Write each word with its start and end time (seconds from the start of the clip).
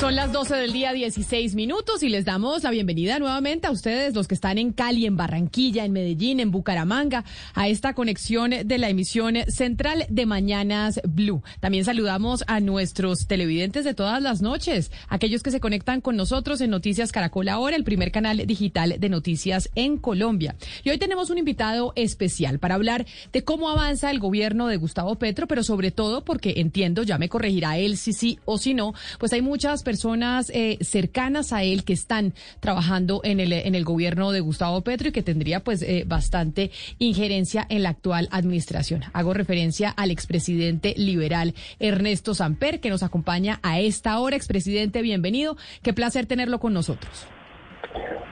Son 0.00 0.14
las 0.14 0.30
12 0.30 0.56
del 0.56 0.74
día, 0.74 0.92
16 0.92 1.54
minutos, 1.54 2.02
y 2.02 2.10
les 2.10 2.26
damos 2.26 2.62
la 2.62 2.70
bienvenida 2.70 3.18
nuevamente 3.18 3.66
a 3.66 3.70
ustedes, 3.70 4.14
los 4.14 4.28
que 4.28 4.34
están 4.34 4.58
en 4.58 4.74
Cali, 4.74 5.06
en 5.06 5.16
Barranquilla, 5.16 5.86
en 5.86 5.92
Medellín, 5.92 6.38
en 6.38 6.50
Bucaramanga, 6.50 7.24
a 7.54 7.68
esta 7.68 7.94
conexión 7.94 8.50
de 8.62 8.78
la 8.78 8.90
emisión 8.90 9.36
central 9.48 10.04
de 10.10 10.26
Mañanas 10.26 11.00
Blue. 11.02 11.42
También 11.60 11.86
saludamos 11.86 12.44
a 12.46 12.60
nuestros 12.60 13.26
televidentes 13.26 13.86
de 13.86 13.94
todas 13.94 14.22
las 14.22 14.42
noches, 14.42 14.92
aquellos 15.08 15.42
que 15.42 15.50
se 15.50 15.60
conectan 15.60 16.02
con 16.02 16.14
nosotros 16.14 16.60
en 16.60 16.70
Noticias 16.70 17.10
Caracol 17.10 17.48
Ahora, 17.48 17.74
el 17.74 17.84
primer 17.84 18.12
canal 18.12 18.46
digital 18.46 18.96
de 18.98 19.08
noticias 19.08 19.70
en 19.76 19.96
Colombia. 19.96 20.56
Y 20.84 20.90
hoy 20.90 20.98
tenemos 20.98 21.30
un 21.30 21.38
invitado 21.38 21.94
especial 21.96 22.58
para 22.58 22.74
hablar 22.74 23.06
de 23.32 23.44
cómo 23.44 23.70
avanza 23.70 24.10
el 24.10 24.18
gobierno 24.18 24.66
de 24.66 24.76
Gustavo 24.76 25.14
Petro, 25.14 25.46
pero 25.46 25.62
sobre 25.64 25.90
todo 25.90 26.22
porque 26.22 26.54
entiendo, 26.58 27.02
ya 27.02 27.16
me 27.16 27.30
corregirá 27.30 27.78
él 27.78 27.96
si 27.96 28.12
sí 28.12 28.38
o 28.44 28.58
si 28.58 28.74
no, 28.74 28.92
pues 29.18 29.32
hay 29.32 29.40
muchas 29.40 29.85
personas 29.86 30.50
eh, 30.52 30.78
cercanas 30.80 31.52
a 31.52 31.62
él 31.62 31.84
que 31.84 31.92
están 31.92 32.34
trabajando 32.58 33.20
en 33.22 33.38
el, 33.38 33.52
en 33.52 33.76
el 33.76 33.84
gobierno 33.84 34.32
de 34.32 34.40
Gustavo 34.40 34.80
Petro 34.80 35.10
y 35.10 35.12
que 35.12 35.22
tendría 35.22 35.60
pues 35.60 35.80
eh, 35.82 36.02
bastante 36.04 36.72
injerencia 36.98 37.64
en 37.68 37.84
la 37.84 37.90
actual 37.90 38.26
administración. 38.32 39.02
Hago 39.12 39.32
referencia 39.32 39.90
al 39.90 40.10
expresidente 40.10 40.92
liberal 40.96 41.54
Ernesto 41.78 42.34
Samper, 42.34 42.80
que 42.80 42.90
nos 42.90 43.04
acompaña 43.04 43.60
a 43.62 43.78
esta 43.78 44.18
hora. 44.18 44.34
Expresidente, 44.34 45.02
bienvenido. 45.02 45.56
Qué 45.84 45.92
placer 45.92 46.26
tenerlo 46.26 46.58
con 46.58 46.74
nosotros. 46.74 47.28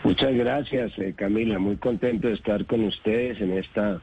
Muchas 0.03 0.35
gracias, 0.35 0.91
eh, 0.99 1.15
Camila. 1.17 1.61
Muy 1.61 1.77
contento 1.77 2.27
de 2.27 2.35
estar 2.35 2.67
con 2.67 2.83
ustedes 2.83 3.41
en 3.41 3.57
esta, 3.57 4.01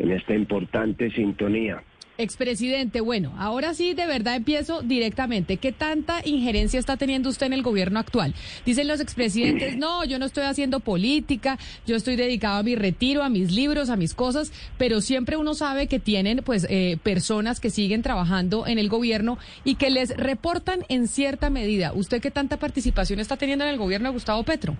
en 0.00 0.10
esta 0.10 0.34
importante 0.34 1.08
sintonía. 1.12 1.84
Expresidente, 2.20 3.00
bueno, 3.00 3.32
ahora 3.38 3.72
sí 3.72 3.94
de 3.94 4.06
verdad 4.06 4.36
empiezo 4.36 4.82
directamente. 4.82 5.56
¿Qué 5.56 5.72
tanta 5.72 6.20
injerencia 6.22 6.78
está 6.78 6.98
teniendo 6.98 7.30
usted 7.30 7.46
en 7.46 7.54
el 7.54 7.62
gobierno 7.62 7.98
actual? 7.98 8.34
Dicen 8.66 8.88
los 8.88 9.00
expresidentes, 9.00 9.78
no, 9.78 10.04
yo 10.04 10.18
no 10.18 10.26
estoy 10.26 10.44
haciendo 10.44 10.80
política, 10.80 11.58
yo 11.86 11.96
estoy 11.96 12.16
dedicado 12.16 12.58
a 12.58 12.62
mi 12.62 12.74
retiro, 12.74 13.22
a 13.22 13.30
mis 13.30 13.52
libros, 13.52 13.88
a 13.88 13.96
mis 13.96 14.12
cosas, 14.12 14.52
pero 14.76 15.00
siempre 15.00 15.38
uno 15.38 15.54
sabe 15.54 15.86
que 15.86 15.98
tienen 15.98 16.42
pues 16.44 16.66
eh, 16.68 16.98
personas 17.02 17.58
que 17.58 17.70
siguen 17.70 18.02
trabajando 18.02 18.66
en 18.66 18.78
el 18.78 18.90
gobierno 18.90 19.38
y 19.64 19.76
que 19.76 19.88
les 19.88 20.14
reportan 20.14 20.80
en 20.90 21.08
cierta 21.08 21.48
medida. 21.48 21.94
¿Usted 21.94 22.20
qué 22.20 22.30
tanta 22.30 22.58
participación 22.58 23.18
está 23.18 23.38
teniendo 23.38 23.64
en 23.64 23.70
el 23.70 23.78
gobierno 23.78 24.10
de 24.10 24.12
Gustavo 24.12 24.42
Petro? 24.42 24.76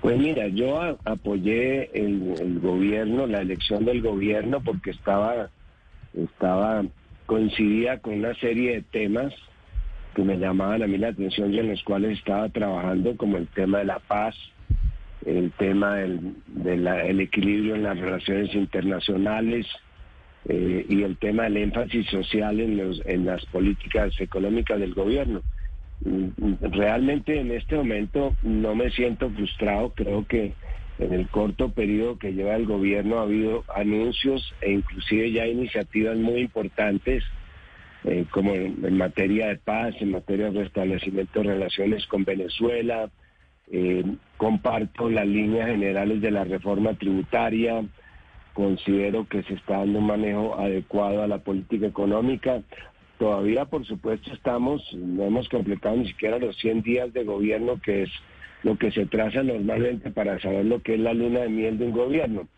Pues 0.00 0.18
mira, 0.18 0.48
yo 0.48 0.80
apoyé 1.04 1.90
el 1.92 2.58
gobierno, 2.58 3.26
la 3.26 3.42
elección 3.42 3.84
del 3.84 4.00
gobierno, 4.00 4.62
porque 4.64 4.92
estaba 4.92 5.50
estaba 6.14 6.84
coincidía 7.26 7.98
con 7.98 8.14
una 8.14 8.34
serie 8.34 8.74
de 8.74 8.82
temas 8.82 9.32
que 10.14 10.22
me 10.22 10.36
llamaban 10.36 10.82
a 10.82 10.86
mí 10.86 10.98
la 10.98 11.08
atención 11.08 11.52
y 11.52 11.58
en 11.58 11.68
los 11.68 11.82
cuales 11.82 12.18
estaba 12.18 12.48
trabajando, 12.50 13.16
como 13.16 13.38
el 13.38 13.48
tema 13.48 13.78
de 13.78 13.84
la 13.86 13.98
paz, 14.00 14.34
el 15.24 15.52
tema 15.52 15.96
del 15.96 17.20
equilibrio 17.20 17.74
en 17.74 17.84
las 17.84 17.98
relaciones 17.98 18.54
internacionales 18.54 19.66
eh, 20.48 20.84
y 20.88 21.02
el 21.02 21.16
tema 21.16 21.44
del 21.44 21.58
énfasis 21.58 22.06
social 22.08 22.60
en, 22.60 22.76
los, 22.76 23.00
en 23.06 23.24
las 23.24 23.44
políticas 23.46 24.12
económicas 24.20 24.78
del 24.80 24.92
gobierno. 24.92 25.42
Mm, 26.04 26.54
realmente 26.72 27.38
en 27.38 27.52
este 27.52 27.76
momento 27.76 28.34
no 28.42 28.74
me 28.74 28.90
siento 28.90 29.30
frustrado, 29.30 29.92
creo 29.94 30.26
que 30.26 30.52
en 31.04 31.12
el 31.12 31.28
corto 31.28 31.70
periodo 31.70 32.18
que 32.18 32.32
lleva 32.32 32.54
el 32.54 32.66
gobierno 32.66 33.18
ha 33.18 33.22
habido 33.22 33.64
anuncios 33.74 34.54
e 34.60 34.72
inclusive 34.72 35.32
ya 35.32 35.46
iniciativas 35.46 36.16
muy 36.16 36.40
importantes 36.40 37.24
eh, 38.04 38.24
como 38.30 38.52
en, 38.54 38.96
materia 38.96 39.48
de 39.48 39.56
paz, 39.56 39.94
en 40.00 40.10
materia 40.10 40.50
de 40.50 40.62
restablecimiento 40.62 41.40
de 41.40 41.54
relaciones 41.54 42.06
con 42.06 42.24
Venezuela. 42.24 43.10
Eh, 43.70 44.04
comparto 44.36 45.08
las 45.08 45.26
líneas 45.26 45.68
generales 45.68 46.20
de 46.20 46.30
la 46.30 46.44
reforma 46.44 46.94
tributaria. 46.94 47.84
Considero 48.54 49.26
que 49.28 49.42
se 49.44 49.54
está 49.54 49.78
dando 49.78 50.00
un 50.00 50.06
manejo 50.06 50.58
adecuado 50.58 51.22
a 51.22 51.28
la 51.28 51.38
política 51.38 51.86
económica. 51.86 52.62
Todavía, 53.18 53.66
por 53.66 53.86
supuesto, 53.86 54.32
estamos, 54.32 54.82
no 54.94 55.24
hemos 55.24 55.48
completado 55.48 55.96
ni 55.96 56.08
siquiera 56.08 56.38
los 56.38 56.56
100 56.56 56.82
días 56.82 57.12
de 57.12 57.22
gobierno, 57.22 57.80
que 57.80 58.02
es 58.02 58.10
lo 58.62 58.76
que 58.76 58.90
se 58.90 59.06
traza 59.06 59.42
normalmente 59.42 60.10
para 60.10 60.38
saber 60.40 60.64
lo 60.64 60.82
que 60.82 60.94
es 60.94 61.00
la 61.00 61.14
luna 61.14 61.40
de 61.40 61.48
miel 61.48 61.78
de 61.78 61.86
un 61.86 61.92
gobierno. 61.92 62.48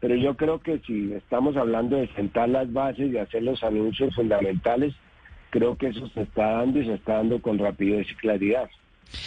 Pero 0.00 0.16
yo 0.16 0.36
creo 0.36 0.60
que 0.60 0.80
si 0.80 1.12
estamos 1.14 1.56
hablando 1.56 1.96
de 1.96 2.08
sentar 2.08 2.48
las 2.48 2.70
bases 2.72 3.12
y 3.12 3.16
hacer 3.16 3.42
los 3.42 3.62
anuncios 3.62 4.14
fundamentales, 4.14 4.94
creo 5.50 5.76
que 5.76 5.88
eso 5.88 6.06
se 6.08 6.22
está 6.22 6.58
dando 6.58 6.80
y 6.80 6.86
se 6.86 6.94
está 6.94 7.14
dando 7.14 7.40
con 7.40 7.58
rapidez 7.58 8.06
y 8.10 8.14
claridad. 8.16 8.68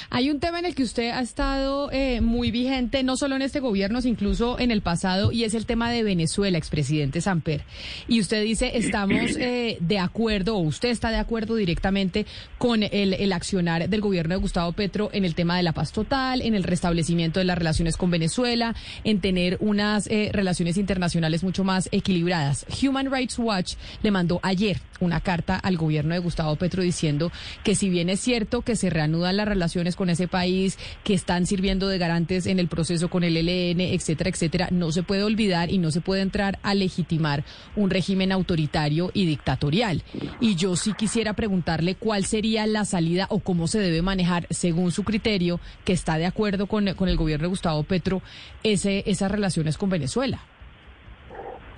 Hay 0.09 0.29
un 0.29 0.39
tema 0.39 0.59
en 0.59 0.65
el 0.65 0.75
que 0.75 0.83
usted 0.83 1.11
ha 1.11 1.21
estado 1.21 1.91
eh, 1.91 2.21
muy 2.21 2.51
vigente, 2.51 3.03
no 3.03 3.17
solo 3.17 3.35
en 3.35 3.41
este 3.41 3.59
gobierno, 3.59 4.01
sino 4.01 4.17
incluso 4.17 4.59
en 4.59 4.71
el 4.71 4.81
pasado, 4.81 5.31
y 5.31 5.43
es 5.43 5.53
el 5.53 5.65
tema 5.65 5.91
de 5.91 6.01
Venezuela, 6.01 6.57
expresidente 6.57 7.21
Samper. 7.21 7.63
Y 8.07 8.19
usted 8.19 8.43
dice, 8.43 8.71
estamos 8.77 9.37
eh, 9.37 9.77
de 9.79 9.99
acuerdo, 9.99 10.57
o 10.57 10.61
usted 10.61 10.89
está 10.89 11.11
de 11.11 11.17
acuerdo 11.17 11.55
directamente 11.55 12.25
con 12.57 12.81
el, 12.81 13.13
el, 13.13 13.31
accionar 13.31 13.87
del 13.87 14.01
gobierno 14.01 14.33
de 14.33 14.41
Gustavo 14.41 14.71
Petro 14.71 15.09
en 15.13 15.23
el 15.23 15.35
tema 15.35 15.55
de 15.55 15.63
la 15.63 15.73
paz 15.73 15.91
total, 15.91 16.41
en 16.41 16.55
el 16.55 16.63
restablecimiento 16.63 17.39
de 17.39 17.45
las 17.45 17.57
relaciones 17.57 17.95
con 17.95 18.09
Venezuela, 18.09 18.75
en 19.03 19.21
tener 19.21 19.57
unas 19.59 20.07
eh, 20.07 20.31
relaciones 20.33 20.77
internacionales 20.77 21.43
mucho 21.43 21.63
más 21.63 21.89
equilibradas. 21.91 22.65
Human 22.81 23.11
Rights 23.11 23.37
Watch 23.37 23.75
le 24.01 24.11
mandó 24.11 24.39
ayer 24.41 24.81
una 24.99 25.21
carta 25.21 25.57
al 25.57 25.77
gobierno 25.77 26.15
de 26.15 26.19
Gustavo 26.19 26.55
Petro 26.55 26.81
diciendo 26.81 27.31
que 27.63 27.75
si 27.75 27.89
bien 27.89 28.09
es 28.09 28.19
cierto 28.19 28.61
que 28.61 28.75
se 28.75 28.89
reanudan 28.89 29.37
las 29.37 29.47
relaciones, 29.47 29.66
con 29.95 30.09
ese 30.09 30.27
país, 30.27 30.77
que 31.03 31.13
están 31.13 31.45
sirviendo 31.45 31.87
de 31.87 31.97
garantes 31.97 32.47
en 32.47 32.59
el 32.59 32.67
proceso 32.67 33.09
con 33.09 33.23
el 33.23 33.37
ELN, 33.37 33.81
etcétera, 33.81 34.29
etcétera. 34.29 34.67
No 34.71 34.91
se 34.91 35.03
puede 35.03 35.23
olvidar 35.23 35.71
y 35.71 35.77
no 35.77 35.91
se 35.91 36.01
puede 36.01 36.21
entrar 36.21 36.59
a 36.63 36.73
legitimar 36.73 37.43
un 37.75 37.89
régimen 37.89 38.31
autoritario 38.31 39.11
y 39.13 39.25
dictatorial. 39.25 40.03
Y 40.39 40.55
yo 40.55 40.75
sí 40.75 40.93
quisiera 40.93 41.33
preguntarle 41.33 41.95
cuál 41.95 42.25
sería 42.25 42.65
la 42.67 42.85
salida 42.85 43.27
o 43.29 43.39
cómo 43.39 43.67
se 43.67 43.79
debe 43.79 44.01
manejar, 44.01 44.47
según 44.49 44.91
su 44.91 45.03
criterio, 45.03 45.59
que 45.85 45.93
está 45.93 46.17
de 46.17 46.25
acuerdo 46.25 46.67
con, 46.67 46.93
con 46.95 47.09
el 47.09 47.17
gobierno 47.17 47.43
de 47.43 47.49
Gustavo 47.49 47.83
Petro, 47.83 48.21
ese, 48.63 49.03
esas 49.05 49.31
relaciones 49.31 49.77
con 49.77 49.89
Venezuela. 49.89 50.41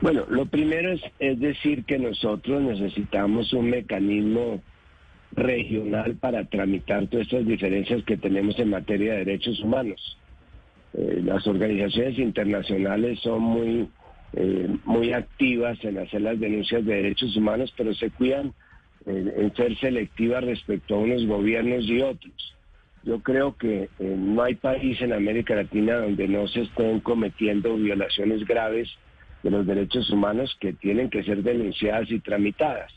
Bueno, 0.02 0.26
lo 0.30 0.46
primero 0.46 0.94
es, 0.94 1.02
es 1.20 1.40
decir 1.40 1.84
que 1.84 2.00
nosotros 2.00 2.62
necesitamos 2.62 3.52
un 3.52 3.70
mecanismo 3.70 4.62
regional 5.32 6.16
para 6.16 6.46
tramitar 6.46 7.08
todas 7.08 7.28
estas 7.28 7.46
diferencias 7.46 8.04
que 8.04 8.18
tenemos 8.18 8.58
en 8.60 8.70
materia 8.70 9.14
de 9.14 9.26
derechos 9.26 9.60
humanos. 9.62 10.18
Eh, 10.94 11.22
las 11.24 11.46
organizaciones 11.46 12.18
internacionales 12.18 13.20
son 13.20 13.42
muy, 13.42 13.90
eh, 14.34 14.68
muy 14.86 15.14
activas 15.14 15.78
en 15.84 16.00
hacer 16.00 16.22
las 16.22 16.40
denuncias 16.40 16.84
de 16.86 16.96
derechos 16.96 17.36
humanos, 17.36 17.74
pero 17.78 17.94
se 17.94 18.10
cuidan 18.10 18.54
eh, 19.06 19.34
en 19.38 19.56
ser 19.56 19.78
selectivas 19.78 20.44
respecto 20.44 20.96
a 20.96 21.00
unos 21.00 21.26
gobiernos 21.26 21.86
y 21.86 22.02
otros. 22.02 22.56
Yo 23.04 23.22
creo 23.22 23.56
que 23.56 23.88
no 23.98 24.44
hay 24.44 24.56
país 24.56 25.02
en 25.02 25.14
América 25.14 25.56
Latina 25.56 26.00
donde 26.00 26.28
no 26.28 26.46
se 26.50 26.64
estén 26.64 27.00
cometiendo 27.00 27.78
violaciones 27.78 28.46
graves 28.46 28.90
de 29.42 29.52
los 29.52 29.66
derechos 29.66 30.10
humanos 30.10 30.54
que 30.60 30.74
tienen 30.74 31.10
que 31.10 31.24
ser 31.24 31.42
denunciadas 31.42 32.12
y 32.12 32.20
tramitadas. 32.20 32.92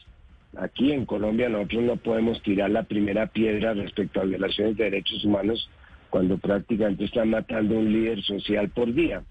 Aquí 0.57 0.93
en 0.93 1.07
Colombia 1.07 1.49
nosotros 1.49 1.83
no 1.83 1.97
podemos 1.97 2.43
tirar 2.43 2.71
la 2.71 2.83
primera 2.83 3.27
piedra 3.27 3.73
respecto 3.73 4.21
a 4.21 4.25
violaciones 4.25 4.77
de 4.77 4.85
derechos 4.85 5.25
humanos 5.25 5.69
cuando 6.11 6.37
prácticamente 6.37 7.05
están 7.05 7.31
matando 7.31 7.79
un 7.79 7.91
líder 7.91 8.23
social 8.23 8.69
por 8.69 8.93
día. 8.93 9.23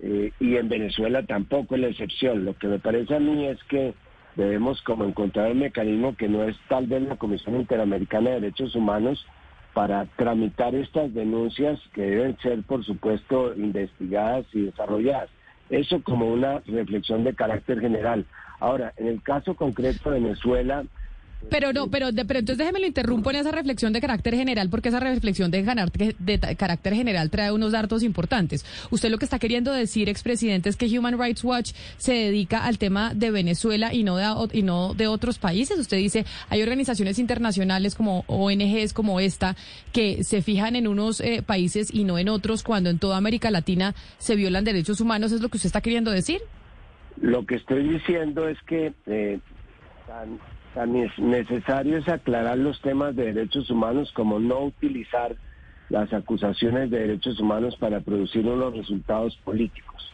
Eh, 0.00 0.32
y 0.40 0.56
en 0.56 0.68
Venezuela 0.68 1.22
tampoco 1.24 1.74
es 1.74 1.82
la 1.82 1.88
excepción. 1.88 2.44
Lo 2.44 2.56
que 2.56 2.66
me 2.66 2.78
parece 2.78 3.14
a 3.14 3.20
mí 3.20 3.46
es 3.46 3.62
que 3.64 3.94
debemos 4.36 4.80
como 4.82 5.04
encontrar 5.04 5.52
un 5.52 5.60
mecanismo 5.60 6.16
que 6.16 6.28
no 6.28 6.44
es 6.44 6.56
tal 6.68 6.86
vez 6.86 7.02
la 7.02 7.16
Comisión 7.16 7.56
Interamericana 7.56 8.30
de 8.30 8.40
Derechos 8.40 8.74
Humanos 8.74 9.24
para 9.74 10.06
tramitar 10.16 10.74
estas 10.74 11.12
denuncias 11.12 11.78
que 11.92 12.02
deben 12.02 12.38
ser, 12.38 12.62
por 12.62 12.84
supuesto, 12.84 13.54
investigadas 13.54 14.46
y 14.52 14.62
desarrolladas. 14.62 15.28
Eso 15.68 16.02
como 16.02 16.28
una 16.28 16.60
reflexión 16.66 17.24
de 17.24 17.34
carácter 17.34 17.80
general. 17.80 18.24
Ahora, 18.64 18.94
en 18.96 19.08
el 19.08 19.22
caso 19.22 19.54
concreto 19.54 20.10
de 20.10 20.20
Venezuela, 20.20 20.84
Pero 21.50 21.74
no, 21.74 21.90
pero, 21.90 22.08
pero 22.26 22.38
entonces 22.38 22.56
déjeme 22.56 22.80
lo 22.80 22.86
interrumpo 22.86 23.28
en 23.28 23.36
esa 23.36 23.50
reflexión 23.50 23.92
de 23.92 24.00
carácter 24.00 24.34
general, 24.34 24.70
porque 24.70 24.88
esa 24.88 25.00
reflexión 25.00 25.50
de, 25.50 25.62
de, 26.18 26.56
carácter 26.56 26.94
general 26.94 27.28
trae 27.28 27.52
unos 27.52 27.72
datos 27.72 28.02
importantes. 28.02 28.64
Usted 28.90 29.10
lo 29.10 29.18
que 29.18 29.26
está 29.26 29.38
queriendo 29.38 29.70
decir, 29.70 30.08
expresidente, 30.08 30.70
es 30.70 30.76
que 30.76 30.86
Human 30.98 31.18
Rights 31.20 31.44
Watch 31.44 31.72
se 31.98 32.14
dedica 32.14 32.64
al 32.64 32.78
tema 32.78 33.12
de 33.12 33.30
Venezuela 33.30 33.92
y 33.92 34.02
no 34.02 34.16
de, 34.16 34.24
y 34.54 34.62
no 34.62 34.94
de 34.94 35.08
otros 35.08 35.38
países. 35.38 35.78
Usted 35.78 35.98
dice, 35.98 36.24
hay 36.48 36.62
organizaciones 36.62 37.18
internacionales 37.18 37.94
como 37.94 38.24
ONGs 38.28 38.94
como 38.94 39.20
esta 39.20 39.56
que 39.92 40.24
se 40.24 40.40
fijan 40.40 40.74
en 40.74 40.88
unos 40.88 41.20
eh, 41.20 41.42
países 41.44 41.92
y 41.92 42.04
no 42.04 42.16
en 42.16 42.30
otros, 42.30 42.62
cuando 42.62 42.88
en 42.88 42.98
toda 42.98 43.18
América 43.18 43.50
Latina 43.50 43.94
se 44.16 44.36
violan 44.36 44.64
derechos 44.64 45.02
humanos. 45.02 45.32
¿Es 45.32 45.42
lo 45.42 45.50
que 45.50 45.58
usted 45.58 45.66
está 45.66 45.82
queriendo 45.82 46.10
decir? 46.10 46.40
Lo 47.20 47.46
que 47.46 47.56
estoy 47.56 47.88
diciendo 47.88 48.48
es 48.48 48.60
que 48.62 48.92
eh, 49.06 49.38
tan 50.74 50.92
necesario 51.18 51.98
es 51.98 52.08
aclarar 52.08 52.58
los 52.58 52.80
temas 52.80 53.14
de 53.14 53.32
derechos 53.32 53.70
humanos 53.70 54.12
como 54.12 54.40
no 54.40 54.60
utilizar 54.64 55.36
las 55.88 56.12
acusaciones 56.12 56.90
de 56.90 57.00
derechos 57.00 57.38
humanos 57.38 57.76
para 57.76 58.00
producir 58.00 58.46
unos 58.46 58.76
resultados 58.76 59.36
políticos. 59.44 60.12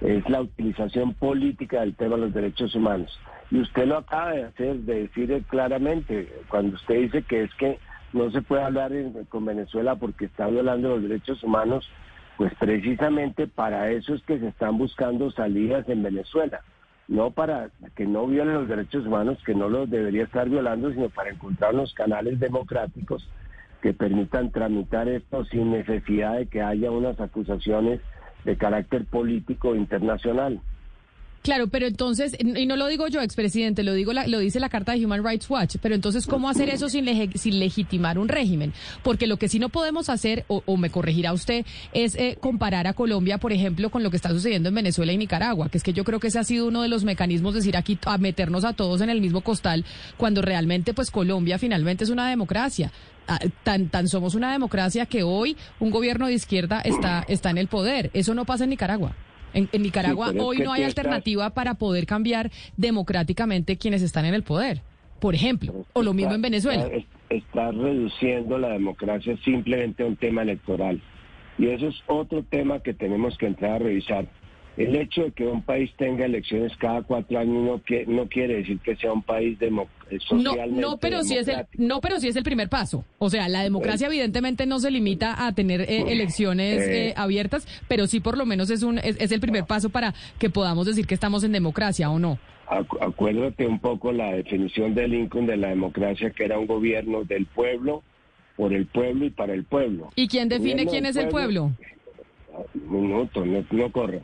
Es 0.00 0.28
la 0.28 0.40
utilización 0.40 1.14
política 1.14 1.80
del 1.80 1.94
tema 1.94 2.16
de 2.16 2.22
los 2.22 2.34
derechos 2.34 2.74
humanos. 2.74 3.16
Y 3.50 3.60
usted 3.60 3.86
lo 3.86 3.98
acaba 3.98 4.32
de 4.32 4.44
hacer, 4.44 4.76
de 4.78 5.02
decir 5.02 5.44
claramente, 5.48 6.28
cuando 6.48 6.74
usted 6.76 7.02
dice 7.02 7.22
que 7.22 7.44
es 7.44 7.54
que 7.54 7.78
no 8.12 8.30
se 8.30 8.42
puede 8.42 8.62
hablar 8.62 8.92
con 9.28 9.44
Venezuela 9.44 9.96
porque 9.96 10.24
está 10.24 10.48
violando 10.48 10.90
los 10.90 11.02
derechos 11.02 11.42
humanos, 11.44 11.88
pues 12.36 12.52
precisamente 12.58 13.46
para 13.46 13.90
eso 13.90 14.14
es 14.14 14.22
que 14.22 14.38
se 14.38 14.48
están 14.48 14.78
buscando 14.78 15.30
salidas 15.30 15.88
en 15.88 16.02
Venezuela 16.02 16.60
no 17.08 17.30
para 17.30 17.70
que 17.96 18.06
no 18.06 18.26
violen 18.26 18.54
los 18.54 18.68
derechos 18.68 19.06
humanos, 19.06 19.38
que 19.44 19.54
no 19.54 19.68
los 19.68 19.90
debería 19.90 20.24
estar 20.24 20.48
violando, 20.48 20.90
sino 20.90 21.08
para 21.10 21.30
encontrar 21.30 21.74
unos 21.74 21.92
canales 21.94 22.40
democráticos 22.40 23.28
que 23.82 23.92
permitan 23.92 24.50
tramitar 24.50 25.08
esto 25.08 25.44
sin 25.46 25.70
necesidad 25.70 26.36
de 26.38 26.46
que 26.46 26.62
haya 26.62 26.90
unas 26.90 27.20
acusaciones 27.20 28.00
de 28.44 28.56
carácter 28.56 29.04
político 29.04 29.74
internacional. 29.74 30.60
Claro, 31.44 31.66
pero 31.66 31.86
entonces, 31.86 32.34
y 32.38 32.64
no 32.64 32.74
lo 32.76 32.86
digo 32.86 33.06
yo, 33.08 33.20
expresidente, 33.20 33.82
lo 33.82 33.92
digo 33.92 34.14
lo 34.14 34.38
dice 34.38 34.60
la 34.60 34.70
Carta 34.70 34.92
de 34.92 35.04
Human 35.04 35.22
Rights 35.22 35.50
Watch, 35.50 35.76
pero 35.82 35.94
entonces, 35.94 36.26
¿cómo 36.26 36.48
hacer 36.48 36.70
eso 36.70 36.88
sin, 36.88 37.04
sin 37.34 37.58
legitimar 37.58 38.18
un 38.18 38.28
régimen? 38.28 38.72
Porque 39.02 39.26
lo 39.26 39.36
que 39.36 39.50
sí 39.50 39.58
no 39.58 39.68
podemos 39.68 40.08
hacer, 40.08 40.46
o, 40.48 40.76
me 40.78 40.88
corregirá 40.88 41.34
usted, 41.34 41.66
es 41.92 42.14
eh, 42.14 42.38
comparar 42.40 42.86
a 42.86 42.94
Colombia, 42.94 43.36
por 43.36 43.52
ejemplo, 43.52 43.90
con 43.90 44.02
lo 44.02 44.08
que 44.08 44.16
está 44.16 44.30
sucediendo 44.30 44.70
en 44.70 44.74
Venezuela 44.74 45.12
y 45.12 45.18
Nicaragua, 45.18 45.68
que 45.68 45.76
es 45.76 45.84
que 45.84 45.92
yo 45.92 46.02
creo 46.02 46.18
que 46.18 46.28
ese 46.28 46.38
ha 46.38 46.44
sido 46.44 46.66
uno 46.66 46.80
de 46.80 46.88
los 46.88 47.04
mecanismos, 47.04 47.52
de 47.52 47.60
decir 47.60 47.76
aquí, 47.76 47.98
a 48.06 48.16
meternos 48.16 48.64
a 48.64 48.72
todos 48.72 49.02
en 49.02 49.10
el 49.10 49.20
mismo 49.20 49.42
costal, 49.42 49.84
cuando 50.16 50.40
realmente, 50.40 50.94
pues, 50.94 51.10
Colombia 51.10 51.58
finalmente 51.58 52.04
es 52.04 52.10
una 52.10 52.26
democracia. 52.26 52.90
Ah, 53.28 53.38
tan, 53.62 53.90
tan 53.90 54.08
somos 54.08 54.34
una 54.34 54.50
democracia 54.50 55.04
que 55.04 55.22
hoy 55.22 55.58
un 55.78 55.90
gobierno 55.90 56.26
de 56.26 56.32
izquierda 56.32 56.80
está, 56.80 57.22
está 57.28 57.50
en 57.50 57.58
el 57.58 57.68
poder. 57.68 58.10
Eso 58.14 58.32
no 58.32 58.46
pasa 58.46 58.64
en 58.64 58.70
Nicaragua. 58.70 59.14
En, 59.54 59.68
Nicaragua 59.80 60.32
hoy 60.38 60.58
no 60.58 60.72
hay 60.72 60.82
alternativa 60.82 61.50
para 61.50 61.74
poder 61.74 62.06
cambiar 62.06 62.50
democráticamente 62.76 63.76
quienes 63.76 64.02
están 64.02 64.24
en 64.24 64.34
el 64.34 64.42
poder, 64.42 64.82
por 65.20 65.34
ejemplo, 65.34 65.86
o 65.92 66.02
lo 66.02 66.12
mismo 66.12 66.34
en 66.34 66.42
Venezuela. 66.42 66.88
Está, 67.30 67.70
reduciendo 67.70 68.58
la 68.58 68.70
democracia 68.70 69.36
simplemente 69.44 70.02
a 70.02 70.06
un 70.06 70.16
tema 70.16 70.42
electoral. 70.42 71.00
Y 71.56 71.68
eso 71.68 71.88
es 71.88 72.02
otro 72.06 72.42
tema 72.42 72.80
que 72.80 72.94
tenemos 72.94 73.38
que 73.38 73.46
entrar 73.46 73.72
a 73.72 73.78
revisar. 73.78 74.26
El 74.76 74.96
hecho 74.96 75.22
de 75.22 75.30
que 75.30 75.46
un 75.46 75.62
país 75.62 75.92
tenga 75.96 76.24
elecciones 76.24 76.76
cada 76.78 77.02
cuatro 77.02 77.38
años 77.38 77.54
no, 77.54 77.80
no 78.08 78.28
quiere 78.28 78.56
decir 78.56 78.80
que 78.80 78.96
sea 78.96 79.12
un 79.12 79.22
país 79.22 79.56
eh, 79.60 79.70
socialmente 80.18 80.80
no, 80.80 80.90
no, 80.90 80.96
pero 80.98 81.22
sí 81.22 81.36
es 81.36 81.46
el 81.46 81.66
no, 81.78 82.00
pero 82.00 82.18
sí 82.18 82.26
es 82.26 82.34
el 82.34 82.42
primer 82.42 82.68
paso. 82.68 83.04
O 83.18 83.30
sea, 83.30 83.48
la 83.48 83.62
democracia 83.62 84.08
evidentemente 84.08 84.66
no 84.66 84.80
se 84.80 84.90
limita 84.90 85.46
a 85.46 85.52
tener 85.52 85.82
eh, 85.82 86.12
elecciones 86.12 86.82
eh, 86.88 87.14
abiertas, 87.16 87.68
pero 87.86 88.08
sí 88.08 88.18
por 88.18 88.36
lo 88.36 88.46
menos 88.46 88.68
es 88.70 88.82
un 88.82 88.98
es, 88.98 89.30
el 89.30 89.40
primer 89.40 89.64
paso 89.64 89.90
para 89.90 90.12
que 90.40 90.50
podamos 90.50 90.86
decir 90.86 91.06
que 91.06 91.14
estamos 91.14 91.44
en 91.44 91.52
democracia 91.52 92.10
o 92.10 92.18
no. 92.18 92.38
acuérdate 93.00 93.68
un 93.68 93.78
poco 93.78 94.10
la 94.10 94.32
definición 94.32 94.94
de 94.94 95.06
Lincoln 95.06 95.46
de 95.46 95.56
la 95.56 95.68
democracia 95.68 96.30
que 96.30 96.44
era 96.44 96.58
un 96.58 96.66
gobierno 96.66 97.22
del 97.22 97.46
pueblo, 97.46 98.02
por 98.56 98.72
el 98.72 98.86
pueblo 98.86 99.26
y 99.26 99.30
para 99.30 99.54
el 99.54 99.62
pueblo. 99.62 100.10
¿Y 100.16 100.26
quién 100.26 100.48
define 100.48 100.84
quién 100.86 101.06
es 101.06 101.14
el 101.14 101.28
pueblo? 101.28 101.70
Un 102.90 103.08
minuto, 103.08 103.44
no, 103.44 103.64
no 103.70 103.92
corras. 103.92 104.22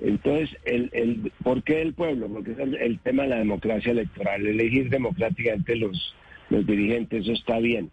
Entonces, 0.00 0.56
el, 0.64 0.90
el, 0.92 1.32
¿por 1.42 1.62
qué 1.62 1.82
el 1.82 1.92
pueblo? 1.92 2.28
Porque 2.28 2.52
es 2.52 2.58
el, 2.58 2.98
tema 3.00 3.24
de 3.24 3.30
la 3.30 3.38
democracia 3.38 3.90
electoral, 3.90 4.46
elegir 4.46 4.90
democráticamente 4.90 5.74
los, 5.76 6.14
los 6.50 6.66
dirigentes, 6.66 7.22
eso 7.22 7.32
está 7.32 7.58
bien. 7.58 7.90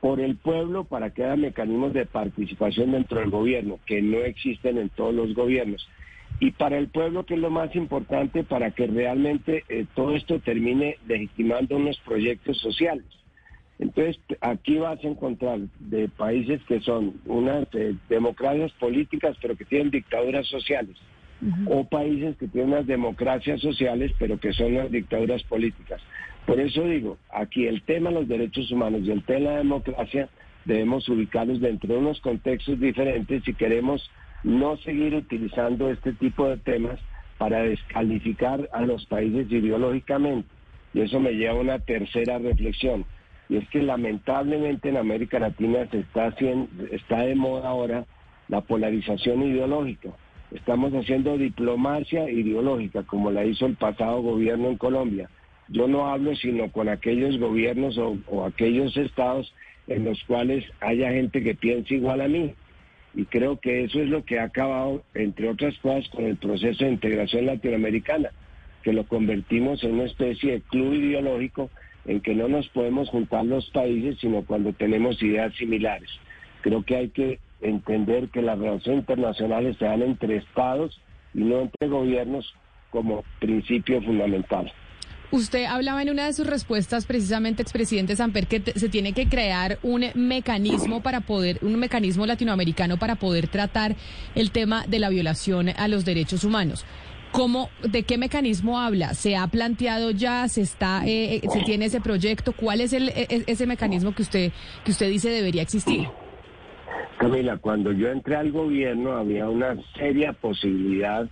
Por 0.00 0.20
el 0.20 0.36
pueblo 0.36 0.84
para 0.84 1.10
que 1.10 1.24
haya 1.24 1.36
mecanismos 1.36 1.92
de 1.92 2.06
participación 2.06 2.92
dentro 2.92 3.20
del 3.20 3.30
gobierno, 3.30 3.78
que 3.84 4.00
no 4.00 4.18
existen 4.18 4.78
en 4.78 4.88
todos 4.90 5.14
los 5.14 5.34
gobiernos. 5.34 5.86
Y 6.40 6.52
para 6.52 6.78
el 6.78 6.88
pueblo, 6.88 7.26
que 7.26 7.34
es 7.34 7.40
lo 7.40 7.50
más 7.50 7.74
importante, 7.74 8.44
para 8.44 8.70
que 8.70 8.86
realmente 8.86 9.64
eh, 9.68 9.86
todo 9.94 10.14
esto 10.14 10.38
termine 10.38 10.96
legitimando 11.06 11.76
unos 11.76 11.98
proyectos 12.06 12.58
sociales. 12.58 13.04
Entonces, 13.80 14.18
aquí 14.40 14.78
vas 14.78 15.04
a 15.04 15.08
encontrar 15.08 15.58
de 15.80 16.08
países 16.08 16.62
que 16.68 16.80
son 16.80 17.20
unas 17.26 17.66
eh, 17.74 17.94
democracias 18.08 18.72
políticas, 18.72 19.36
pero 19.42 19.56
que 19.56 19.64
tienen 19.64 19.90
dictaduras 19.90 20.46
sociales 20.46 20.96
o 21.66 21.84
países 21.84 22.36
que 22.36 22.48
tienen 22.48 22.72
unas 22.72 22.86
democracias 22.86 23.60
sociales, 23.60 24.12
pero 24.18 24.38
que 24.38 24.52
son 24.52 24.74
las 24.74 24.90
dictaduras 24.90 25.42
políticas. 25.44 26.00
Por 26.46 26.60
eso 26.60 26.82
digo, 26.84 27.18
aquí 27.30 27.66
el 27.66 27.82
tema 27.82 28.10
de 28.10 28.16
los 28.16 28.28
derechos 28.28 28.70
humanos 28.70 29.02
y 29.04 29.10
el 29.10 29.22
tema 29.22 29.38
de 29.38 29.44
la 29.44 29.56
democracia 29.58 30.28
debemos 30.64 31.08
ubicarlos 31.08 31.60
dentro 31.60 31.94
de 31.94 32.00
unos 32.00 32.20
contextos 32.20 32.80
diferentes 32.80 33.42
si 33.44 33.54
queremos 33.54 34.10
no 34.42 34.76
seguir 34.78 35.14
utilizando 35.14 35.90
este 35.90 36.12
tipo 36.12 36.48
de 36.48 36.56
temas 36.58 36.98
para 37.38 37.62
descalificar 37.62 38.68
a 38.72 38.82
los 38.82 39.06
países 39.06 39.50
ideológicamente. 39.50 40.48
Y 40.94 41.00
eso 41.02 41.20
me 41.20 41.32
lleva 41.32 41.52
a 41.52 41.60
una 41.60 41.78
tercera 41.78 42.38
reflexión, 42.38 43.04
y 43.48 43.56
es 43.56 43.68
que 43.68 43.82
lamentablemente 43.82 44.88
en 44.88 44.96
América 44.96 45.38
Latina 45.38 45.86
se 45.90 46.00
está 46.00 46.26
haciendo, 46.26 46.68
está 46.90 47.22
de 47.22 47.34
moda 47.34 47.68
ahora 47.68 48.04
la 48.48 48.60
polarización 48.62 49.42
ideológica. 49.42 50.10
Estamos 50.50 50.92
haciendo 50.94 51.36
diplomacia 51.36 52.30
ideológica, 52.30 53.02
como 53.02 53.30
la 53.30 53.44
hizo 53.44 53.66
el 53.66 53.76
pasado 53.76 54.22
gobierno 54.22 54.68
en 54.68 54.78
Colombia. 54.78 55.28
Yo 55.68 55.86
no 55.86 56.08
hablo 56.08 56.34
sino 56.36 56.72
con 56.72 56.88
aquellos 56.88 57.38
gobiernos 57.38 57.98
o, 57.98 58.44
aquellos 58.46 58.96
estados 58.96 59.52
en 59.86 60.04
los 60.04 60.22
cuales 60.24 60.64
haya 60.80 61.10
gente 61.10 61.42
que 61.42 61.54
piense 61.54 61.96
igual 61.96 62.22
a 62.22 62.28
mí. 62.28 62.54
Y 63.14 63.24
creo 63.26 63.58
que 63.60 63.84
eso 63.84 64.00
es 64.00 64.08
lo 64.08 64.24
que 64.24 64.38
ha 64.38 64.44
acabado, 64.44 65.02
entre 65.14 65.50
otras 65.50 65.76
cosas, 65.78 66.08
con 66.08 66.24
el 66.24 66.36
proceso 66.36 66.84
de 66.84 66.92
integración 66.92 67.46
latinoamericana, 67.46 68.30
que 68.82 68.92
lo 68.92 69.04
convertimos 69.06 69.84
en 69.84 69.94
una 69.94 70.04
especie 70.04 70.52
de 70.52 70.60
club 70.62 70.94
ideológico 70.94 71.70
en 72.06 72.20
que 72.20 72.34
no 72.34 72.48
nos 72.48 72.68
podemos 72.68 73.10
juntar 73.10 73.44
los 73.44 73.68
países, 73.70 74.18
sino 74.20 74.42
cuando 74.42 74.72
tenemos 74.72 75.22
ideas 75.22 75.54
similares. 75.56 76.08
Creo 76.62 76.82
que 76.82 76.96
hay 76.96 77.08
que 77.10 77.38
entender 77.60 78.28
que 78.28 78.42
las 78.42 78.58
relaciones 78.58 79.00
internacionales 79.00 79.76
se 79.78 79.84
dan 79.84 80.02
entre 80.02 80.36
estados 80.36 81.00
y 81.34 81.40
no 81.40 81.60
entre 81.60 81.88
gobiernos 81.88 82.54
como 82.90 83.24
principio 83.40 84.00
fundamental. 84.02 84.72
Usted 85.30 85.66
hablaba 85.66 86.00
en 86.00 86.08
una 86.08 86.24
de 86.24 86.32
sus 86.32 86.46
respuestas, 86.46 87.04
precisamente, 87.04 87.60
expresidente 87.60 88.16
Samper, 88.16 88.46
que 88.46 88.62
se 88.74 88.88
tiene 88.88 89.12
que 89.12 89.28
crear 89.28 89.78
un 89.82 90.06
mecanismo 90.14 91.02
para 91.02 91.20
poder, 91.20 91.58
un 91.60 91.76
mecanismo 91.76 92.24
latinoamericano 92.24 92.96
para 92.96 93.16
poder 93.16 93.48
tratar 93.48 93.94
el 94.34 94.50
tema 94.52 94.86
de 94.86 94.98
la 94.98 95.10
violación 95.10 95.68
a 95.68 95.86
los 95.86 96.06
derechos 96.06 96.44
humanos. 96.44 96.86
¿Cómo, 97.30 97.68
¿De 97.82 98.04
qué 98.04 98.16
mecanismo 98.16 98.80
habla? 98.80 99.12
¿Se 99.12 99.36
ha 99.36 99.46
planteado 99.48 100.12
ya? 100.12 100.48
¿Se 100.48 100.62
está, 100.62 101.06
eh, 101.06 101.36
eh, 101.36 101.40
se 101.52 101.60
tiene 101.60 101.84
ese 101.84 102.00
proyecto? 102.00 102.54
¿Cuál 102.54 102.80
es 102.80 102.94
el, 102.94 103.10
e, 103.10 103.26
e, 103.28 103.44
ese 103.46 103.66
mecanismo 103.66 104.14
que 104.14 104.22
usted, 104.22 104.52
que 104.82 104.92
usted 104.92 105.10
dice 105.10 105.28
debería 105.28 105.60
existir? 105.60 106.08
Camila, 107.18 107.56
cuando 107.56 107.92
yo 107.92 108.10
entré 108.10 108.36
al 108.36 108.52
gobierno 108.52 109.12
había 109.12 109.48
una 109.48 109.76
seria 109.96 110.32
posibilidad 110.32 111.28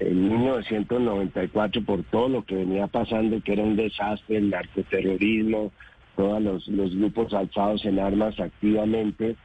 en 0.00 0.28
1994 0.28 1.82
por 1.84 2.02
todo 2.04 2.28
lo 2.28 2.44
que 2.44 2.54
venía 2.54 2.86
pasando, 2.86 3.40
que 3.42 3.52
era 3.52 3.62
un 3.62 3.76
desastre, 3.76 4.36
el 4.36 4.50
narcoterrorismo, 4.50 5.72
todos 6.16 6.66
los, 6.68 6.96
grupos 6.96 7.32
alzados 7.34 7.84
en 7.84 7.98
armas 7.98 8.38
activamente. 8.40 9.36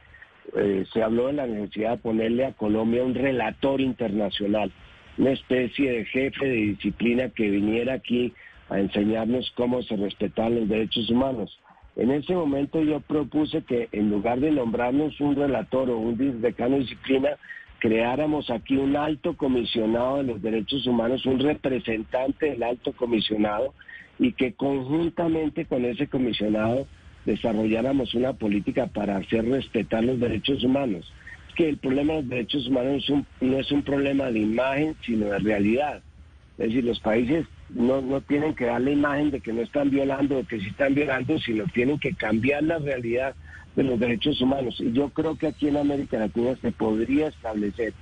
Eh, 0.56 0.84
se 0.92 1.02
habló 1.02 1.28
de 1.28 1.34
la 1.34 1.46
necesidad 1.46 1.92
de 1.92 1.96
ponerle 1.98 2.46
a 2.46 2.52
Colombia 2.52 3.04
un 3.04 3.14
relator 3.14 3.80
internacional, 3.80 4.72
una 5.18 5.30
especie 5.30 5.92
de 5.92 6.04
jefe 6.06 6.46
de 6.46 6.56
disciplina 6.56 7.28
que 7.30 7.50
viniera 7.50 7.94
aquí 7.94 8.32
a 8.68 8.78
enseñarnos 8.78 9.52
cómo 9.56 9.82
se 9.82 9.96
respetaban 9.96 10.56
los 10.56 10.68
derechos 10.68 11.10
humanos. 11.10 11.58
En 11.96 12.10
ese 12.10 12.34
momento 12.34 12.82
yo 12.82 13.00
propuse 13.00 13.62
que 13.62 13.88
en 13.92 14.10
lugar 14.10 14.40
de 14.40 14.50
nombrarnos 14.50 15.20
un 15.20 15.36
relator 15.36 15.90
o 15.90 15.98
un 15.98 16.40
decano 16.40 16.74
de 16.74 16.82
disciplina, 16.82 17.30
creáramos 17.78 18.50
aquí 18.50 18.76
un 18.76 18.96
alto 18.96 19.36
comisionado 19.36 20.16
de 20.16 20.24
los 20.24 20.42
derechos 20.42 20.86
humanos, 20.86 21.24
un 21.26 21.38
representante 21.38 22.50
del 22.50 22.62
alto 22.62 22.92
comisionado 22.92 23.74
y 24.18 24.32
que 24.32 24.54
conjuntamente 24.54 25.66
con 25.66 25.84
ese 25.84 26.08
comisionado 26.08 26.86
desarrolláramos 27.26 28.14
una 28.14 28.32
política 28.32 28.86
para 28.88 29.16
hacer 29.16 29.44
respetar 29.48 30.04
los 30.04 30.18
derechos 30.18 30.64
humanos. 30.64 31.12
Que 31.54 31.68
el 31.68 31.76
problema 31.76 32.14
de 32.14 32.20
los 32.22 32.28
derechos 32.28 32.66
humanos 32.66 33.12
no 33.40 33.58
es 33.58 33.70
un 33.70 33.82
problema 33.82 34.30
de 34.30 34.40
imagen, 34.40 34.96
sino 35.04 35.26
de 35.26 35.38
realidad. 35.38 36.02
Es 36.58 36.68
decir, 36.68 36.84
los 36.84 36.98
países 37.00 37.46
no, 37.70 38.00
no 38.00 38.20
tienen 38.20 38.54
que 38.54 38.66
dar 38.66 38.80
la 38.80 38.90
imagen 38.90 39.30
de 39.30 39.40
que 39.40 39.52
no 39.52 39.62
están 39.62 39.90
violando 39.90 40.38
o 40.38 40.46
que 40.46 40.60
sí 40.60 40.66
están 40.66 40.94
violando, 40.94 41.38
sino 41.38 41.64
tienen 41.66 41.98
que 41.98 42.14
cambiar 42.14 42.62
la 42.62 42.78
realidad 42.78 43.34
de 43.76 43.82
los 43.82 43.98
derechos 43.98 44.40
humanos. 44.40 44.76
Y 44.80 44.92
yo 44.92 45.08
creo 45.10 45.36
que 45.36 45.48
aquí 45.48 45.68
en 45.68 45.76
América 45.76 46.18
Latina 46.18 46.56
se 46.60 46.72
podría 46.72 47.28
establecer 47.28 47.92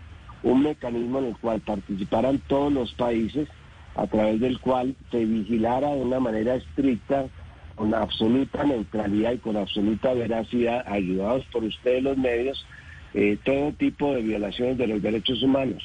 un 0.43 0.63
mecanismo 0.63 1.21
en 1.21 1.27
el 1.27 1.37
cual 1.37 1.61
participaran 1.61 2.39
todos 2.47 2.73
los 2.73 2.93
países, 2.95 3.49
a 3.95 4.07
través 4.07 4.41
del 4.41 4.59
cual 4.59 4.97
se 5.11 5.25
vigilara 5.25 5.95
de 5.95 6.01
una 6.01 6.19
manera 6.19 6.55
estricta, 6.57 7.27
con 7.75 7.95
absoluta 7.95 8.65
neutralidad 8.65 9.33
y 9.33 9.39
con 9.39 9.57
absoluta 9.57 10.13
veracidad, 10.13 10.85
ayudados 10.87 11.45
por 11.53 11.65
ustedes 11.65 12.03
los 12.03 12.17
medios, 12.19 12.67
eh, 13.15 13.39
todo 13.45 13.73
tipo 13.73 14.15
de 14.15 14.23
violaciones 14.23 14.79
de 14.79 14.87
los 14.87 15.03
derechos 15.03 15.43
humanos. 15.43 15.83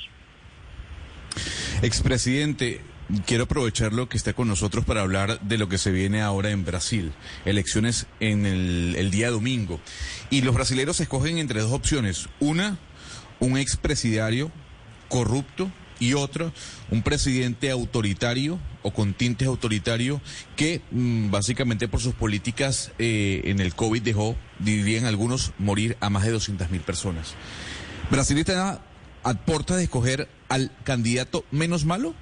Expresidente, 1.82 2.82
quiero 3.26 3.46
aprovechar 3.46 3.94
lo 3.94 4.10
que 4.10 4.18
está 4.18 4.34
con 4.34 4.48
nosotros 4.48 4.86
para 4.86 5.02
hablar 5.02 5.40
de 5.42 5.58
lo 5.58 5.70
que 5.70 5.78
se 5.78 5.92
viene 5.92 6.22
ahora 6.22 6.52
en 6.52 6.66
Brasil. 6.66 7.14
Elecciones 7.46 8.08
en 8.20 8.46
el, 8.46 9.12
día 9.12 9.30
domingo. 9.30 9.80
Y 10.30 10.42
los 10.42 10.54
brasileños 10.54 11.00
escogen 11.00 11.38
entre 11.38 11.62
dos 11.62 11.72
opciones. 11.72 12.28
Una, 12.40 12.78
un 13.40 13.58
expresidiario 13.58 14.52
corrupto 15.10 15.72
y 16.00 16.14
otra, 16.14 16.52
un 16.92 17.02
presidente 17.02 17.72
autoritario 17.72 18.60
o 18.84 18.92
con 18.92 19.14
tintes 19.14 19.48
autoritario 19.48 20.22
que 20.56 20.82
mm, 20.92 21.32
básicamente 21.32 21.88
por 21.88 22.02
sus 22.02 22.14
políticas 22.14 22.92
eh, 23.00 23.42
en 23.46 23.60
el 23.60 23.74
COVID 23.74 24.02
dejó, 24.02 24.36
dirían 24.60 25.06
algunos, 25.06 25.54
morir 25.58 25.98
a 26.00 26.10
más 26.10 26.24
de 26.24 26.32
200 26.32 26.70
mil 26.70 26.82
personas. 26.82 27.34
¿Brasil 28.12 28.38
está 28.38 28.82
de 29.76 29.84
escoger 29.84 30.30
al 30.50 30.72
candidato 30.84 31.44
menos 31.52 31.86
malo? 31.86 32.14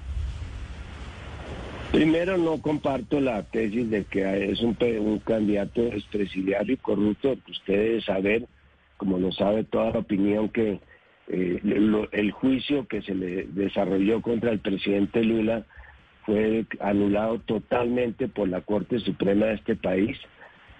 Primero, 1.96 2.36
no 2.36 2.60
comparto 2.60 3.20
la 3.20 3.42
tesis 3.44 3.88
de 3.88 4.04
que 4.04 4.50
es 4.50 4.60
un, 4.60 4.76
un 5.00 5.18
candidato 5.20 5.80
expresidiario 5.80 6.74
y 6.74 6.76
corrupto, 6.76 7.38
que 7.42 7.52
ustedes 7.52 8.04
saber, 8.04 8.44
como 8.98 9.16
lo 9.16 9.32
sabe 9.32 9.64
toda 9.64 9.92
la 9.92 10.00
opinión, 10.00 10.50
que 10.50 10.78
eh, 11.28 11.60
el 12.12 12.30
juicio 12.32 12.86
que 12.86 13.00
se 13.00 13.14
le 13.14 13.44
desarrolló 13.44 14.20
contra 14.20 14.50
el 14.50 14.58
presidente 14.58 15.24
Lula 15.24 15.64
fue 16.26 16.66
anulado 16.80 17.38
totalmente 17.38 18.28
por 18.28 18.50
la 18.50 18.60
Corte 18.60 18.98
Suprema 18.98 19.46
de 19.46 19.54
este 19.54 19.74
país 19.74 20.18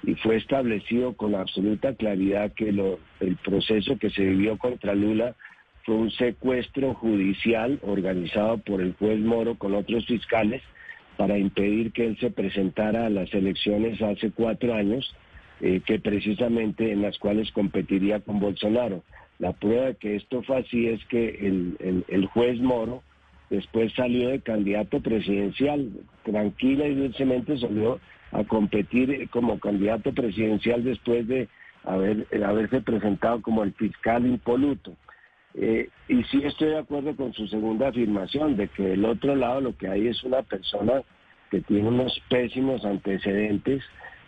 y 0.02 0.16
fue 0.16 0.36
establecido 0.36 1.14
con 1.14 1.34
absoluta 1.34 1.94
claridad 1.94 2.52
que 2.52 2.68
el 2.68 3.36
proceso 3.42 3.96
que 3.96 4.10
se 4.10 4.22
vivió 4.22 4.58
contra 4.58 4.94
Lula 4.94 5.34
fue 5.84 5.94
un 5.94 6.10
secuestro 6.10 6.92
judicial 6.92 7.78
organizado 7.80 8.58
por 8.58 8.82
el 8.82 8.92
juez 8.98 9.18
Moro 9.18 9.54
con 9.54 9.74
otros 9.74 10.04
fiscales 10.04 10.60
para 11.16 11.38
impedir 11.38 11.92
que 11.92 12.06
él 12.06 12.16
se 12.18 12.30
presentara 12.30 13.06
a 13.06 13.10
las 13.10 13.32
elecciones 13.32 14.00
hace 14.02 14.30
cuatro 14.30 14.74
años, 14.74 15.14
eh, 15.60 15.80
que 15.84 15.98
precisamente 15.98 16.92
en 16.92 17.02
las 17.02 17.18
cuales 17.18 17.50
competiría 17.52 18.20
con 18.20 18.40
Bolsonaro. 18.40 19.02
La 19.38 19.52
prueba 19.52 19.86
de 19.86 19.94
que 19.96 20.16
esto 20.16 20.42
fue 20.42 20.58
así 20.58 20.86
es 20.86 21.04
que 21.06 21.28
el, 22.08 22.26
juez 22.26 22.60
Moro 22.60 23.02
después 23.50 23.92
salió 23.94 24.30
de 24.30 24.40
candidato 24.40 25.00
presidencial, 25.00 25.90
tranquila 26.24 26.86
y 26.86 26.94
dulcemente 26.94 27.58
salió 27.58 28.00
a 28.32 28.44
competir 28.44 29.28
como 29.30 29.58
candidato 29.60 30.12
presidencial 30.12 30.84
después 30.84 31.26
de 31.28 31.48
haber, 31.84 32.26
haberse 32.44 32.80
presentado 32.80 33.40
como 33.42 33.62
el 33.62 33.72
fiscal 33.74 34.26
impoluto. 34.26 34.92
Eh, 35.58 35.88
y 36.08 36.22
sí 36.24 36.42
estoy 36.44 36.68
de 36.68 36.78
acuerdo 36.78 37.16
con 37.16 37.32
su 37.32 37.48
segunda 37.48 37.88
afirmación 37.88 38.56
de 38.56 38.68
que 38.68 38.82
del 38.82 39.04
otro 39.06 39.34
lado 39.34 39.62
lo 39.62 39.76
que 39.76 39.88
hay 39.88 40.06
es 40.08 40.22
una 40.22 40.42
persona 40.42 41.02
que 41.50 41.62
tiene 41.62 41.88
unos 41.88 42.20
pésimos 42.28 42.84
antecedentes, 42.84 43.82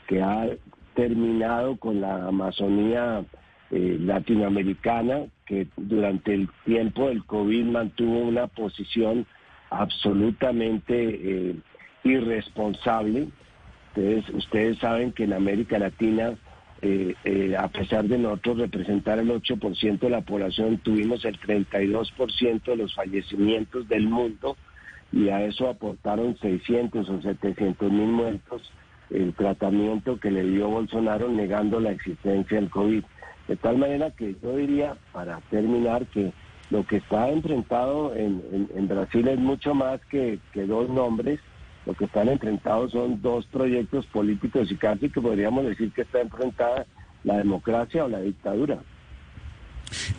que 0.06 0.22
ha 0.22 0.48
terminado 0.94 1.76
con 1.76 2.00
la 2.00 2.28
Amazonía 2.28 3.24
eh, 3.70 3.98
latinoamericana 4.00 5.26
que 5.44 5.66
durante 5.76 6.32
el 6.32 6.48
tiempo 6.64 7.08
del 7.08 7.24
COVID 7.24 7.64
mantuvo 7.64 8.20
una 8.20 8.46
posición 8.46 9.26
absolutamente 9.70 10.94
eh, 10.96 11.56
irresponsable. 12.04 13.28
Ustedes, 13.88 14.28
ustedes 14.30 14.78
saben 14.78 15.12
que 15.12 15.24
en 15.24 15.34
América 15.34 15.78
Latina, 15.78 16.36
eh, 16.80 17.56
a 17.58 17.68
pesar 17.68 18.04
de 18.04 18.18
nosotros 18.18 18.58
representar 18.58 19.18
el 19.18 19.30
8% 19.30 19.98
de 19.98 20.10
la 20.10 20.20
población, 20.20 20.78
tuvimos 20.78 21.24
el 21.24 21.38
32% 21.40 22.62
de 22.64 22.76
los 22.76 22.94
fallecimientos 22.94 23.88
del 23.88 24.08
mundo 24.08 24.56
y 25.12 25.28
a 25.30 25.42
eso 25.44 25.68
aportaron 25.68 26.36
600 26.38 27.08
o 27.08 27.22
700 27.22 27.90
mil 27.90 28.08
muertos 28.08 28.70
el 29.10 29.34
tratamiento 29.34 30.18
que 30.20 30.30
le 30.30 30.44
dio 30.44 30.68
Bolsonaro 30.68 31.28
negando 31.28 31.80
la 31.80 31.92
existencia 31.92 32.58
del 32.58 32.70
COVID. 32.70 33.02
De 33.46 33.56
tal 33.56 33.78
manera 33.78 34.10
que 34.10 34.36
yo 34.42 34.56
diría, 34.56 34.96
para 35.12 35.40
terminar, 35.50 36.06
que 36.06 36.32
lo 36.70 36.86
que 36.86 36.96
está 36.96 37.30
enfrentado 37.30 38.14
en, 38.14 38.88
Brasil 38.88 39.26
es 39.28 39.38
mucho 39.38 39.74
más 39.74 40.00
que, 40.10 40.38
dos 40.54 40.90
nombres. 40.90 41.40
Lo 41.88 41.94
que 41.94 42.04
están 42.04 42.28
enfrentados 42.28 42.92
son 42.92 43.22
dos 43.22 43.46
proyectos 43.46 44.04
políticos 44.08 44.70
y 44.70 44.76
casi 44.76 45.08
que 45.08 45.22
podríamos 45.22 45.64
decir 45.64 45.90
que 45.90 46.02
está 46.02 46.20
enfrentada 46.20 46.84
la 47.24 47.38
democracia 47.38 48.04
o 48.04 48.08
la 48.08 48.20
dictadura. 48.20 48.78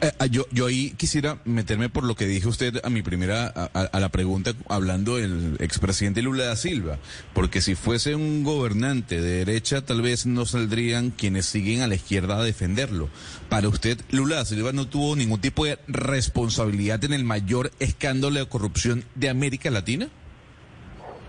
Eh, 0.01 0.11
ah, 0.17 0.25
yo, 0.25 0.47
yo 0.51 0.65
ahí 0.65 0.95
quisiera 0.97 1.37
meterme 1.45 1.87
por 1.87 2.05
lo 2.05 2.15
que 2.15 2.25
dije 2.25 2.47
usted 2.47 2.81
a 2.83 2.89
mi 2.89 3.03
primera, 3.03 3.45
a, 3.45 3.99
la 3.99 4.09
pregunta 4.09 4.53
hablando 4.67 5.17
del 5.17 5.57
expresidente 5.59 6.23
Lula 6.23 6.45
da 6.45 6.55
Silva, 6.55 6.97
porque 7.35 7.61
si 7.61 7.75
fuese 7.75 8.15
un 8.15 8.43
gobernante 8.43 9.21
de 9.21 9.45
derecha 9.45 9.85
tal 9.85 10.01
vez 10.01 10.25
no 10.25 10.47
saldrían 10.47 11.11
quienes 11.11 11.45
siguen 11.45 11.83
a 11.83 11.87
la 11.87 11.93
izquierda 11.93 12.39
a 12.39 12.43
defenderlo. 12.43 13.09
Para 13.47 13.69
usted, 13.69 13.99
Lula 14.09 14.37
da 14.37 14.45
Silva 14.45 14.71
no 14.71 14.87
tuvo 14.87 15.15
ningún 15.15 15.39
tipo 15.39 15.65
de 15.65 15.77
responsabilidad 15.87 17.03
en 17.03 17.13
el 17.13 17.25
mayor 17.25 17.71
escándalo 17.77 18.39
de 18.39 18.47
corrupción 18.47 19.03
de 19.13 19.29
América 19.29 19.69
Latina? 19.69 20.09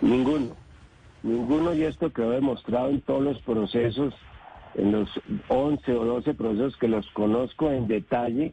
Ninguno, 0.00 0.56
ninguno 1.22 1.74
y 1.74 1.84
esto 1.84 2.12
quedó 2.12 2.30
demostrado 2.30 2.88
en 2.90 3.00
todos 3.02 3.22
los 3.22 3.38
procesos 3.42 4.14
en 4.74 4.92
los 4.92 5.08
11 5.48 5.92
o 5.92 6.04
12 6.04 6.34
procesos 6.34 6.76
que 6.76 6.88
los 6.88 7.08
conozco 7.10 7.70
en 7.70 7.88
detalle, 7.88 8.52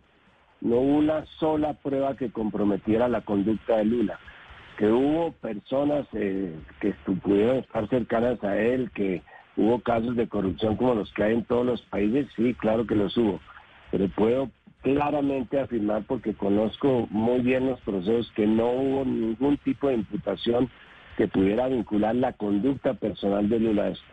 no 0.62 0.78
hubo 0.78 0.98
una 0.98 1.26
sola 1.40 1.74
prueba 1.74 2.16
que 2.16 2.32
comprometiera 2.32 3.08
la 3.08 3.22
conducta 3.22 3.78
de 3.78 3.86
Lula. 3.86 4.20
Que 4.78 4.92
hubo 4.92 5.32
personas 5.34 6.08
eh, 6.14 6.56
que 6.80 6.94
pudieron 7.24 7.58
estar 7.58 7.88
cercanas 7.90 8.44
a 8.44 8.58
él, 8.58 8.92
que 8.92 9.22
hubo 9.56 9.80
casos 9.82 10.16
de 10.16 10.28
corrupción 10.28 10.76
como 10.76 10.96
los 10.96 11.12
que 11.14 11.24
hay 11.24 11.34
en 11.34 11.46
todos 11.46 11.66
los 11.66 11.82
países, 11.84 12.28
sí, 12.36 12.54
claro 12.56 12.86
que 12.86 12.96
los 12.96 13.16
hubo. 13.18 13.40
Pero 13.92 14.08
puedo 14.10 14.50
claramente 14.82 15.60
afirmar, 15.60 16.04
porque 16.08 16.34
conozco 16.34 17.08
muy 17.10 17.42
bien 17.42 17.68
los 17.68 17.80
procesos, 17.82 18.32
que 18.36 18.46
no 18.46 18.70
hubo 18.72 19.06
ningún 19.06 19.58
tipo 19.58 19.88
de 19.88 19.96
imputación 19.96 20.70
que 21.18 21.28
pudiera 21.28 21.68
vincular 21.68 22.16
la 22.16 22.34
conducta 22.34 22.94
personal 22.94 23.50
de 23.50 23.60
Lula 23.60 23.84
a 23.84 23.90
esto. 23.90 24.06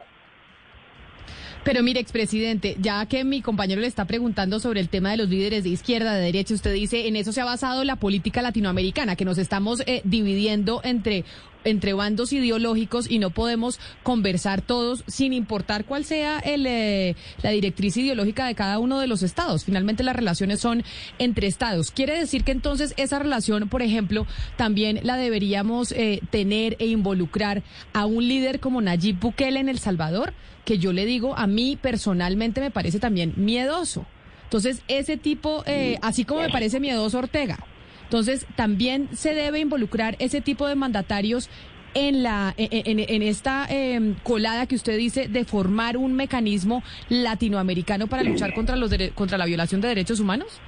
Pero 1.64 1.83
mire, 1.83 1.99
expresidente, 1.99 2.76
ya 2.78 3.06
que 3.06 3.25
mi 3.25 3.40
compañero 3.40 3.80
le 3.80 3.87
está 3.87 4.04
preguntando 4.04 4.61
sobre 4.61 4.80
el 4.80 4.90
tema 4.90 5.11
de 5.11 5.16
los 5.16 5.30
líderes 5.30 5.64
de 5.64 5.71
izquierda, 5.71 6.14
de 6.14 6.21
derecha, 6.21 6.52
usted 6.52 6.75
dice, 6.75 7.09
en 7.09 7.16
eso 7.16 7.33
se 7.33 7.40
ha 7.40 7.44
basado 7.47 7.85
la 7.85 7.97
política 7.97 8.42
latinoamericana, 8.42 9.16
que 9.16 9.25
nos 9.25 9.38
estamos 9.38 9.83
eh, 9.87 10.02
dividiendo 10.04 10.83
entre 10.85 11.25
entre 11.64 11.94
bandos 11.94 12.33
ideológicos 12.35 13.11
y 13.11 13.18
no 13.18 13.30
podemos 13.30 13.80
conversar 14.02 14.61
todos 14.61 15.02
sin 15.06 15.33
importar 15.33 15.87
cuál 15.87 16.04
sea 16.04 16.38
el, 16.38 16.66
eh, 16.66 17.16
la 17.42 17.50
directriz 17.50 17.97
ideológica 17.97 18.47
de 18.47 18.54
cada 18.54 18.78
uno 18.78 19.00
de 19.00 19.06
los 19.06 19.23
estados. 19.23 19.64
Finalmente 19.64 20.02
las 20.02 20.14
relaciones 20.14 20.61
son 20.61 20.85
entre 21.18 21.47
estados. 21.47 21.90
Quiere 21.90 22.18
decir 22.18 22.44
que 22.44 22.52
entonces 22.52 22.92
esa 22.99 23.18
relación, 23.18 23.68
por 23.71 23.80
ejemplo, 23.80 24.26
también 24.56 25.00
la 25.02 25.16
deberíamos 25.16 25.92
eh, 25.92 26.21
tener 26.28 26.76
e 26.78 26.87
involucrar 26.87 27.62
a 27.92 28.04
un 28.06 28.28
líder 28.28 28.61
como 28.61 28.83
Nayib 28.83 29.18
Bukele 29.18 29.61
en 29.61 29.71
El 29.71 29.78
Salvador 29.78 30.35
que 30.64 30.78
yo 30.78 30.92
le 30.92 31.06
digo, 31.06 31.37
a 31.37 31.47
mí 31.47 31.78
personalmente 31.80 32.61
me 32.61 32.71
parece 32.71 32.99
también 32.99 33.35
miedoso. 33.37 34.06
Entonces, 34.44 34.83
ese 34.88 35.16
tipo, 35.16 35.62
eh, 35.66 35.99
así 36.02 36.25
como 36.25 36.40
me 36.40 36.50
parece 36.50 36.80
miedoso 36.80 37.18
Ortega, 37.18 37.59
entonces 38.04 38.47
también 38.56 39.09
se 39.12 39.35
debe 39.35 39.59
involucrar 39.61 40.16
ese 40.18 40.40
tipo 40.40 40.66
de 40.68 40.75
mandatarios 40.75 41.50
en 41.94 42.23
la 42.23 42.54
en, 42.56 43.23
esta 43.23 43.66
em, 43.68 44.14
colada 44.23 44.66
que 44.66 44.75
usted 44.75 44.99
dice 44.99 45.28
de 45.28 45.44
formar 45.44 45.97
un 45.97 46.14
mecanismo 46.14 46.83
latinoamericano 47.09 48.09
para 48.09 48.25
luchar 48.25 48.52
contra 48.52 48.76
los 48.76 48.92
contra 49.14 49.38
la 49.38 49.47
violación 49.47 49.80
de 49.80 49.88
derechos 49.88 50.21
humanos? 50.21 50.61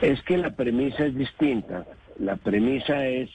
Es 0.00 0.22
que 0.22 0.36
la 0.36 0.50
premisa 0.50 1.06
es 1.06 1.14
distinta. 1.16 1.86
La 2.18 2.36
premisa 2.36 3.06
es 3.06 3.30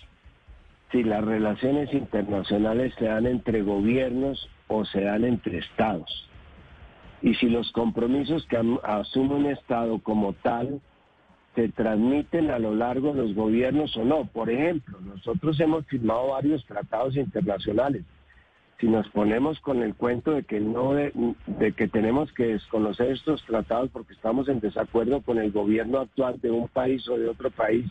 si 0.92 1.04
las 1.04 1.24
relaciones 1.24 1.94
internacionales 1.94 2.94
se 2.98 3.06
dan 3.06 3.26
entre 3.26 3.62
gobiernos 3.64 4.50
o 4.68 4.86
se 4.86 5.02
dan 5.02 5.24
entre 5.24 5.60
estados. 5.60 6.30
Y 7.22 7.36
si 7.36 7.48
los 7.50 7.72
compromisos 7.72 8.46
que 8.48 8.58
asume 8.84 9.36
un 9.36 9.46
estado 9.46 10.00
como 10.00 10.34
tal 10.34 10.82
se 11.56 11.70
transmiten 11.70 12.50
a 12.50 12.60
lo 12.60 12.74
largo 12.74 13.14
de 13.14 13.22
los 13.22 13.36
gobiernos 13.36 13.96
o 13.98 14.04
no. 14.04 14.26
Por 14.26 14.50
ejemplo, 14.50 15.00
nosotros 15.02 15.60
hemos 15.60 15.86
firmado 15.86 16.30
varios 16.30 16.66
tratados 16.66 17.16
internacionales. 17.16 18.04
Si 18.80 18.88
nos 18.88 19.08
ponemos 19.10 19.60
con 19.60 19.82
el 19.84 19.94
cuento 19.94 20.32
de 20.32 20.44
que 20.44 20.60
no 20.60 20.94
de, 20.94 21.14
que 21.78 21.88
tenemos 21.88 22.34
que 22.34 22.48
desconocer 22.48 23.12
estos 23.12 23.44
tratados 23.46 23.92
porque 23.92 24.14
estamos 24.14 24.50
en 24.50 24.60
desacuerdo 24.60 25.22
con 25.22 25.38
el 25.38 25.52
gobierno 25.52 26.00
actual 26.00 26.42
de 26.42 26.52
un 26.52 26.68
país 26.68 27.08
o 27.08 27.18
de 27.18 27.30
otro 27.30 27.52
país, 27.52 27.86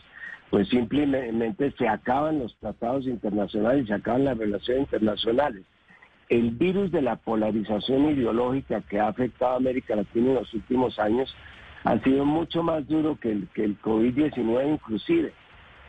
pues 0.49 0.67
simplemente 0.67 1.71
se 1.77 1.87
acaban 1.87 2.39
los 2.39 2.55
tratados 2.57 3.07
internacionales, 3.07 3.87
se 3.87 3.93
acaban 3.93 4.25
las 4.25 4.37
relaciones 4.37 4.83
internacionales. 4.83 5.63
El 6.29 6.51
virus 6.51 6.91
de 6.91 7.01
la 7.01 7.17
polarización 7.17 8.09
ideológica 8.09 8.81
que 8.81 8.99
ha 8.99 9.07
afectado 9.07 9.53
a 9.53 9.57
América 9.57 9.95
Latina 9.95 10.29
en 10.29 10.35
los 10.35 10.53
últimos 10.53 10.97
años 10.99 11.35
ha 11.83 11.99
sido 11.99 12.25
mucho 12.25 12.63
más 12.63 12.87
duro 12.87 13.17
que 13.19 13.31
el, 13.31 13.47
que 13.53 13.63
el 13.63 13.79
COVID-19 13.81 14.73
inclusive. 14.73 15.33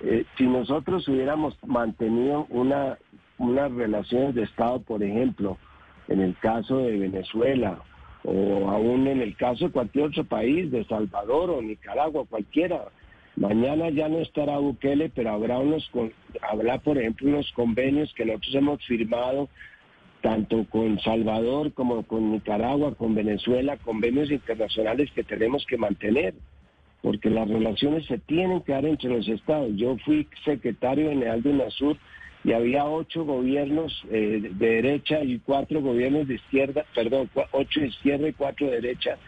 Eh, 0.02 0.24
si 0.36 0.44
nosotros 0.44 1.06
hubiéramos 1.08 1.56
mantenido 1.64 2.46
una, 2.50 2.98
unas 3.38 3.72
relaciones 3.72 4.34
de 4.34 4.42
Estado, 4.42 4.80
por 4.80 5.02
ejemplo, 5.02 5.56
en 6.08 6.20
el 6.20 6.36
caso 6.38 6.78
de 6.78 6.98
Venezuela, 6.98 7.78
o 8.24 8.70
aún 8.70 9.06
en 9.06 9.20
el 9.20 9.36
caso 9.36 9.66
de 9.66 9.72
cualquier 9.72 10.06
otro 10.06 10.24
país, 10.24 10.70
de 10.70 10.84
Salvador 10.84 11.50
o 11.50 11.62
Nicaragua, 11.62 12.24
cualquiera, 12.28 12.86
mañana 13.36 13.90
ya 13.90 14.08
no 14.08 14.18
estará 14.18 14.58
Bukele, 14.58 15.10
pero 15.10 15.30
habrá 15.30 15.58
unos, 15.58 15.88
habrá 16.42 16.78
por 16.78 16.98
ejemplo 16.98 17.28
unos 17.28 17.50
convenios 17.52 18.12
que 18.14 18.24
nosotros 18.24 18.54
hemos 18.54 18.84
firmado 18.86 19.48
tanto 20.24 20.64
con 20.70 20.98
Salvador 21.00 21.74
como 21.74 22.02
con 22.04 22.32
Nicaragua, 22.32 22.94
con 22.94 23.14
Venezuela, 23.14 23.76
convenios 23.76 24.30
internacionales 24.30 25.10
que 25.14 25.22
tenemos 25.22 25.66
que 25.66 25.76
mantener, 25.76 26.32
porque 27.02 27.28
las 27.28 27.46
relaciones 27.46 28.06
se 28.06 28.16
tienen 28.16 28.62
que 28.62 28.72
dar 28.72 28.86
entre 28.86 29.10
los 29.10 29.28
estados. 29.28 29.72
Yo 29.76 29.98
fui 29.98 30.26
secretario 30.42 31.10
general 31.10 31.42
de 31.42 31.50
UNASUR 31.50 31.98
y 32.42 32.52
había 32.52 32.86
ocho 32.86 33.26
gobiernos 33.26 34.02
eh, 34.10 34.40
de 34.50 34.66
derecha 34.66 35.22
y 35.22 35.40
cuatro 35.40 35.82
gobiernos 35.82 36.26
de 36.26 36.36
izquierda, 36.36 36.86
perdón, 36.94 37.28
ocho 37.52 37.80
de 37.80 37.88
izquierda 37.88 38.26
y 38.26 38.32
cuatro 38.32 38.68
de 38.68 38.80
derecha. 38.80 39.18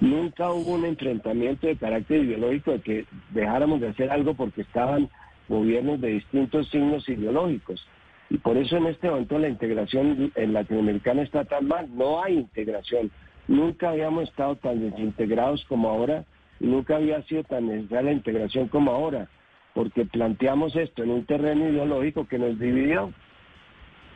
Nunca 0.00 0.50
hubo 0.52 0.72
un 0.72 0.86
enfrentamiento 0.86 1.66
de 1.66 1.76
carácter 1.76 2.24
ideológico 2.24 2.72
de 2.72 2.80
que 2.80 3.04
dejáramos 3.28 3.82
de 3.82 3.88
hacer 3.88 4.10
algo 4.10 4.32
porque 4.32 4.62
estaban 4.62 5.10
gobiernos 5.50 6.00
de 6.00 6.12
distintos 6.12 6.66
signos 6.70 7.06
ideológicos. 7.10 7.86
Y 8.30 8.38
por 8.38 8.56
eso 8.56 8.76
en 8.76 8.86
este 8.86 9.08
momento 9.08 9.38
la 9.38 9.48
integración 9.48 10.32
en 10.34 10.52
latinoamericana 10.52 11.22
está 11.22 11.44
tan 11.44 11.68
mal. 11.68 11.88
No 11.94 12.22
hay 12.22 12.34
integración. 12.34 13.10
Nunca 13.48 13.90
habíamos 13.90 14.28
estado 14.28 14.56
tan 14.56 14.80
desintegrados 14.80 15.64
como 15.66 15.88
ahora 15.88 16.24
y 16.58 16.66
nunca 16.66 16.96
había 16.96 17.22
sido 17.22 17.44
tan 17.44 17.68
necesaria 17.68 18.02
la 18.02 18.12
integración 18.12 18.68
como 18.68 18.90
ahora, 18.90 19.28
porque 19.74 20.04
planteamos 20.04 20.74
esto 20.74 21.02
en 21.02 21.10
un 21.10 21.26
terreno 21.26 21.68
ideológico 21.68 22.26
que 22.26 22.38
nos 22.38 22.58
dividió. 22.58 23.12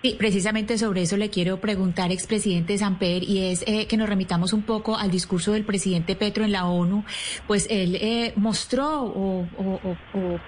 Sí, 0.02 0.16
precisamente 0.18 0.78
sobre 0.78 1.02
eso 1.02 1.18
le 1.18 1.28
quiero 1.28 1.58
preguntar, 1.58 2.10
expresidente 2.10 2.78
Samper, 2.78 3.22
y 3.22 3.50
es 3.50 3.62
eh, 3.66 3.86
que 3.86 3.98
nos 3.98 4.08
remitamos 4.08 4.54
un 4.54 4.62
poco 4.62 4.96
al 4.96 5.10
discurso 5.10 5.52
del 5.52 5.64
presidente 5.64 6.16
Petro 6.16 6.42
en 6.42 6.52
la 6.52 6.64
ONU, 6.64 7.04
pues 7.46 7.66
él 7.68 7.98
eh, 8.00 8.32
mostró 8.34 9.02
o, 9.04 9.46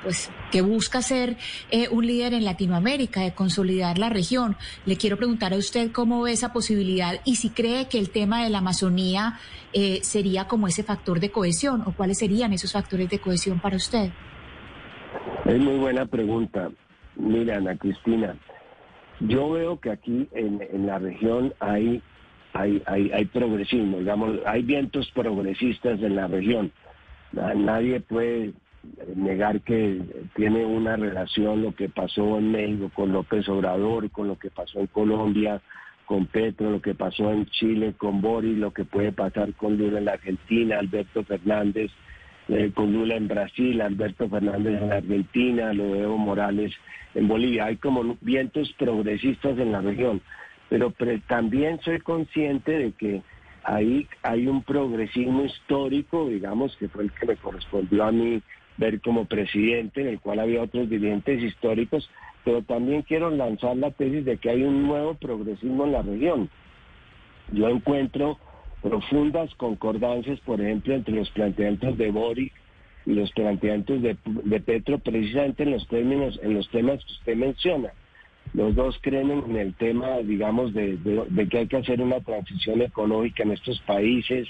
pues 0.02 0.30
que 0.50 0.62
busca 0.62 1.02
ser 1.02 1.37
eh, 1.71 1.88
un 1.90 2.06
líder 2.06 2.32
en 2.32 2.47
Latinoamérica, 2.47 3.21
de 3.21 3.35
consolidar 3.35 3.99
la 3.99 4.09
región. 4.09 4.56
Le 4.87 4.97
quiero 4.97 5.18
preguntar 5.18 5.52
a 5.52 5.56
usted 5.56 5.92
cómo 5.92 6.23
ve 6.23 6.32
esa 6.32 6.54
posibilidad 6.54 7.21
y 7.26 7.37
si 7.37 7.50
cree 7.50 7.88
que 7.88 7.99
el 7.99 8.09
tema 8.09 8.42
de 8.42 8.49
la 8.49 8.59
Amazonía 8.59 9.38
sería 10.02 10.49
como 10.49 10.66
ese 10.66 10.82
factor 10.82 11.18
de 11.21 11.30
cohesión 11.30 11.82
o 11.87 11.92
cuáles 11.92 12.18
serían 12.18 12.52
esos 12.52 12.73
factores 12.73 13.09
de 13.09 13.18
cohesión 13.18 13.59
para 13.59 13.76
usted. 13.76 14.11
Es 15.44 15.59
muy 15.59 15.76
buena 15.76 16.06
pregunta. 16.06 16.71
Mira, 17.16 17.56
Ana 17.56 17.76
Cristina. 17.76 18.37
Yo 19.21 19.50
veo 19.50 19.78
que 19.81 19.90
aquí 19.90 20.28
en, 20.33 20.87
la 20.87 20.99
región 20.99 21.54
hay, 21.61 22.02
hay, 22.52 22.83
hay, 22.87 23.25
progresismo, 23.26 23.99
digamos, 23.99 24.38
hay 24.47 24.62
vientos 24.62 25.11
progresistas 25.12 26.00
en 26.02 26.16
la 26.16 26.26
región. 26.26 26.73
Nadie 27.33 28.00
puede 28.00 28.52
negar 29.14 29.61
que 29.61 30.01
tiene 30.35 30.64
una 30.64 30.96
relación 30.96 31.62
lo 31.62 31.75
que 31.75 31.88
pasó 31.88 32.38
en 32.38 32.51
México 32.51 32.90
con 32.94 33.12
López 33.12 33.48
Obrador, 33.48 34.11
con 34.11 34.29
lo 34.29 34.38
que 34.38 34.51
pasó 34.51 34.81
en 34.81 34.88
Colombia, 34.88 35.61
con 36.05 36.27
Petro, 36.27 36.70
lo 36.70 36.83
que 36.83 36.94
pasó 36.94 37.31
en 37.31 37.46
Chile 37.46 37.94
con 37.96 38.20
Boris, 38.20 38.59
lo 38.59 38.72
que 38.72 38.85
puede 38.85 39.12
pasar 39.12 39.55
con 39.55 39.79
Lula 39.79 39.98
en 39.98 40.07
la 40.07 40.12
Argentina, 40.12 40.79
Alberto 40.79 41.22
Fernández, 41.25 41.90
eh, 42.48 42.70
con 42.74 42.92
Lula 42.92 43.16
en 43.16 43.28
Brasil, 43.28 43.81
Alberto 43.81 44.28
Fernández 44.28 44.83
en 44.83 44.92
Argentina, 44.92 45.72
lo 45.72 45.92
de 45.92 46.00
Evo 46.00 46.18
Morales 46.18 46.72
en 47.14 47.28
Bolivia. 47.28 47.66
Hay 47.66 47.76
como 47.76 48.16
vientos 48.20 48.72
progresistas 48.78 49.59
en 49.59 49.72
la 49.72 49.81
región, 49.81 50.20
pero, 50.68 50.92
también 51.28 51.81
soy 51.83 52.00
consciente 52.00 52.72
de 52.72 52.92
que 52.92 53.22
ahí 53.62 54.09
hay 54.22 54.46
un 54.46 54.62
progresismo 54.62 55.44
histórico, 55.44 56.28
digamos, 56.28 56.76
que 56.78 56.88
fue 56.88 57.05
el 57.05 57.12
que 57.12 57.26
me 57.26 57.37
correspondió 57.37 58.05
a 58.05 58.12
mí 58.12 58.42
ver 58.78 59.00
como 59.00 59.26
presidente, 59.26 60.00
en 60.00 60.09
el 60.09 60.20
cual 60.20 60.40
había 60.40 60.62
otros 60.62 60.88
dirigentes 60.88 61.42
históricos, 61.42 62.09
pero 62.44 62.62
también 62.62 63.02
quiero 63.02 63.31
lanzar 63.31 63.76
la 63.76 63.90
tesis 63.90 64.24
de 64.24 64.38
que 64.38 64.50
hay 64.50 64.62
un 64.62 64.87
nuevo 64.87 65.14
progresismo 65.14 65.85
en 65.85 65.92
la 65.92 66.02
región. 66.02 66.50
Yo 67.52 67.68
encuentro 67.68 68.38
profundas 68.83 69.55
concordancias, 69.55 70.40
por 70.40 70.61
ejemplo, 70.61 70.95
entre 70.95 71.14
los 71.14 71.31
planteamientos 71.31 71.97
de 71.97 72.11
Boric 72.11 72.53
y 73.07 73.12
los 73.12 73.31
planteamientos 73.33 74.03
de, 74.03 74.61
Petro 74.61 74.99
precisamente 74.99 75.62
en 75.62 75.71
los 75.71 75.87
términos, 75.88 76.38
en 76.42 76.55
los 76.55 76.68
temas 76.71 77.03
que 77.05 77.12
usted 77.12 77.37
menciona. 77.37 77.92
Los 78.55 78.75
dos 78.75 78.99
creen 79.01 79.31
en 79.31 79.57
el 79.57 79.75
tema, 79.75 80.18
digamos, 80.18 80.75
de, 80.75 80.99
que 81.51 81.59
hay 81.59 81.66
que 81.68 81.77
hacer 81.77 82.03
una 82.03 82.21
transición 82.21 82.83
ecológica 82.83 83.45
en 83.45 83.53
estos 83.53 83.81
países, 83.83 84.49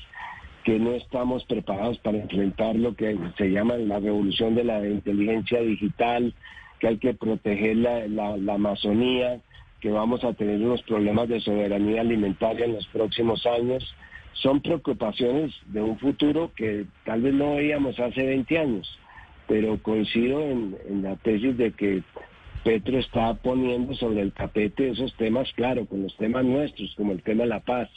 que 0.64 0.78
no 0.78 0.92
estamos 0.92 1.44
preparados 1.44 1.98
para 1.98 2.18
enfrentar 2.18 2.74
lo 2.76 2.94
que 2.94 3.16
se 3.36 3.50
llama 3.50 3.76
la 3.76 4.00
revolución 4.00 4.54
de 4.54 4.64
la 4.64 4.86
inteligencia 4.86 5.60
digital, 5.60 6.34
que 6.80 6.88
hay 6.88 6.98
que 6.98 7.14
proteger 7.14 7.76
la, 7.76 8.06
la 8.06 8.54
Amazonía, 8.54 9.40
que 9.80 9.90
vamos 9.90 10.24
a 10.24 10.32
tener 10.32 10.60
unos 10.60 10.82
problemas 10.82 11.28
de 11.28 11.40
soberanía 11.40 12.00
alimentaria 12.00 12.64
en 12.64 12.74
los 12.74 12.86
próximos 12.88 13.44
años 13.46 13.94
son 14.34 14.60
preocupaciones 14.60 15.52
de 15.66 15.82
un 15.82 15.98
futuro 15.98 16.52
que 16.56 16.86
tal 17.04 17.22
vez 17.22 17.34
no 17.34 17.56
veíamos 17.56 17.98
hace 17.98 18.24
20 18.24 18.58
años, 18.58 18.98
pero 19.46 19.80
coincido 19.82 20.40
en, 20.42 21.02
la 21.02 21.16
tesis 21.16 21.56
de 21.56 21.72
que 21.72 22.02
Petro 22.64 22.98
está 22.98 23.34
poniendo 23.34 23.94
sobre 23.94 24.22
el 24.22 24.32
tapete 24.32 24.90
esos 24.90 25.14
temas, 25.16 25.52
claro, 25.54 25.86
con 25.86 26.02
los 26.02 26.16
temas 26.16 26.44
nuestros, 26.44 26.94
como 26.96 27.12
el 27.12 27.22
tema 27.22 27.42
de 27.42 27.50
la 27.50 27.60
paz, 27.60 27.88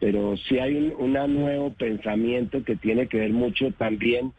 pero 0.00 0.36
sí 0.36 0.58
hay 0.58 0.94
un 0.96 1.12
nuevo 1.12 1.72
pensamiento 1.74 2.62
que 2.64 2.76
tiene 2.76 3.08
que 3.08 3.18
ver 3.18 3.32
mucho 3.32 3.72
también 3.72 4.32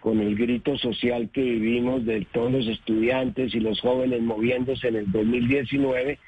con 0.00 0.20
el 0.20 0.36
grito 0.36 0.76
social 0.78 1.30
que 1.32 1.42
vivimos 1.42 2.04
de 2.04 2.26
todos 2.32 2.52
los 2.52 2.66
estudiantes 2.68 3.54
y 3.54 3.60
los 3.60 3.80
jóvenes 3.80 4.22
moviéndose 4.22 4.88
en 4.88 4.96
el 4.96 5.10
2019, 5.10 6.18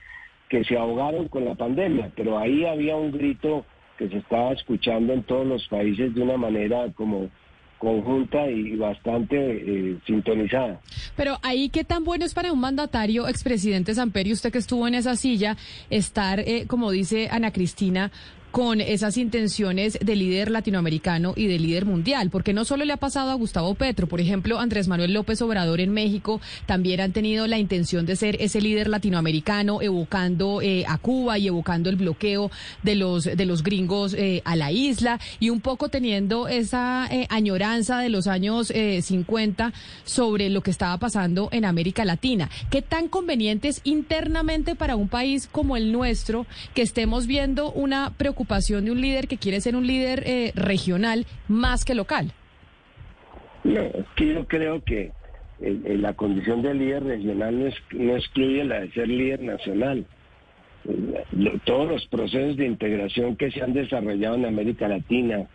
que 0.49 0.65
se 0.65 0.77
ahogaron 0.77 1.29
con 1.29 1.45
la 1.45 1.55
pandemia, 1.55 2.11
pero 2.17 2.39
ahí 2.39 2.65
había 2.65 2.97
un 2.97 3.13
grito 3.13 3.67
que 3.99 4.09
se 4.09 4.19
estaba 4.19 4.53
escuchando 4.53 5.13
en 5.13 5.23
todos 5.25 5.47
los 5.47 5.67
países 5.69 6.15
de 6.15 6.23
una 6.23 6.37
manera 6.37 6.91
como 6.95 7.29
conjunta 7.79 8.51
y 8.51 8.77
bastante 8.77 9.37
eh, 9.37 9.99
sintonizada. 10.07 10.81
Pero 11.17 11.39
ahí, 11.43 11.69
¿qué 11.69 11.85
tan 11.85 12.05
bueno 12.05 12.25
es 12.25 12.35
para 12.35 12.53
un 12.53 12.61
mandatario, 12.61 13.29
expresidente 13.29 13.95
Samperi, 13.95 14.33
usted 14.33 14.53
que 14.53 14.59
estuvo 14.59 14.87
en 14.89 14.95
esa 14.95 15.17
silla, 15.17 15.57
estar, 15.89 16.41
eh, 16.41 16.67
como 16.67 16.91
dice 16.91 17.29
Ana 17.31 17.53
Cristina, 17.53 18.11
con 18.51 18.81
esas 18.81 19.17
intenciones 19.17 19.99
de 20.01 20.17
líder 20.17 20.51
latinoamericano 20.51 21.35
y 21.37 21.47
de 21.47 21.59
líder 21.59 21.85
mundial, 21.85 22.31
porque 22.31 22.53
no 22.53 22.65
solo 22.65 22.85
le 22.85 22.93
ha 22.93 22.97
pasado 22.97 23.31
a 23.31 23.35
Gustavo 23.35 23.75
Petro, 23.75 24.07
por 24.07 24.21
ejemplo, 24.21 24.59
Andrés 24.59 24.89
Manuel 24.89 25.13
López 25.13 25.43
Obrador 25.43 25.81
en 25.81 25.93
México 25.93 26.41
también 26.67 27.01
han 27.01 27.13
tenido 27.13 27.47
la 27.47 27.59
intención 27.59 28.07
de 28.07 28.17
ser 28.17 28.37
ese 28.41 28.61
líder 28.61 28.89
latinoamericano, 28.89 29.83
evocando 29.83 30.61
eh, 30.63 30.85
a 30.89 30.99
Cuba 30.99 31.39
y 31.39 31.47
evocando 31.47 31.91
el 31.91 31.97
bloqueo 31.97 32.51
de 32.83 32.95
los 32.95 33.25
de 33.25 33.47
los 33.47 33.63
gringos 33.63 34.15
eh, 34.15 34.43
a 34.45 34.57
la 34.57 34.73
isla 34.73 35.21
y 35.41 35.51
un 35.51 35.61
poco 35.61 35.89
teniendo 35.89 36.49
esa 36.49 37.07
eh, 37.11 37.27
añoranza 37.31 37.99
de 37.99 38.09
los 38.09 38.27
años 38.27 38.69
50 38.69 39.73
sobre 40.05 40.51
lo 40.51 40.63
que 40.63 40.71
estaba 40.71 40.97
pasando 40.99 41.49
en 41.53 41.65
América 41.65 42.05
Latina. 42.05 42.51
¿Qué 42.71 42.83
tan 42.83 43.09
conveniente 43.09 43.69
es 43.69 43.81
internamente 43.85 44.75
para 44.75 44.97
un 44.97 45.09
país 45.09 45.49
como 45.51 45.77
el 45.77 45.93
nuestro 45.93 46.47
que 46.75 46.83
estemos 46.83 47.27
viendo 47.27 47.71
una 47.73 48.13
preocupación 48.17 48.38
preocupación 48.39 48.85
de 48.85 48.93
un 48.93 49.01
líder 49.01 49.27
que 49.27 49.37
quiere 49.37 49.61
ser 49.61 49.75
un 49.75 49.87
líder 49.87 50.23
eh, 50.25 50.53
regional 50.55 51.27
más 51.49 51.85
que 51.85 51.95
local. 51.95 52.31
No, 53.65 53.81
es 53.81 54.07
que 54.15 54.33
yo 54.33 54.47
creo 54.47 54.83
que 54.85 55.11
la 55.61 56.13
condición 56.15 56.63
de 56.63 56.73
líder 56.73 57.03
regional 57.03 57.59
no, 57.59 57.69
no 57.99 58.17
excluye 58.17 58.65
la 58.65 58.81
de 58.81 58.93
ser 58.93 59.09
líder 59.09 59.43
nacional. 59.43 60.07
todos 61.65 61.89
los 61.91 62.07
procesos 62.07 62.57
de 62.57 62.67
integración 62.67 63.35
que 63.35 63.51
se 63.51 63.61
han 63.61 63.73
desarrollado 63.73 64.37
en 64.37 64.45
América 64.45 64.87
Latina, 64.87 65.49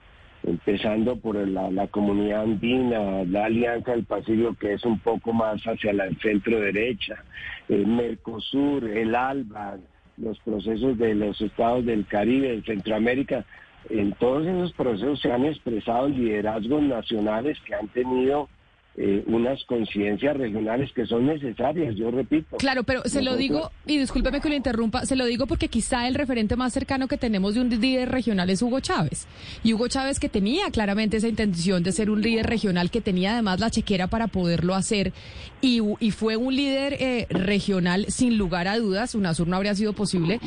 empezando 0.45 1.15
por 1.15 1.35
la, 1.47 1.87
comunidad 1.87 2.41
andina, 2.41 3.23
la 3.23 3.45
Alianza 3.45 3.91
del 3.91 4.03
Pacífico, 4.03 4.55
que 4.59 4.73
es 4.73 4.83
un 4.83 4.99
poco 4.99 5.31
más 5.31 5.61
hacia 5.63 5.93
la 5.93 6.09
centro 6.21 6.59
derecha, 6.59 7.23
el 7.69 7.87
Mercosur, 7.87 8.83
el 8.89 9.15
ALBA, 9.15 9.77
los 10.17 10.39
procesos 10.39 10.97
de 10.97 11.15
los 11.15 11.39
estados 11.41 11.85
del 11.85 12.05
Caribe, 12.05 12.55
de 12.55 12.61
Centroamérica, 12.63 13.45
en 13.89 14.13
todos 14.13 14.45
esos 14.45 14.71
procesos 14.73 15.19
se 15.19 15.31
han 15.31 15.45
expresado 15.45 16.07
liderazgos 16.07 16.81
nacionales 16.83 17.59
que 17.65 17.75
han 17.75 17.87
tenido 17.89 18.47
eh, 18.95 19.23
unas 19.25 19.63
conciencias 19.63 20.37
regionales 20.37 20.91
que 20.93 21.05
son 21.07 21.25
necesarias, 21.25 21.95
yo 21.95 22.11
repito. 22.11 22.57
Claro, 22.57 22.83
pero 22.83 23.01
se 23.05 23.23
lo 23.23 23.35
digo, 23.35 23.71
y 23.87 23.97
discúlpeme 23.97 24.39
que 24.39 24.49
lo 24.49 24.55
interrumpa, 24.55 25.05
se 25.05 25.15
lo 25.15 25.25
digo 25.25 25.47
porque 25.47 25.67
quizá 25.67 26.07
el 26.07 26.13
referente 26.13 26.55
más 26.55 26.73
cercano 26.73 27.07
que 27.07 27.17
tenemos 27.17 27.55
de 27.55 27.61
un 27.61 27.69
líder 27.69 28.09
regional 28.09 28.49
es 28.51 28.61
Hugo 28.61 28.81
Chávez. 28.81 29.27
Y 29.63 29.73
Hugo 29.73 29.87
Chávez 29.87 30.19
que 30.19 30.29
tenía 30.29 30.69
claramente 30.69 31.17
esa 31.17 31.27
intención 31.27 31.81
de 31.81 31.91
ser 31.91 32.11
un 32.11 32.21
líder 32.21 32.45
regional, 32.45 32.91
que 32.91 33.01
tenía 33.01 33.33
además 33.33 33.59
la 33.59 33.71
chequera 33.71 34.07
para 34.07 34.27
poderlo 34.27 34.75
hacer, 34.75 35.11
y, 35.59 35.81
y 35.99 36.11
fue 36.11 36.37
un 36.37 36.55
líder 36.55 36.93
eh, 36.99 37.25
regional 37.29 38.05
sin 38.09 38.37
lugar 38.37 38.67
a 38.67 38.77
dudas, 38.77 39.15
UNASUR 39.15 39.47
no 39.47 39.55
habría 39.55 39.73
sido 39.73 39.93
posible, 39.93 40.39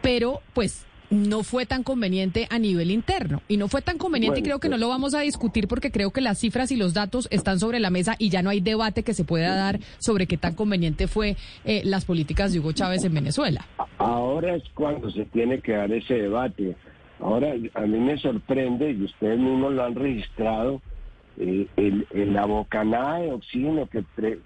pero 0.00 0.40
pues 0.54 0.86
no 1.10 1.42
fue 1.42 1.66
tan 1.66 1.82
conveniente 1.82 2.46
a 2.50 2.58
nivel 2.58 2.90
interno. 2.90 3.42
Y 3.48 3.56
no 3.56 3.68
fue 3.68 3.82
tan 3.82 3.98
conveniente 3.98 4.40
y 4.40 4.42
creo 4.42 4.58
que 4.58 4.68
no 4.68 4.78
lo 4.78 4.88
vamos 4.88 5.14
a 5.14 5.20
discutir 5.20 5.68
porque 5.68 5.90
creo 5.90 6.10
que 6.10 6.20
las 6.20 6.38
cifras 6.38 6.70
y 6.72 6.76
los 6.76 6.94
datos 6.94 7.28
están 7.30 7.58
sobre 7.58 7.80
la 7.80 7.90
mesa 7.90 8.16
y 8.18 8.30
ya 8.30 8.42
no 8.42 8.50
hay 8.50 8.60
debate 8.60 9.02
que 9.02 9.14
se 9.14 9.24
pueda 9.24 9.54
dar 9.54 9.78
sobre 9.98 10.26
qué 10.26 10.36
tan 10.36 10.54
conveniente 10.54 11.06
fue 11.06 11.36
eh, 11.64 11.82
las 11.84 12.04
políticas 12.04 12.52
de 12.52 12.60
Hugo 12.60 12.72
Chávez 12.72 13.04
en 13.04 13.14
Venezuela. 13.14 13.66
Ahora 13.98 14.56
es 14.56 14.64
cuando 14.74 15.10
se 15.10 15.24
tiene 15.26 15.60
que 15.60 15.72
dar 15.72 15.92
ese 15.92 16.14
debate. 16.14 16.76
Ahora, 17.20 17.54
a 17.74 17.80
mí 17.80 17.98
me 17.98 18.18
sorprende, 18.18 18.90
y 18.90 19.04
ustedes 19.04 19.38
mismos 19.38 19.72
lo 19.72 19.84
han 19.84 19.94
registrado, 19.94 20.82
eh, 21.38 21.66
el, 21.76 22.06
la 22.12 22.44
bocanada 22.44 23.20
de 23.20 23.32
oxígeno 23.32 23.86
que, 23.86 24.04
que, 24.16 24.38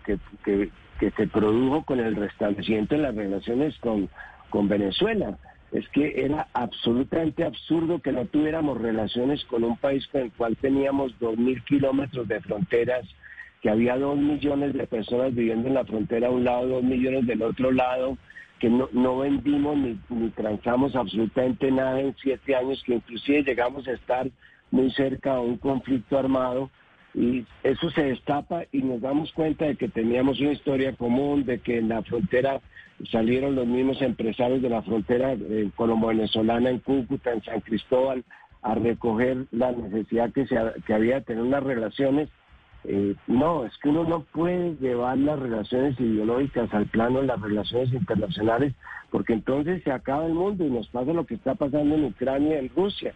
que, 0.45 1.11
se 1.17 1.27
produjo 1.29 1.83
con 1.85 1.99
el 1.99 2.15
restablecimiento 2.15 2.95
de 2.95 3.03
las 3.03 3.15
relaciones 3.15 3.77
con, 3.79 4.09
con 4.51 4.69
Venezuela 4.69 5.39
es 5.73 5.89
que 5.91 6.25
era 6.25 6.49
absolutamente 6.53 7.45
absurdo 7.45 8.01
que 8.01 8.13
no 8.13 8.27
tuviéramos 8.27 8.81
relaciones 8.81 9.45
con 9.45 9.63
un 9.65 9.77
país 9.77 10.07
con 10.09 10.23
el 10.23 10.33
cual 10.33 10.57
teníamos 10.57 11.17
dos 11.21 11.37
mil 11.37 11.63
kilómetros 11.65 12.27
de 12.27 12.41
fronteras, 12.41 13.07
que 13.63 13.71
había 13.71 13.97
dos 13.97 14.19
millones 14.19 14.75
de 14.75 14.87
personas 14.87 15.35
viviendo 15.35 15.69
en 15.69 15.75
la 15.75 15.85
frontera 15.85 16.29
a 16.29 16.31
un 16.31 16.45
lado, 16.45 16.67
dos 16.67 16.83
millones 16.83 17.27
del 17.27 17.43
otro 17.43 17.71
lado, 17.71 18.19
que 18.59 18.69
no, 18.69 18.89
no 18.93 19.19
vendimos 19.19 19.77
ni, 19.77 19.99
ni 20.09 20.31
transamos 20.31 20.97
absolutamente 20.97 21.71
nada 21.71 22.01
en 22.01 22.17
siete 22.21 22.57
años, 22.57 22.83
que 22.85 22.95
inclusive 22.95 23.45
llegamos 23.45 23.87
a 23.87 23.93
estar 23.93 24.29
muy 24.71 24.91
cerca 24.93 25.35
a 25.35 25.41
un 25.41 25.57
conflicto 25.57 26.19
armado 26.19 26.71
y 27.15 27.45
eso 27.63 27.91
se 27.91 28.05
destapa 28.05 28.65
y 28.71 28.83
nos 28.83 29.01
damos 29.01 29.33
cuenta 29.33 29.65
de 29.65 29.77
que 29.77 29.89
teníamos 29.89 30.41
una 30.41 30.53
historia 30.53 30.95
común, 30.95 31.45
de 31.45 31.59
que 31.59 31.79
en 31.79 31.89
la 31.89 32.03
frontera 32.03 32.61
salieron 33.11 33.57
los 33.57 33.67
mismos 33.67 34.01
empresarios 34.03 34.63
de 34.63 34.69
la 34.69 34.83
frontera 34.83 35.33
eh, 35.33 35.71
colombo-venezolana 35.75 36.71
en 36.71 36.79
Cúcuta, 36.79 37.33
en 37.33 37.43
San 37.43 37.61
Cristóbal, 37.61 38.25
a 38.63 38.75
recoger 38.75 39.47
la 39.51 39.73
necesidad 39.73 40.33
que, 40.33 40.47
se, 40.47 40.57
que 40.87 40.95
había 40.95 41.17
de 41.17 41.23
tener 41.23 41.43
unas 41.43 41.63
relaciones. 41.63 42.29
Eh, 42.85 43.15
no, 43.27 43.67
es 43.67 43.77
que 43.79 43.89
uno 43.89 44.05
no 44.05 44.25
puede 44.25 44.77
llevar 44.77 45.19
las 45.19 45.39
relaciones 45.39 45.99
ideológicas 45.99 46.73
al 46.73 46.87
plano 46.87 47.21
de 47.21 47.27
las 47.27 47.41
relaciones 47.41 47.93
internacionales, 47.93 48.75
porque 49.11 49.33
entonces 49.33 49.83
se 49.83 49.91
acaba 49.91 50.27
el 50.27 50.35
mundo 50.35 50.65
y 50.65 50.71
nos 50.71 50.89
pasa 50.89 51.13
lo 51.13 51.27
que 51.27 51.35
está 51.35 51.55
pasando 51.57 51.95
en 51.95 52.05
Ucrania 52.05 52.57
y 52.57 52.67
en 52.67 52.75
Rusia 52.75 53.15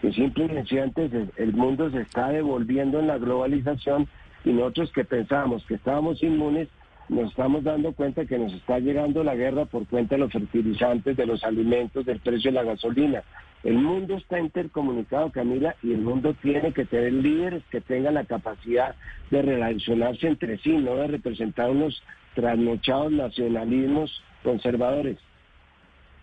que 0.00 0.12
simplemente 0.12 0.80
antes 0.80 1.12
el 1.36 1.52
mundo 1.52 1.90
se 1.90 2.00
está 2.00 2.28
devolviendo 2.30 3.00
en 3.00 3.06
la 3.06 3.18
globalización 3.18 4.08
y 4.44 4.50
nosotros 4.50 4.92
que 4.92 5.04
pensábamos 5.04 5.64
que 5.66 5.74
estábamos 5.74 6.22
inmunes, 6.22 6.68
nos 7.08 7.30
estamos 7.30 7.64
dando 7.64 7.92
cuenta 7.92 8.24
que 8.24 8.38
nos 8.38 8.52
está 8.52 8.78
llegando 8.78 9.24
la 9.24 9.34
guerra 9.34 9.64
por 9.64 9.86
cuenta 9.86 10.14
de 10.14 10.20
los 10.20 10.32
fertilizantes, 10.32 11.16
de 11.16 11.26
los 11.26 11.42
alimentos, 11.42 12.06
del 12.06 12.20
precio 12.20 12.50
de 12.50 12.54
la 12.54 12.62
gasolina. 12.62 13.24
El 13.64 13.74
mundo 13.74 14.16
está 14.16 14.38
intercomunicado, 14.38 15.30
Camila, 15.30 15.74
y 15.82 15.92
el 15.92 16.00
mundo 16.00 16.34
tiene 16.40 16.72
que 16.72 16.86
tener 16.86 17.12
líderes 17.12 17.62
que 17.70 17.80
tengan 17.80 18.14
la 18.14 18.24
capacidad 18.24 18.94
de 19.30 19.42
relacionarse 19.42 20.28
entre 20.28 20.56
sí, 20.58 20.76
no 20.76 20.94
de 20.94 21.08
representar 21.08 21.70
unos 21.70 22.00
trasnochados 22.34 23.12
nacionalismos 23.12 24.22
conservadores. 24.42 25.18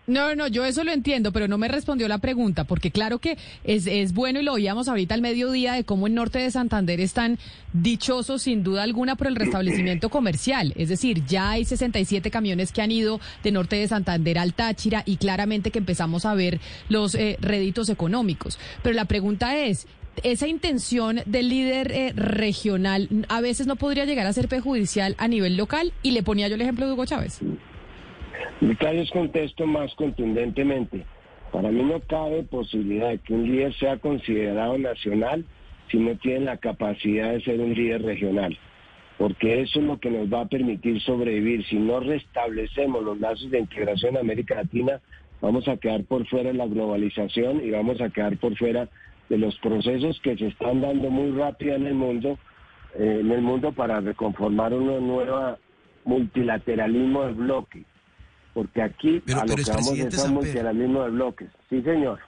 No, 0.08 0.34
no, 0.34 0.48
yo 0.48 0.64
eso 0.64 0.84
lo 0.84 0.92
entiendo, 0.92 1.32
pero 1.32 1.48
no 1.48 1.58
me 1.58 1.68
respondió 1.68 2.08
la 2.08 2.16
pregunta, 2.16 2.64
porque 2.64 2.90
claro 2.90 3.18
que 3.18 3.36
es, 3.62 3.86
es 3.86 4.14
bueno 4.14 4.40
y 4.40 4.42
lo 4.42 4.54
oíamos 4.54 4.88
ahorita 4.88 5.14
al 5.14 5.20
mediodía 5.20 5.74
de 5.74 5.84
cómo 5.84 6.06
en 6.06 6.14
norte 6.14 6.38
de 6.38 6.50
Santander 6.50 6.98
están 6.98 7.38
dichosos 7.74 8.40
sin 8.40 8.64
duda 8.64 8.84
alguna 8.84 9.16
por 9.16 9.26
el 9.26 9.36
restablecimiento 9.36 10.08
comercial. 10.10 10.72
Es 10.76 10.88
decir, 10.88 11.26
ya 11.26 11.50
hay 11.50 11.66
67 11.66 12.30
camiones 12.30 12.72
que 12.72 12.80
han 12.80 12.90
ido 12.90 13.20
de 13.44 13.52
norte 13.52 13.76
de 13.76 13.86
Santander 13.86 14.38
al 14.38 14.54
Táchira 14.54 15.02
y 15.04 15.18
claramente 15.18 15.70
que 15.70 15.78
empezamos 15.78 16.24
a 16.24 16.32
ver 16.32 16.58
los 16.88 17.14
eh, 17.14 17.36
réditos 17.42 17.90
económicos. 17.90 18.58
Pero 18.82 18.94
la 18.94 19.04
pregunta 19.04 19.58
es, 19.58 19.86
esa 20.22 20.48
intención 20.48 21.20
del 21.26 21.50
líder 21.50 21.92
eh, 21.92 22.12
regional 22.16 23.26
a 23.28 23.42
veces 23.42 23.66
no 23.66 23.76
podría 23.76 24.06
llegar 24.06 24.26
a 24.26 24.32
ser 24.32 24.48
perjudicial 24.48 25.16
a 25.18 25.28
nivel 25.28 25.58
local 25.58 25.92
y 26.02 26.12
le 26.12 26.22
ponía 26.22 26.48
yo 26.48 26.54
el 26.54 26.62
ejemplo 26.62 26.86
de 26.86 26.94
Hugo 26.94 27.04
Chávez. 27.04 27.40
Cada 28.78 28.92
vez 28.92 29.10
contesto 29.10 29.66
más 29.66 29.94
contundentemente. 29.94 31.04
Para 31.52 31.70
mí 31.70 31.82
no 31.82 32.00
cabe 32.00 32.42
posibilidad 32.42 33.08
de 33.08 33.18
que 33.18 33.32
un 33.32 33.44
líder 33.44 33.74
sea 33.74 33.96
considerado 33.98 34.76
nacional 34.76 35.44
si 35.90 35.98
no 35.98 36.14
tiene 36.16 36.44
la 36.44 36.58
capacidad 36.58 37.32
de 37.32 37.40
ser 37.40 37.60
un 37.60 37.72
líder 37.72 38.02
regional, 38.02 38.58
porque 39.16 39.62
eso 39.62 39.80
es 39.80 39.86
lo 39.86 39.98
que 39.98 40.10
nos 40.10 40.32
va 40.32 40.42
a 40.42 40.48
permitir 40.48 41.00
sobrevivir. 41.00 41.64
Si 41.66 41.76
no 41.76 42.00
restablecemos 42.00 43.02
los 43.02 43.18
lazos 43.18 43.50
de 43.50 43.60
integración 43.60 44.16
en 44.16 44.20
América 44.20 44.56
Latina, 44.56 45.00
vamos 45.40 45.66
a 45.68 45.78
quedar 45.78 46.04
por 46.04 46.26
fuera 46.26 46.50
de 46.52 46.58
la 46.58 46.66
globalización 46.66 47.64
y 47.64 47.70
vamos 47.70 48.00
a 48.02 48.10
quedar 48.10 48.36
por 48.36 48.54
fuera 48.58 48.88
de 49.30 49.38
los 49.38 49.58
procesos 49.60 50.20
que 50.20 50.36
se 50.36 50.48
están 50.48 50.82
dando 50.82 51.08
muy 51.08 51.30
rápido 51.30 51.76
en 51.76 51.86
el 51.86 51.94
mundo, 51.94 52.38
eh, 52.98 53.18
en 53.20 53.30
el 53.30 53.40
mundo 53.40 53.72
para 53.72 54.00
reconformar 54.00 54.74
un 54.74 55.06
nuevo 55.06 55.56
multilateralismo 56.04 57.24
de 57.24 57.32
bloque 57.32 57.84
porque 58.58 58.82
aquí 58.82 59.22
pero, 59.24 59.42
a 59.42 59.46
lo 59.46 59.54
que 59.54 59.62
vamos 59.70 59.96
es 59.96 60.18
un 60.24 60.34
multilateralismo 60.34 61.04
de 61.04 61.10
bloques. 61.10 61.48
Sí, 61.70 61.80
señor. 61.80 62.18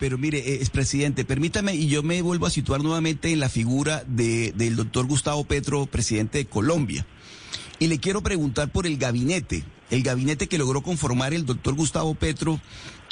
Pero 0.00 0.18
mire, 0.18 0.38
eh, 0.38 0.58
es 0.60 0.70
presidente, 0.70 1.24
permítame 1.24 1.72
y 1.76 1.86
yo 1.86 2.02
me 2.02 2.20
vuelvo 2.20 2.46
a 2.46 2.50
situar 2.50 2.82
nuevamente 2.82 3.32
en 3.32 3.38
la 3.38 3.48
figura 3.48 4.02
de, 4.08 4.50
del 4.56 4.74
doctor 4.74 5.06
Gustavo 5.06 5.44
Petro, 5.44 5.86
presidente 5.86 6.38
de 6.38 6.46
Colombia. 6.46 7.06
Y 7.78 7.86
le 7.86 8.00
quiero 8.00 8.22
preguntar 8.22 8.72
por 8.72 8.88
el 8.88 8.96
gabinete, 8.96 9.62
el 9.90 10.02
gabinete 10.02 10.48
que 10.48 10.58
logró 10.58 10.82
conformar 10.82 11.32
el 11.32 11.46
doctor 11.46 11.74
Gustavo 11.74 12.16
Petro 12.16 12.60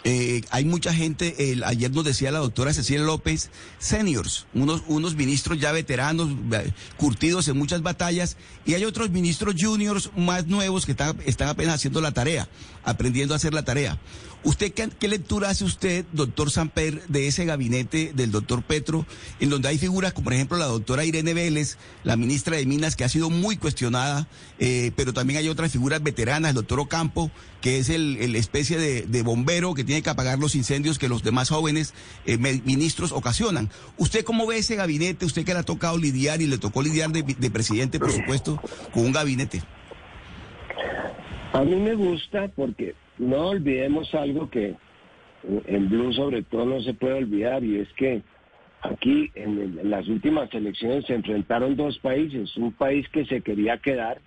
eh, 0.04 0.42
hay 0.50 0.64
mucha 0.64 0.94
gente, 0.94 1.56
ayer 1.64 1.90
nos 1.90 2.04
decía 2.04 2.30
la 2.30 2.38
doctora 2.38 2.72
Cecilia 2.72 3.02
López, 3.02 3.50
seniors, 3.78 4.46
unos, 4.54 4.82
unos 4.86 5.16
ministros 5.16 5.58
ya 5.58 5.72
veteranos, 5.72 6.30
eh, 6.52 6.72
curtidos 6.96 7.48
en 7.48 7.58
muchas 7.58 7.82
batallas, 7.82 8.36
y 8.64 8.74
hay 8.74 8.84
otros 8.84 9.10
ministros 9.10 9.56
juniors 9.58 10.10
más 10.16 10.46
nuevos 10.46 10.86
que 10.86 10.92
están, 10.92 11.18
están 11.26 11.48
apenas 11.48 11.74
haciendo 11.74 12.00
la 12.00 12.12
tarea, 12.12 12.48
aprendiendo 12.84 13.34
a 13.34 13.38
hacer 13.38 13.54
la 13.54 13.64
tarea. 13.64 13.98
¿Usted 14.44 14.72
qué, 14.72 15.08
lectura 15.08 15.50
hace 15.50 15.64
usted, 15.64 16.04
doctor 16.12 16.50
Samper, 16.50 17.02
de 17.08 17.26
ese 17.26 17.44
gabinete 17.44 18.12
del 18.14 18.30
doctor 18.30 18.62
Petro, 18.62 19.04
en 19.40 19.50
donde 19.50 19.68
hay 19.68 19.78
figuras 19.78 20.12
como 20.12 20.24
por 20.24 20.32
ejemplo 20.32 20.56
la 20.56 20.66
doctora 20.66 21.04
Irene 21.04 21.34
Vélez, 21.34 21.76
la 22.04 22.16
ministra 22.16 22.56
de 22.56 22.64
Minas, 22.64 22.94
que 22.94 23.02
ha 23.02 23.08
sido 23.08 23.30
muy 23.30 23.56
cuestionada, 23.56 24.28
eh, 24.60 24.92
pero 24.94 25.12
también 25.12 25.40
hay 25.40 25.48
otras 25.48 25.72
figuras 25.72 26.02
veteranas, 26.04 26.50
el 26.50 26.54
doctor 26.54 26.78
Ocampo, 26.78 27.32
que 27.60 27.78
es 27.78 27.88
el, 27.88 28.36
especie 28.36 28.78
de, 28.78 29.22
bombero 29.22 29.74
que 29.74 29.82
tiene 29.82 30.02
que 30.02 30.10
apagar 30.10 30.38
los 30.38 30.54
incendios 30.54 31.00
que 31.00 31.08
los 31.08 31.24
demás 31.24 31.48
jóvenes 31.48 31.92
eh, 32.24 32.38
ministros 32.38 33.10
ocasionan. 33.10 33.70
¿Usted 33.96 34.24
cómo 34.24 34.46
ve 34.46 34.58
ese 34.58 34.76
gabinete? 34.76 35.26
Usted 35.26 35.44
que 35.44 35.52
le 35.52 35.60
ha 35.60 35.64
tocado 35.64 35.98
lidiar 35.98 36.40
y 36.40 36.46
le 36.46 36.58
tocó 36.58 36.80
lidiar 36.80 37.10
de, 37.10 37.24
de 37.24 37.50
presidente, 37.50 37.98
por 37.98 38.12
supuesto, 38.12 38.62
con 38.92 39.04
un 39.04 39.12
gabinete. 39.12 39.62
A 41.52 41.62
mí 41.62 41.74
me 41.74 41.96
gusta 41.96 42.46
porque 42.54 42.94
no 43.18 43.48
olvidemos 43.48 44.14
algo 44.14 44.48
que 44.50 44.74
en 45.66 45.88
Blue 45.88 46.12
sobre 46.12 46.42
todo 46.42 46.66
no 46.66 46.80
se 46.80 46.94
puede 46.94 47.14
olvidar 47.14 47.62
y 47.64 47.78
es 47.78 47.92
que 47.94 48.22
aquí 48.82 49.30
en, 49.34 49.90
las 49.90 50.08
últimas 50.08 50.52
elecciones 50.52 51.04
se 51.06 51.14
enfrentaron 51.14 51.76
dos 51.76 51.98
países, 51.98 52.56
un 52.56 52.72
país 52.72 53.08
que 53.10 53.24
se 53.26 53.40
quería 53.40 53.78
quedar 53.78 54.20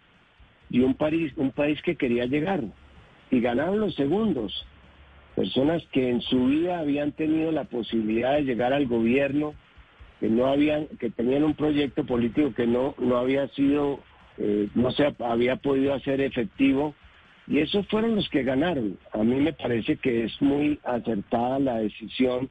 y 0.70 0.82
un 0.82 0.96
país, 0.96 1.34
un 1.36 1.52
país 1.52 1.82
que 1.82 1.96
quería 1.96 2.26
llegar 2.26 2.62
y 3.30 3.40
ganaron 3.40 3.80
los 3.80 3.96
segundos. 3.96 4.66
Personas 5.36 5.82
que 5.92 6.10
en 6.10 6.22
su 6.22 6.48
vida 6.48 6.80
habían 6.80 7.14
tenido 7.14 7.52
la 7.52 7.64
posibilidad 7.64 8.36
de 8.36 8.44
llegar 8.44 8.74
al 8.74 8.88
gobierno 8.88 9.54
que 10.20 10.30
no 10.30 10.46
habían, 10.46 10.88
que 11.00 11.10
tenían 11.10 11.44
un 11.44 11.56
proyecto 11.56 12.06
político 12.06 12.54
que 12.54 12.68
no, 12.68 12.94
no 13.00 13.18
había 13.18 13.48
sido, 13.50 14.00
eh, 14.38 14.68
no 14.76 14.92
se 14.92 15.16
había 15.20 15.56
podido 15.56 15.94
hacer 15.94 16.22
efectivo. 16.22 16.94
Y 17.48 17.60
esos 17.60 17.88
fueron 17.88 18.16
los 18.16 18.30
que 18.30 18.44
ganaron. 18.44 18.98
A 19.14 19.20
mí 19.20 19.36
me 19.36 19.54
parece 19.54 19.98
que 19.98 20.26
es 20.26 20.42
muy 20.42 20.80
acertada 20.84 21.60
la 21.60 21.78
decisión 21.78 22.50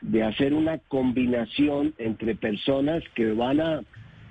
de 0.00 0.22
hacer 0.22 0.54
una 0.54 0.78
combinación 0.78 1.94
entre 1.98 2.34
personas 2.34 3.02
que 3.14 3.32
van 3.32 3.60
a 3.60 3.82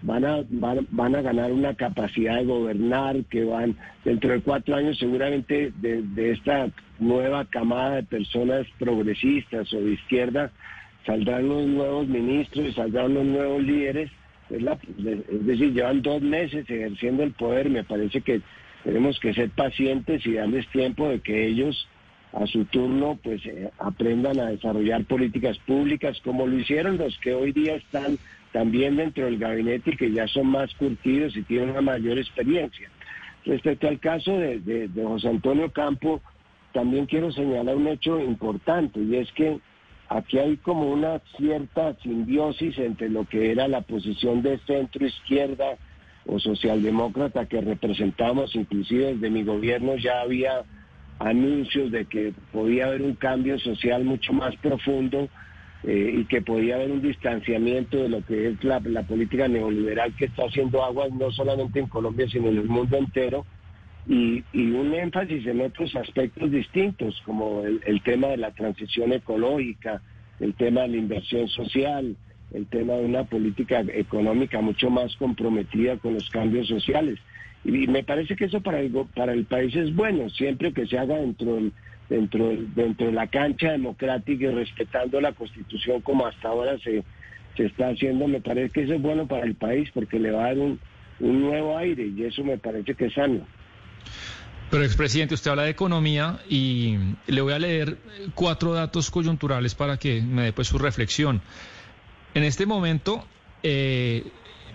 van 0.01 0.25
a, 0.25 0.43
van, 0.49 1.15
a 1.15 1.21
ganar 1.21 1.51
una 1.51 1.73
capacidad 1.73 2.37
de 2.37 2.45
gobernar, 2.45 3.23
que 3.25 3.43
van 3.43 3.75
dentro 4.05 4.31
de 4.31 4.41
cuatro 4.41 4.75
años 4.75 4.97
seguramente 4.99 5.71
de, 5.75 6.31
esta 6.31 6.69
nueva 6.99 7.45
camada 7.45 7.95
de 7.95 8.03
personas 8.03 8.67
progresistas 8.77 9.71
o 9.73 9.81
de 9.81 9.93
izquierda 9.93 10.51
saldrán 11.05 11.47
los 11.47 11.65
nuevos 11.65 12.07
ministros 12.07 12.67
y 12.67 12.73
saldrán 12.73 13.13
los 13.13 13.25
nuevos 13.25 13.63
líderes. 13.63 14.11
Es, 14.49 14.61
es 14.61 15.45
decir, 15.45 15.73
llevan 15.73 16.01
dos 16.01 16.21
meses 16.21 16.69
ejerciendo 16.69 17.23
el 17.23 17.31
poder, 17.31 17.69
me 17.69 17.83
parece 17.83 18.21
que 18.21 18.41
tenemos 18.83 19.19
que 19.19 19.33
ser 19.33 19.49
pacientes 19.49 20.25
y 20.25 20.33
darles 20.33 20.67
tiempo 20.69 21.09
de 21.09 21.19
que 21.19 21.47
ellos 21.47 21.87
a 22.33 22.45
su 22.45 22.65
turno 22.65 23.17
pues 23.23 23.45
eh, 23.45 23.71
aprendan 23.79 24.39
a 24.39 24.47
desarrollar 24.47 25.05
políticas 25.05 25.57
públicas 25.59 26.19
como 26.23 26.45
lo 26.45 26.59
hicieron 26.59 26.97
los 26.97 27.17
que 27.19 27.33
hoy 27.33 27.51
día 27.51 27.75
están 27.75 28.17
también 28.51 28.97
dentro 28.97 29.25
del 29.25 29.37
gabinete 29.37 29.91
y 29.91 29.97
que 29.97 30.11
ya 30.11 30.27
son 30.27 30.47
más 30.47 30.73
curtidos 30.75 31.35
y 31.35 31.43
tienen 31.43 31.71
una 31.71 31.81
mayor 31.81 32.17
experiencia. 32.17 32.89
Respecto 33.45 33.87
al 33.87 33.99
caso 33.99 34.37
de, 34.37 34.89
José 34.95 35.29
Antonio 35.29 35.71
Campo, 35.71 36.21
también 36.73 37.05
quiero 37.05 37.31
señalar 37.31 37.75
un 37.75 37.87
hecho 37.87 38.19
importante 38.19 38.99
y 38.99 39.15
es 39.15 39.31
que 39.31 39.59
aquí 40.09 40.37
hay 40.37 40.57
como 40.57 40.91
una 40.91 41.21
cierta 41.37 41.95
simbiosis 42.01 42.77
entre 42.77 43.09
lo 43.09 43.25
que 43.25 43.51
era 43.51 43.67
la 43.67 43.81
posición 43.81 44.41
de 44.41 44.57
centro 44.59 45.05
izquierda 45.05 45.77
o 46.27 46.39
socialdemócrata 46.39 47.45
que 47.45 47.61
representamos, 47.61 48.55
inclusive 48.55 49.13
desde 49.13 49.29
mi 49.29 49.43
gobierno 49.43 49.95
ya 49.95 50.21
había 50.21 50.63
anuncios 51.19 51.91
de 51.91 52.05
que 52.05 52.33
podía 52.51 52.87
haber 52.87 53.01
un 53.01 53.15
cambio 53.15 53.57
social 53.59 54.03
mucho 54.03 54.33
más 54.33 54.55
profundo 54.57 55.29
eh, 55.83 56.15
y 56.19 56.25
que 56.25 56.41
podía 56.41 56.75
haber 56.75 56.91
un 56.91 57.01
distanciamiento 57.01 57.97
de 57.97 58.09
lo 58.09 58.25
que 58.25 58.49
es 58.49 58.63
la, 58.63 58.79
política 59.03 59.47
neoliberal 59.47 60.15
que 60.15 60.25
está 60.25 60.43
haciendo 60.43 60.83
aguas 60.83 61.11
no 61.11 61.31
solamente 61.31 61.79
en 61.79 61.87
Colombia, 61.87 62.27
sino 62.29 62.49
en 62.49 62.57
el 62.57 62.65
mundo 62.65 62.97
entero, 62.97 63.45
y, 64.07 64.43
un 64.53 64.93
énfasis 64.93 65.45
en 65.45 65.61
otros 65.61 65.93
aspectos 65.95 66.49
distintos, 66.49 67.21
como 67.25 67.63
el, 67.63 68.01
tema 68.03 68.27
de 68.27 68.37
la 68.37 68.51
transición 68.51 69.11
ecológica, 69.11 70.01
el 70.39 70.53
tema 70.53 70.81
de 70.81 70.89
la 70.89 70.97
inversión 70.97 71.47
social, 71.49 72.15
el 72.53 72.65
tema 72.67 72.93
de 72.93 73.05
una 73.05 73.23
política 73.25 73.81
económica 73.93 74.61
mucho 74.61 74.89
más 74.89 75.15
comprometida 75.17 75.97
con 75.97 76.13
los 76.13 76.29
cambios 76.29 76.67
sociales. 76.67 77.19
Y 77.65 77.87
me 77.87 78.03
parece 78.03 78.35
que 78.35 78.45
eso 78.45 78.61
para 78.61 78.79
el, 78.79 78.91
para 79.15 79.33
el 79.33 79.45
país 79.45 79.75
es 79.75 79.93
bueno, 79.95 80.29
siempre 80.29 80.71
que 80.73 80.87
se 80.87 80.97
haga 80.97 81.15
dentro 81.15 81.55
del 81.55 81.73
dentro, 82.09 82.53
dentro 82.75 83.07
de 83.07 83.11
la 83.11 83.27
cancha 83.27 83.71
democrática 83.71 84.45
y 84.45 84.51
respetando 84.51 85.19
la 85.21 85.33
constitución 85.33 86.01
como 86.01 86.25
hasta 86.25 86.49
ahora 86.49 86.77
se, 86.79 87.03
se 87.55 87.65
está 87.65 87.89
haciendo, 87.89 88.27
me 88.27 88.41
parece 88.41 88.71
que 88.71 88.83
eso 88.83 88.93
es 88.93 89.01
bueno 89.01 89.27
para 89.27 89.45
el 89.45 89.55
país 89.55 89.89
porque 89.93 90.19
le 90.19 90.31
va 90.31 90.45
a 90.45 90.47
dar 90.47 90.59
un, 90.59 90.79
un 91.19 91.41
nuevo 91.41 91.77
aire 91.77 92.07
y 92.07 92.23
eso 92.23 92.43
me 92.43 92.57
parece 92.57 92.95
que 92.95 93.05
es 93.05 93.13
sano. 93.13 93.45
Pero, 94.69 94.83
expresidente, 94.83 95.33
usted 95.33 95.51
habla 95.51 95.63
de 95.63 95.69
economía 95.69 96.39
y 96.49 96.97
le 97.27 97.41
voy 97.41 97.53
a 97.53 97.59
leer 97.59 97.97
cuatro 98.35 98.73
datos 98.73 99.09
coyunturales 99.09 99.75
para 99.75 99.97
que 99.97 100.21
me 100.21 100.43
dé 100.43 100.53
pues 100.53 100.67
su 100.67 100.77
reflexión. 100.77 101.41
En 102.37 102.43
este 102.43 102.67
momento, 102.67 103.25
eh, 103.63 104.23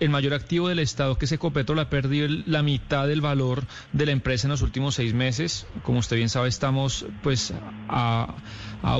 el 0.01 0.09
mayor 0.09 0.33
activo 0.33 0.67
del 0.67 0.79
Estado, 0.79 1.17
que 1.17 1.23
es 1.23 1.31
Ecopetrol, 1.31 1.79
ha 1.79 1.89
perdido 1.89 2.27
la 2.45 2.61
mitad 2.61 3.07
del 3.07 3.21
valor 3.21 3.63
de 3.93 4.05
la 4.05 4.11
empresa 4.11 4.47
en 4.47 4.51
los 4.51 4.61
últimos 4.61 4.95
seis 4.95 5.13
meses. 5.13 5.65
Como 5.81 5.99
usted 5.99 6.17
bien 6.17 6.27
sabe, 6.27 6.49
estamos 6.49 7.05
pues 7.21 7.53
a, 7.87 8.35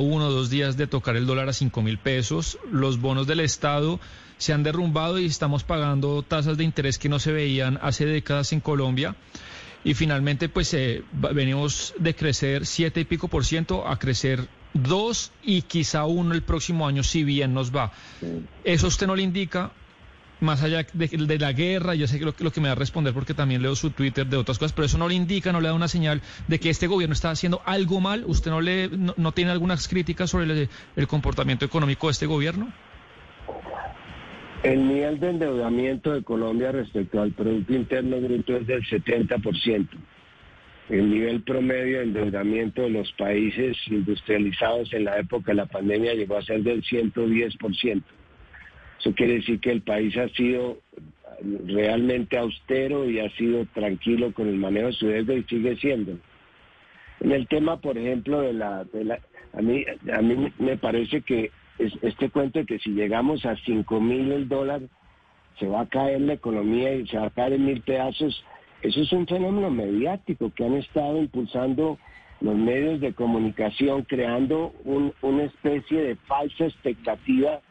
uno 0.00 0.28
o 0.28 0.30
dos 0.30 0.48
días 0.48 0.78
de 0.78 0.86
tocar 0.86 1.14
el 1.16 1.26
dólar 1.26 1.50
a 1.50 1.52
cinco 1.52 1.82
mil 1.82 1.98
pesos. 1.98 2.58
Los 2.72 3.02
bonos 3.02 3.26
del 3.26 3.40
Estado 3.40 4.00
se 4.38 4.54
han 4.54 4.62
derrumbado 4.62 5.18
y 5.18 5.26
estamos 5.26 5.62
pagando 5.62 6.22
tasas 6.22 6.56
de 6.56 6.64
interés 6.64 6.98
que 6.98 7.10
no 7.10 7.18
se 7.18 7.32
veían 7.32 7.78
hace 7.82 8.06
décadas 8.06 8.54
en 8.54 8.60
Colombia. 8.60 9.14
Y 9.84 9.92
finalmente, 9.92 10.48
pues 10.48 10.72
eh, 10.72 11.02
venimos 11.12 11.92
de 11.98 12.14
crecer 12.14 12.64
siete 12.64 13.00
y 13.00 13.04
pico 13.04 13.28
por 13.28 13.44
ciento 13.44 13.86
a 13.86 13.98
crecer 13.98 14.48
dos 14.74 15.32
y 15.42 15.62
quizá 15.62 16.04
uno 16.04 16.34
el 16.34 16.42
próximo 16.42 16.86
año, 16.86 17.02
si 17.02 17.24
bien 17.24 17.54
nos 17.54 17.74
va. 17.74 17.92
¿Eso 18.64 18.88
usted 18.88 19.06
no 19.06 19.16
le 19.16 19.22
indica 19.22 19.72
más 20.40 20.62
allá 20.62 20.86
de, 20.92 21.38
la 21.38 21.52
guerra, 21.52 21.94
yo 21.94 22.06
sé 22.06 22.18
que 22.18 22.24
lo, 22.24 22.34
que 22.34 22.60
me 22.60 22.68
va 22.68 22.72
a 22.72 22.76
responder 22.76 23.14
porque 23.14 23.34
también 23.34 23.62
leo 23.62 23.74
su 23.74 23.90
Twitter 23.90 24.26
de 24.26 24.36
otras 24.36 24.58
cosas, 24.58 24.72
pero 24.72 24.86
eso 24.86 24.98
no 24.98 25.08
le 25.08 25.14
indica, 25.14 25.52
no 25.52 25.60
le 25.60 25.68
da 25.68 25.74
una 25.74 25.88
señal 25.88 26.20
de 26.48 26.60
que 26.60 26.70
este 26.70 26.86
gobierno 26.86 27.14
está 27.14 27.30
haciendo 27.30 27.62
algo 27.64 28.00
mal. 28.00 28.24
¿Usted 28.26 28.50
no, 28.50 28.60
le, 28.60 28.88
no, 28.88 29.32
tiene 29.32 29.50
algunas 29.50 29.88
críticas 29.88 30.30
sobre 30.30 30.68
el, 30.96 31.06
comportamiento 31.06 31.64
económico 31.64 32.08
de 32.08 32.12
este 32.12 32.26
gobierno? 32.26 32.72
El 34.62 34.88
nivel 34.88 35.20
de 35.20 35.30
endeudamiento 35.30 36.12
de 36.12 36.22
Colombia 36.22 36.72
respecto 36.72 37.20
al 37.20 37.32
Producto 37.32 37.74
Interno 37.74 38.20
Bruto 38.20 38.56
es 38.56 38.66
del 38.66 38.82
70%. 38.82 39.88
El 40.88 41.10
nivel 41.10 41.42
promedio 41.42 41.98
de 41.98 42.04
endeudamiento 42.04 42.82
de 42.82 42.90
los 42.90 43.10
países 43.12 43.76
industrializados 43.86 44.92
en 44.92 45.04
la 45.04 45.18
época 45.18 45.52
de 45.52 45.56
la 45.56 45.66
pandemia 45.66 46.14
llegó 46.14 46.36
a 46.36 46.42
ser 46.42 46.62
del 46.62 46.82
110%. 46.82 48.02
Eso 49.00 49.14
quiere 49.14 49.34
decir 49.34 49.60
que 49.60 49.70
el 49.70 49.82
país 49.82 50.16
ha 50.16 50.28
sido 50.28 50.78
realmente 51.66 52.38
austero 52.38 53.08
y 53.08 53.18
ha 53.18 53.30
sido 53.30 53.66
tranquilo 53.74 54.32
con 54.32 54.48
el 54.48 54.56
manejo 54.56 54.88
de 54.88 54.92
su 54.92 55.06
deuda 55.06 55.34
y 55.34 55.42
sigue 55.44 55.76
siendo. 55.76 56.18
En 57.20 57.32
el 57.32 57.46
tema, 57.48 57.80
por 57.80 57.96
ejemplo, 57.96 58.42
de 58.42 58.52
la, 58.52 58.86
a 59.52 59.62
mí 59.62 59.84
a 60.12 60.22
mí 60.22 60.52
me 60.58 60.76
parece 60.76 61.22
que 61.22 61.50
este 61.78 62.30
cuento 62.30 62.60
de 62.60 62.66
que 62.66 62.78
si 62.78 62.90
llegamos 62.90 63.44
a 63.46 63.56
5 63.56 64.00
mil 64.00 64.32
el 64.32 64.48
dólar 64.48 64.82
se 65.58 65.66
va 65.66 65.82
a 65.82 65.88
caer 65.88 66.20
la 66.20 66.34
economía 66.34 66.94
y 66.94 67.06
se 67.06 67.18
va 67.18 67.26
a 67.26 67.30
caer 67.30 67.54
en 67.54 67.66
mil 67.66 67.80
pedazos. 67.82 68.44
Eso 68.84 69.00
es 69.00 69.12
un 69.12 69.26
fenómeno 69.26 69.70
mediático 69.70 70.52
que 70.54 70.62
han 70.62 70.74
estado 70.74 71.18
impulsando 71.18 71.98
los 72.42 72.54
medios 72.54 73.00
de 73.00 73.14
comunicación, 73.14 74.02
creando 74.02 74.74
una 74.84 75.44
especie 75.44 76.02
de 76.02 76.16
falsa 76.16 76.66
expectativa 76.66 77.62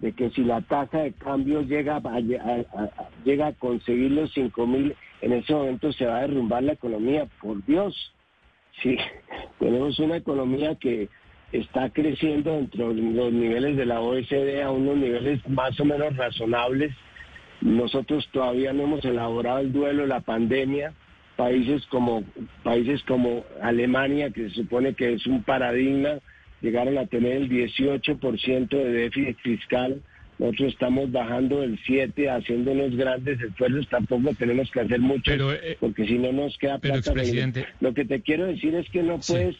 de 0.00 0.12
que 0.12 0.28
si 0.30 0.44
la 0.44 0.60
tasa 0.60 0.98
de 0.98 1.14
cambio 1.14 1.62
llega 1.62 1.96
a, 1.96 2.20
llega 3.24 3.46
a 3.46 3.52
conseguir 3.54 4.10
los 4.10 4.30
5 4.34 4.66
mil, 4.66 4.94
en 5.22 5.32
ese 5.32 5.54
momento 5.54 5.90
se 5.90 6.04
va 6.04 6.18
a 6.18 6.28
derrumbar 6.28 6.62
la 6.62 6.74
economía. 6.74 7.26
Por 7.40 7.64
Dios, 7.64 7.94
sí, 8.82 8.98
tenemos 9.58 9.98
una 9.98 10.18
economía 10.18 10.74
que 10.74 11.08
está 11.50 11.88
creciendo 11.88 12.52
dentro 12.52 12.92
de 12.92 13.02
los 13.02 13.32
niveles 13.32 13.74
de 13.78 13.86
la 13.86 14.02
OECD 14.02 14.62
a 14.62 14.70
unos 14.70 14.98
niveles 14.98 15.40
más 15.48 15.80
o 15.80 15.86
menos 15.86 16.14
razonables. 16.14 16.94
Nosotros 17.60 18.28
todavía 18.32 18.72
no 18.72 18.84
hemos 18.84 19.04
elaborado 19.04 19.58
el 19.60 19.72
duelo 19.72 20.02
de 20.02 20.08
la 20.08 20.20
pandemia. 20.20 20.92
Países 21.36 21.86
como, 21.86 22.24
países 22.62 23.02
como 23.04 23.44
Alemania, 23.62 24.30
que 24.30 24.48
se 24.48 24.56
supone 24.56 24.94
que 24.94 25.14
es 25.14 25.26
un 25.26 25.42
paradigma, 25.42 26.18
llegaron 26.60 26.98
a 26.98 27.06
tener 27.06 27.36
el 27.36 27.48
18% 27.48 28.68
de 28.68 28.92
déficit 28.92 29.38
fiscal. 29.38 30.02
Nosotros 30.38 30.72
estamos 30.72 31.10
bajando 31.10 31.60
del 31.60 31.78
7, 31.84 32.30
haciendo 32.30 32.70
unos 32.72 32.96
grandes 32.96 33.40
esfuerzos. 33.40 33.88
Tampoco 33.88 34.34
tenemos 34.34 34.70
que 34.70 34.80
hacer 34.80 35.00
mucho, 35.00 35.32
eh, 35.52 35.76
porque 35.80 36.06
si 36.06 36.18
no 36.18 36.32
nos 36.32 36.56
queda 36.58 36.78
plata. 36.78 37.12
Lo 37.80 37.92
que 37.92 38.04
te 38.04 38.20
quiero 38.22 38.46
decir 38.46 38.74
es 38.74 38.88
que 38.90 39.02
no 39.02 39.18
puedes 39.18 39.56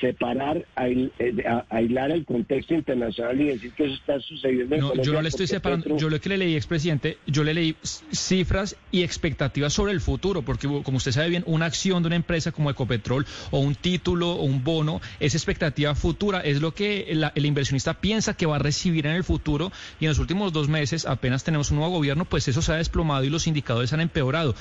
separar, 0.00 0.64
eh, 0.76 1.44
aislar 1.70 2.10
el 2.10 2.24
contexto 2.24 2.74
internacional 2.74 3.40
y 3.40 3.44
decir 3.44 3.72
que 3.72 3.84
eso 3.84 3.94
está 3.94 4.20
sucediendo. 4.20 4.76
No, 4.76 5.02
yo 5.02 5.12
no 5.12 5.22
le 5.22 5.28
estoy 5.28 5.46
separando. 5.46 5.96
Yo 5.96 6.08
lo 6.08 6.20
que 6.20 6.28
le 6.28 6.38
leí, 6.38 6.56
expresidente, 6.56 7.18
yo 7.26 7.44
le 7.44 7.54
leí 7.54 7.76
cifras 7.82 8.76
y 8.90 9.02
expectativas 9.02 9.72
sobre 9.72 9.92
el 9.92 10.00
futuro, 10.00 10.42
porque 10.42 10.68
como 10.68 10.96
usted 10.96 11.12
sabe 11.12 11.30
bien, 11.30 11.44
una 11.46 11.66
acción 11.66 12.02
de 12.02 12.08
una 12.08 12.16
empresa 12.16 12.52
como 12.52 12.70
Ecopetrol 12.70 13.26
o 13.50 13.60
un 13.60 13.74
título 13.74 14.32
o 14.32 14.42
un 14.44 14.64
bono 14.64 15.00
es 15.20 15.34
expectativa 15.34 15.94
futura, 15.94 16.40
es 16.40 16.60
lo 16.60 16.74
que 16.74 17.10
el 17.10 17.46
inversionista 17.46 17.94
piensa 17.94 18.34
que 18.34 18.46
va 18.46 18.56
a 18.56 18.58
recibir 18.58 19.06
en 19.06 19.12
el 19.12 19.24
futuro 19.24 19.72
y 20.00 20.04
en 20.04 20.10
los 20.10 20.18
últimos 20.18 20.52
dos 20.52 20.68
meses 20.68 21.06
apenas 21.06 21.44
tenemos 21.44 21.70
un 21.70 21.78
nuevo 21.78 21.94
gobierno, 21.94 22.24
pues 22.24 22.48
eso 22.48 22.62
se 22.62 22.72
ha 22.72 22.76
desplomado 22.76 23.24
y 23.24 23.30
los 23.30 23.46
indicadores 23.46 23.92
han 23.92 24.00
empeorado. 24.00 24.54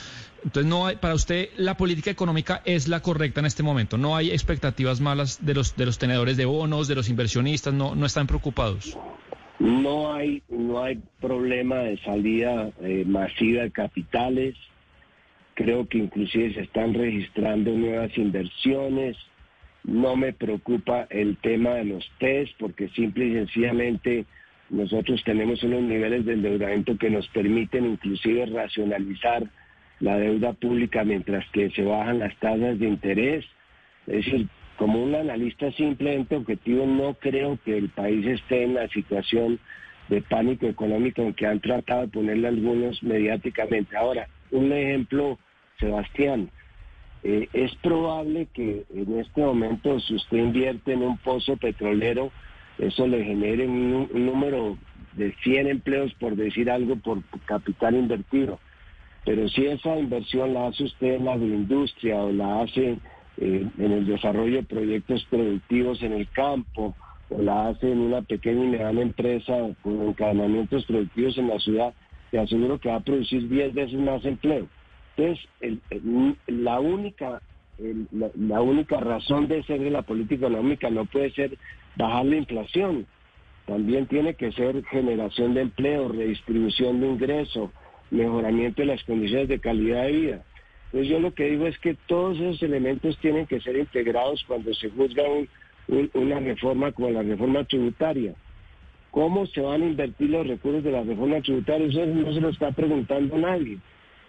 Entonces, 0.47 0.69
no 0.69 0.85
hay, 0.85 0.95
para 0.95 1.13
usted 1.13 1.49
la 1.57 1.75
política 1.75 2.09
económica 2.09 2.61
es 2.63 2.87
la 2.87 3.01
correcta 3.01 3.41
en 3.41 3.47
este 3.47 3.63
momento. 3.63 3.97
No 3.97 4.15
hay 4.15 4.31
expectativas 4.31 5.01
malas 5.01 5.45
de 5.45 5.53
los 5.53 5.75
de 5.75 5.85
los 5.85 5.97
tenedores 5.99 6.37
de 6.37 6.45
bonos, 6.45 6.87
de 6.87 6.95
los 6.95 7.09
inversionistas. 7.09 7.73
No 7.73 7.95
no 7.95 8.05
están 8.05 8.27
preocupados. 8.27 8.97
No 9.59 10.13
hay 10.13 10.41
no 10.47 10.81
hay 10.81 11.01
problema 11.19 11.79
de 11.79 11.97
salida 11.97 12.71
eh, 12.81 13.03
masiva 13.05 13.63
de 13.63 13.71
capitales. 13.71 14.55
Creo 15.53 15.85
que 15.85 15.97
inclusive 15.97 16.53
se 16.53 16.61
están 16.61 16.93
registrando 16.93 17.71
nuevas 17.71 18.17
inversiones. 18.17 19.17
No 19.83 20.15
me 20.15 20.31
preocupa 20.31 21.07
el 21.09 21.35
tema 21.41 21.71
de 21.71 21.83
los 21.83 22.09
test 22.19 22.53
porque 22.57 22.87
simple 22.95 23.25
y 23.25 23.33
sencillamente 23.33 24.25
nosotros 24.69 25.21
tenemos 25.25 25.61
unos 25.63 25.81
niveles 25.81 26.25
de 26.25 26.35
endeudamiento 26.35 26.97
que 26.97 27.09
nos 27.09 27.27
permiten 27.27 27.85
inclusive 27.85 28.45
racionalizar 28.45 29.49
la 29.99 30.17
deuda 30.17 30.53
pública 30.53 31.03
mientras 31.03 31.45
que 31.51 31.69
se 31.71 31.83
bajan 31.83 32.19
las 32.19 32.35
tasas 32.39 32.79
de 32.79 32.87
interés. 32.87 33.45
Es 34.05 34.25
decir, 34.25 34.47
como 34.77 35.03
un 35.03 35.15
analista 35.15 35.71
simplemente 35.71 36.35
objetivo, 36.35 36.85
no 36.85 37.15
creo 37.15 37.57
que 37.65 37.77
el 37.77 37.89
país 37.89 38.25
esté 38.25 38.63
en 38.63 38.75
la 38.75 38.87
situación 38.89 39.59
de 40.09 40.21
pánico 40.21 40.67
económico 40.67 41.21
en 41.21 41.33
que 41.33 41.47
han 41.47 41.59
tratado 41.59 42.01
de 42.01 42.07
ponerle 42.09 42.47
algunos 42.47 43.01
mediáticamente. 43.03 43.97
Ahora, 43.97 44.27
un 44.51 44.71
ejemplo, 44.71 45.37
Sebastián, 45.79 46.49
eh, 47.23 47.49
es 47.53 47.75
probable 47.77 48.47
que 48.53 48.85
en 48.93 49.19
este 49.19 49.41
momento 49.41 49.99
si 49.99 50.15
usted 50.15 50.37
invierte 50.37 50.93
en 50.93 51.01
un 51.01 51.17
pozo 51.17 51.57
petrolero, 51.57 52.31
eso 52.77 53.07
le 53.07 53.23
genere 53.23 53.67
un, 53.67 54.09
número 54.13 54.77
de 55.13 55.33
100 55.43 55.67
empleos, 55.67 56.13
por 56.15 56.35
decir 56.35 56.69
algo, 56.69 56.95
por 56.97 57.23
capital 57.45 57.95
invertido. 57.95 58.59
Pero 59.27 59.49
si 59.49 59.65
esa 59.65 59.99
inversión 59.99 60.53
la 60.53 60.67
hace 60.67 60.85
usted 60.85 61.15
en 61.15 61.25
la 61.25 61.35
industria 61.35 62.15
o 62.15 62.31
la 62.31 62.61
hace 62.61 62.97
eh, 63.35 63.67
en 63.77 63.91
el 63.91 64.07
desarrollo 64.07 64.55
de 64.55 64.63
proyectos 64.63 65.21
productivos 65.29 66.01
en 66.01 66.13
el 66.13 66.29
campo, 66.29 66.95
o 67.29 67.41
la 67.41 67.67
hace 67.67 67.91
en 67.91 67.99
una 67.99 68.21
pequeña 68.21 68.63
y 68.63 68.67
mediana 68.67 69.01
empresa 69.01 69.53
con 69.83 70.01
encadenamientos 70.01 70.85
productivos 70.85 71.37
en 71.37 71.49
la 71.49 71.59
ciudad, 71.59 71.93
te 72.31 72.39
aseguro 72.39 72.79
que 72.79 72.87
va 72.87 72.95
a 72.95 72.99
producir 73.01 73.49
10 73.49 73.73
veces 73.73 73.99
más 73.99 74.23
empleo. 74.23 74.69
Entonces, 75.17 75.45
la 76.47 76.79
única 76.79 77.41
la, 78.11 78.61
única 78.61 79.01
razón 79.01 79.49
de 79.49 79.61
ser 79.63 79.81
de 79.81 79.91
la 79.91 80.03
política 80.03 80.47
económica 80.47 80.89
no 80.89 81.03
puede 81.03 81.31
ser 81.31 81.57
bajar 81.97 82.25
la 82.25 82.37
inflación, 82.37 83.05
también 83.65 84.07
tiene 84.07 84.35
que 84.35 84.53
ser 84.53 84.85
generación 84.85 85.53
de 85.53 85.63
empleo, 85.63 86.07
redistribución 86.07 87.01
de 87.01 87.07
ingresos, 87.07 87.71
mejoramiento 88.11 88.81
de 88.81 88.87
las 88.87 89.03
condiciones 89.03 89.47
de 89.47 89.59
calidad 89.59 90.03
de 90.03 90.11
vida. 90.11 90.43
Entonces 90.85 91.09
yo 91.09 91.19
lo 91.19 91.33
que 91.33 91.49
digo 91.49 91.67
es 91.67 91.77
que 91.79 91.95
todos 92.07 92.37
esos 92.39 92.63
elementos 92.63 93.17
tienen 93.17 93.45
que 93.45 93.59
ser 93.59 93.75
integrados 93.77 94.43
cuando 94.47 94.73
se 94.73 94.89
juzga 94.89 95.23
una 96.13 96.39
reforma 96.39 96.91
como 96.91 97.09
la 97.09 97.23
reforma 97.23 97.63
tributaria. 97.65 98.33
¿Cómo 99.11 99.45
se 99.47 99.61
van 99.61 99.81
a 99.81 99.85
invertir 99.85 100.29
los 100.29 100.47
recursos 100.47 100.83
de 100.83 100.91
la 100.91 101.03
reforma 101.03 101.41
tributaria? 101.41 101.87
Eso 101.87 102.05
no 102.05 102.33
se 102.33 102.41
lo 102.41 102.49
está 102.49 102.71
preguntando 102.71 103.37
nadie. 103.37 103.77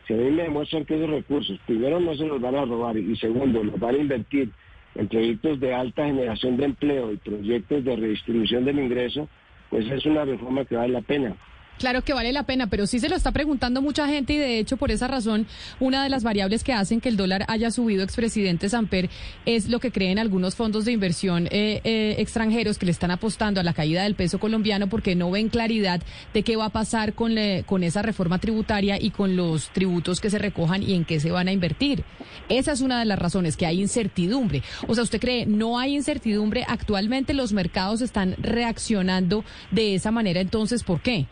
Si 0.07 0.15
a 0.15 0.17
mí 0.17 0.31
me 0.31 0.45
demuestran 0.45 0.85
que 0.85 0.97
esos 0.97 1.11
recursos, 1.11 1.59
primero 1.67 2.01
no 2.01 2.15
se 2.17 2.27
los 2.27 2.41
van 2.41 2.57
a 2.57 2.65
robar 2.65 2.97
y 2.97 3.15
segundo, 3.17 3.63
los 3.63 3.79
van 3.79 3.95
a 3.95 3.99
invertir 3.99 4.51
en 4.95 5.07
proyectos 5.07 5.61
de 5.61 5.75
alta 5.75 6.07
generación 6.07 6.57
de 6.57 6.65
empleo 6.65 7.13
y 7.13 7.19
proyectos 7.19 7.85
de 7.85 7.97
redistribución 7.97 8.65
del 8.65 8.79
ingreso, 8.79 9.29
pues 9.71 9.89
es 9.91 10.07
una 10.07 10.25
reforma 10.25 10.65
que 10.65 10.77
vale 10.77 10.95
la 10.95 11.03
pena. 11.03 11.37
Claro 11.79 12.03
que 12.03 12.13
vale 12.13 12.33
la 12.33 12.43
pena, 12.43 12.67
pero 12.67 12.87
sí 12.87 12.99
se 12.99 13.09
lo 13.09 13.17
está 13.17 13.33
preguntando 13.33 13.81
mucha 13.81 14.09
gente 14.09 14.33
y 14.33 14.37
de 14.37 14.59
hecho 14.59 14.77
por 14.77 14.91
esa 14.91 15.07
razón 15.07 15.47
una 15.79 16.03
de 16.03 16.09
las 16.09 16.25
variables 16.25 16.65
que 16.65 16.73
hacen 16.73 17.01
que 17.01 17.09
el 17.09 17.17
dólar 17.17 17.45
haya 17.49 17.71
subido, 17.71 18.03
expresidente 18.03 18.69
Samper, 18.69 19.09
es 19.47 19.69
lo 19.69 19.79
que 19.79 19.93
creen 19.93 20.19
algunos 20.19 20.57
fondos 20.57 20.85
de 20.85 20.93
inversión 20.93 21.47
eh, 21.47 21.81
eh, 21.85 22.17
extranjeros 22.19 22.79
que 22.79 22.87
le 22.87 22.93
están 22.93 23.11
apostando 23.11 23.61
a 23.61 23.63
la 23.63 23.75
caída 23.75 24.03
del 24.03 24.15
peso 24.15 24.41
colombiano 24.41 24.89
porque 24.89 25.15
no 25.15 25.31
ven 25.31 25.49
claridad 25.49 26.03
de 26.35 26.43
qué 26.43 26.57
va 26.57 26.67
a 26.67 26.71
pasar 26.71 27.15
con, 27.15 27.35
con 27.67 27.85
esa 27.85 28.03
reforma 28.03 28.39
tributaria 28.39 29.01
y 29.01 29.11
con 29.11 29.37
los 29.37 29.71
tributos 29.71 30.21
que 30.21 30.31
se 30.31 30.39
recojan 30.39 30.83
y 30.83 30.95
en 30.95 31.05
qué 31.05 31.21
se 31.21 31.31
van 31.31 31.49
a 31.49 31.53
invertir. 31.53 32.05
Esa 32.49 32.73
es 32.73 32.81
una 32.81 32.99
de 32.99 33.05
las 33.05 33.19
razones, 33.19 33.57
que 33.57 33.67
hay 33.67 33.81
incertidumbre. 33.81 34.63
O 34.87 34.95
sea, 34.95 35.05
¿usted 35.05 35.21
cree 35.21 35.47
no 35.47 35.79
hay 35.79 35.95
incertidumbre? 35.95 36.65
Actualmente 36.67 37.35
los 37.35 37.53
mercados 37.53 38.01
están 38.01 38.35
reaccionando 38.39 39.45
de 39.71 39.95
esa 39.95 40.11
manera, 40.11 40.41
entonces, 40.41 40.83
¿por 40.83 41.01
qué? 41.01 41.27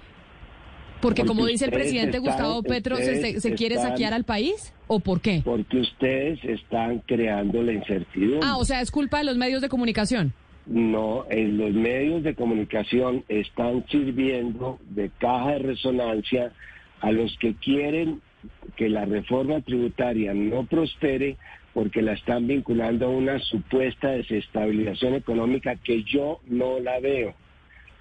Porque, 1.06 1.24
como 1.24 1.46
dice 1.46 1.66
el 1.66 1.70
presidente 1.70 2.18
Gustavo 2.18 2.64
Petro, 2.64 2.96
¿se, 2.96 3.54
quiere 3.54 3.76
saquear 3.76 4.12
al 4.12 4.24
país 4.24 4.74
o 4.88 4.98
por 4.98 5.20
qué? 5.20 5.40
Porque 5.44 5.78
ustedes 5.78 6.42
están 6.42 6.98
creando 7.06 7.62
la 7.62 7.74
incertidumbre. 7.74 8.40
Ah, 8.42 8.56
o 8.56 8.64
sea, 8.64 8.80
es 8.80 8.90
culpa 8.90 9.18
de 9.18 9.24
los 9.24 9.36
medios 9.36 9.62
de 9.62 9.68
comunicación. 9.68 10.32
No, 10.66 11.24
en 11.30 11.58
los 11.58 11.72
medios 11.72 12.24
de 12.24 12.34
comunicación 12.34 13.22
están 13.28 13.84
sirviendo 13.88 14.80
de 14.90 15.12
caja 15.20 15.52
de 15.52 15.58
resonancia 15.60 16.50
a 17.00 17.12
los 17.12 17.36
que 17.38 17.54
quieren 17.54 18.20
que 18.74 18.88
la 18.88 19.04
reforma 19.04 19.60
tributaria 19.60 20.34
no 20.34 20.66
prospere 20.66 21.36
porque 21.72 22.02
la 22.02 22.14
están 22.14 22.48
vinculando 22.48 23.06
a 23.06 23.10
una 23.10 23.38
supuesta 23.38 24.08
desestabilización 24.08 25.14
económica 25.14 25.76
que 25.76 26.02
yo 26.02 26.40
no 26.48 26.80
la 26.80 26.98
veo 26.98 27.36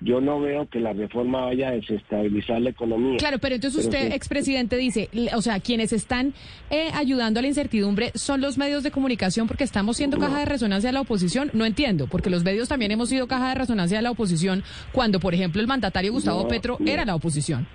yo 0.02 0.22
no 0.22 0.40
veo 0.40 0.68
que 0.70 0.80
la 0.80 0.94
reforma 0.94 1.46
vaya 1.46 1.70
a 1.70 1.72
desestabilizar 1.72 2.62
la 2.62 2.70
economía. 2.70 3.18
Claro, 3.18 3.40
pero 3.40 3.56
entonces 3.56 3.86
usted, 3.86 4.12
expresidente, 4.12 4.76
dice, 4.78 5.10
o 5.34 5.42
sea, 5.42 5.60
quienes 5.60 5.94
están 5.94 6.34
eh, 6.70 6.90
ayudando 6.94 7.40
a 7.40 7.42
la 7.42 7.48
incertidumbre 7.48 8.12
son 8.16 8.42
los 8.42 8.58
medios 8.58 8.84
de 8.84 8.92
comunicación 8.92 9.48
porque 9.48 9.64
estamos 9.64 9.98
siendo 9.98 10.18
caja 10.18 10.40
de 10.40 10.46
resonancia 10.46 10.90
de 10.90 10.94
la 10.94 11.02
oposición. 11.02 11.50
No 11.54 11.66
entiendo, 11.66 12.08
porque 12.08 12.30
los 12.30 12.44
medios 12.44 12.68
también 12.68 12.92
hemos 12.92 13.10
sido 13.10 13.28
caja 13.28 13.50
de 13.50 13.56
resonancia 13.56 13.98
de 13.98 14.04
la 14.04 14.12
oposición 14.12 14.64
cuando, 14.92 15.20
por 15.20 15.34
ejemplo, 15.34 15.62
el 15.62 15.68
mandatario 15.68 16.12
Gustavo 16.12 16.48
Petro 16.48 16.78
era 16.86 17.06
la 17.06 17.16
oposición. 17.16 17.68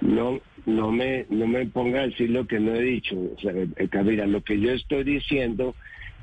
No, 0.00 0.40
no 0.66 0.90
me, 0.90 1.26
no 1.30 1.46
me 1.46 1.66
ponga 1.66 2.00
a 2.00 2.06
decir 2.06 2.30
lo 2.30 2.46
que 2.46 2.58
no 2.58 2.74
he 2.74 2.82
dicho, 2.82 3.16
o 3.16 3.40
sea, 3.40 3.52
eh, 3.52 4.26
lo 4.26 4.42
que 4.42 4.60
yo 4.60 4.72
estoy 4.72 5.04
diciendo 5.04 5.74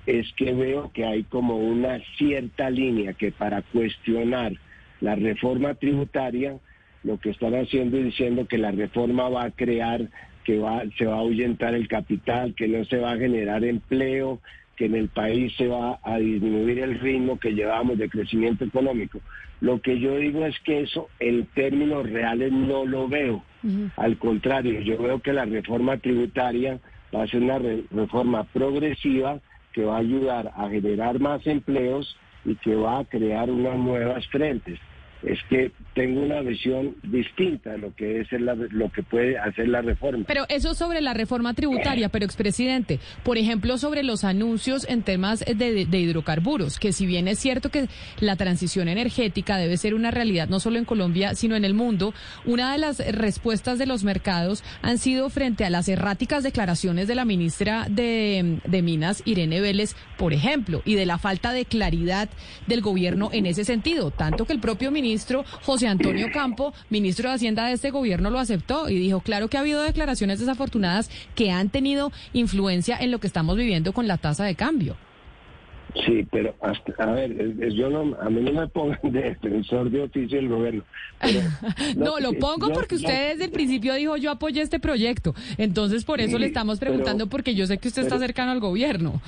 es 0.05 0.31
que 0.33 0.53
veo 0.53 0.91
que 0.93 1.05
hay 1.05 1.23
como 1.23 1.57
una 1.57 2.01
cierta 2.17 2.69
línea 2.69 3.13
que 3.13 3.31
para 3.31 3.61
cuestionar 3.61 4.53
la 5.01 5.15
reforma 5.15 5.75
tributaria, 5.75 6.57
lo 7.03 7.19
que 7.19 7.29
están 7.29 7.55
haciendo 7.55 7.97
es 7.97 8.05
diciendo 8.05 8.45
que 8.47 8.57
la 8.57 8.71
reforma 8.71 9.29
va 9.29 9.45
a 9.45 9.51
crear, 9.51 10.09
que 10.43 10.59
va, 10.59 10.83
se 10.97 11.05
va 11.05 11.15
a 11.15 11.19
ahuyentar 11.19 11.73
el 11.73 11.87
capital, 11.87 12.53
que 12.55 12.67
no 12.67 12.83
se 12.85 12.97
va 12.97 13.13
a 13.13 13.17
generar 13.17 13.63
empleo, 13.63 14.39
que 14.75 14.85
en 14.85 14.95
el 14.95 15.09
país 15.09 15.53
se 15.57 15.67
va 15.67 15.99
a 16.03 16.17
disminuir 16.17 16.79
el 16.79 16.99
ritmo 16.99 17.39
que 17.39 17.51
llevamos 17.51 17.97
de 17.97 18.09
crecimiento 18.09 18.63
económico. 18.63 19.19
Lo 19.61 19.81
que 19.81 19.99
yo 19.99 20.15
digo 20.17 20.45
es 20.45 20.57
que 20.61 20.81
eso 20.81 21.09
en 21.19 21.45
términos 21.47 22.09
reales 22.09 22.51
no 22.51 22.85
lo 22.85 23.07
veo. 23.07 23.43
Al 23.97 24.17
contrario, 24.17 24.79
yo 24.79 24.97
veo 24.97 25.19
que 25.19 25.33
la 25.33 25.43
reforma 25.43 25.97
tributaria 25.97 26.79
va 27.13 27.23
a 27.23 27.27
ser 27.27 27.41
una 27.41 27.59
reforma 27.59 28.45
progresiva 28.45 29.41
que 29.73 29.83
va 29.83 29.97
a 29.97 29.99
ayudar 29.99 30.53
a 30.55 30.69
generar 30.69 31.19
más 31.19 31.45
empleos 31.45 32.17
y 32.45 32.55
que 32.55 32.73
va 32.75 32.99
a 32.99 33.05
crear 33.05 33.51
unas 33.51 33.77
nuevas 33.77 34.25
frentes 34.27 34.79
es 35.23 35.39
que 35.49 35.71
tengo 35.95 36.21
una 36.21 36.41
visión 36.41 36.95
distinta 37.03 37.71
de 37.71 37.77
lo 37.79 37.93
que 37.93 38.21
es 38.21 38.27
lo 38.31 38.91
que 38.91 39.03
puede 39.03 39.37
hacer 39.37 39.67
la 39.67 39.81
reforma. 39.81 40.23
Pero 40.27 40.45
eso 40.47 40.73
sobre 40.73 41.01
la 41.01 41.13
reforma 41.13 41.53
tributaria, 41.53 42.09
pero 42.09 42.25
expresidente, 42.25 42.99
por 43.23 43.37
ejemplo, 43.37 43.77
sobre 43.77 44.03
los 44.03 44.23
anuncios 44.23 44.87
en 44.87 45.03
temas 45.03 45.39
de, 45.39 45.87
hidrocarburos, 45.91 46.79
que 46.79 46.93
si 46.93 47.05
bien 47.05 47.27
es 47.27 47.39
cierto 47.39 47.69
que 47.69 47.87
la 48.19 48.37
transición 48.37 48.87
energética 48.87 49.57
debe 49.57 49.77
ser 49.77 49.93
una 49.93 50.11
realidad 50.11 50.47
no 50.47 50.59
solo 50.59 50.77
en 50.77 50.85
Colombia, 50.85 51.35
sino 51.35 51.55
en 51.55 51.65
el 51.65 51.73
mundo, 51.73 52.13
una 52.45 52.71
de 52.71 52.77
las 52.77 52.99
respuestas 53.13 53.77
de 53.77 53.85
los 53.85 54.03
mercados 54.03 54.63
han 54.81 54.97
sido 54.97 55.29
frente 55.29 55.65
a 55.65 55.69
las 55.69 55.89
erráticas 55.89 56.43
declaraciones 56.43 57.07
de 57.07 57.15
la 57.15 57.25
ministra 57.25 57.87
de, 57.89 58.59
de 58.65 58.81
Minas, 58.81 59.21
Irene 59.25 59.59
Vélez, 59.59 59.95
por 60.17 60.33
ejemplo, 60.33 60.81
y 60.85 60.95
de 60.95 61.05
la 61.05 61.17
falta 61.17 61.51
de 61.51 61.65
claridad 61.65 62.29
del 62.67 62.81
gobierno 62.81 63.29
en 63.33 63.45
ese 63.45 63.65
sentido, 63.65 64.11
tanto 64.11 64.45
que 64.45 64.53
el 64.53 64.59
propio 64.59 64.91
ministro 64.91 65.08
ministro 65.09 65.43
José 65.63 65.87
Antonio 65.87 66.27
Campo, 66.33 66.73
ministro 66.89 67.29
de 67.29 67.35
Hacienda 67.35 67.65
de 67.65 67.73
este 67.73 67.89
gobierno, 67.89 68.29
lo 68.29 68.39
aceptó 68.39 68.89
y 68.89 68.99
dijo, 68.99 69.21
claro 69.21 69.47
que 69.47 69.57
ha 69.57 69.61
habido 69.61 69.81
declaraciones 69.81 70.39
desafortunadas 70.39 71.09
que 71.35 71.51
han 71.51 71.69
tenido 71.69 72.11
influencia 72.33 72.97
en 72.99 73.11
lo 73.11 73.19
que 73.19 73.27
estamos 73.27 73.57
viviendo 73.57 73.91
con 73.91 74.07
la 74.07 74.17
tasa 74.17 74.45
de 74.45 74.55
cambio. 74.55 74.95
Sí, 76.05 76.27
pero 76.31 76.53
a 76.99 77.05
ver, 77.13 77.33
yo 77.73 77.89
no, 77.89 78.15
a 78.21 78.29
mí 78.29 78.41
no 78.41 78.53
me 78.53 78.67
pongan 78.67 78.99
de 79.01 79.21
defensor 79.21 79.89
de 79.89 80.03
oficio 80.03 80.37
del 80.37 80.47
gobierno. 80.47 80.83
no, 81.97 82.19
lo 82.19 82.33
pongo 82.33 82.71
porque 82.71 82.95
usted 82.95 83.31
desde 83.31 83.45
el 83.45 83.51
principio 83.51 83.95
dijo 83.95 84.15
yo 84.15 84.29
apoyé 84.29 84.61
este 84.61 84.79
proyecto. 84.79 85.33
Entonces 85.57 86.05
por 86.05 86.21
eso 86.21 86.37
le 86.37 86.45
estamos 86.45 86.79
preguntando 86.79 87.25
porque 87.25 87.55
yo 87.55 87.65
sé 87.65 87.79
que 87.79 87.87
usted 87.87 88.03
está 88.03 88.19
cercano 88.19 88.51
al 88.51 88.59
gobierno. 88.59 89.19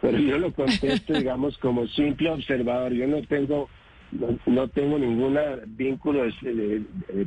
Pero 0.00 0.18
yo 0.18 0.38
lo 0.38 0.52
contesto, 0.52 1.14
digamos, 1.14 1.58
como 1.58 1.88
simple 1.88 2.30
observador. 2.30 2.92
Yo 2.92 3.08
no 3.08 3.20
tengo 3.22 3.68
no, 4.46 4.68
tengo 4.68 4.98
ningún 4.98 5.38
vínculo 5.66 6.24
eh, 6.24 6.82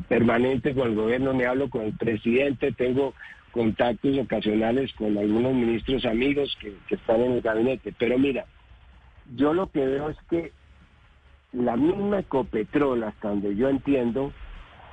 permanente 0.08 0.74
con 0.74 0.90
el 0.90 0.96
gobierno, 0.96 1.34
ni 1.34 1.44
hablo 1.44 1.70
con 1.70 1.84
el 1.84 1.94
presidente, 1.94 2.72
tengo 2.72 3.14
contactos 3.52 4.18
ocasionales 4.18 4.94
con 4.94 5.18
algunos 5.18 5.54
ministros 5.54 6.06
amigos 6.06 6.56
que, 6.62 6.76
están 6.94 7.22
en 7.22 7.34
el 7.34 7.42
gabinete. 7.42 7.94
Pero 7.98 8.18
mira, 8.18 8.46
yo 9.36 9.54
lo 9.54 9.70
que 9.72 9.86
veo 9.86 10.10
es 10.10 10.18
que 10.30 10.52
la 11.54 11.76
misma 11.76 12.20
Ecopetrol, 12.20 13.04
hasta 13.04 13.30
donde 13.30 13.56
yo 13.56 13.70
entiendo, 13.70 14.32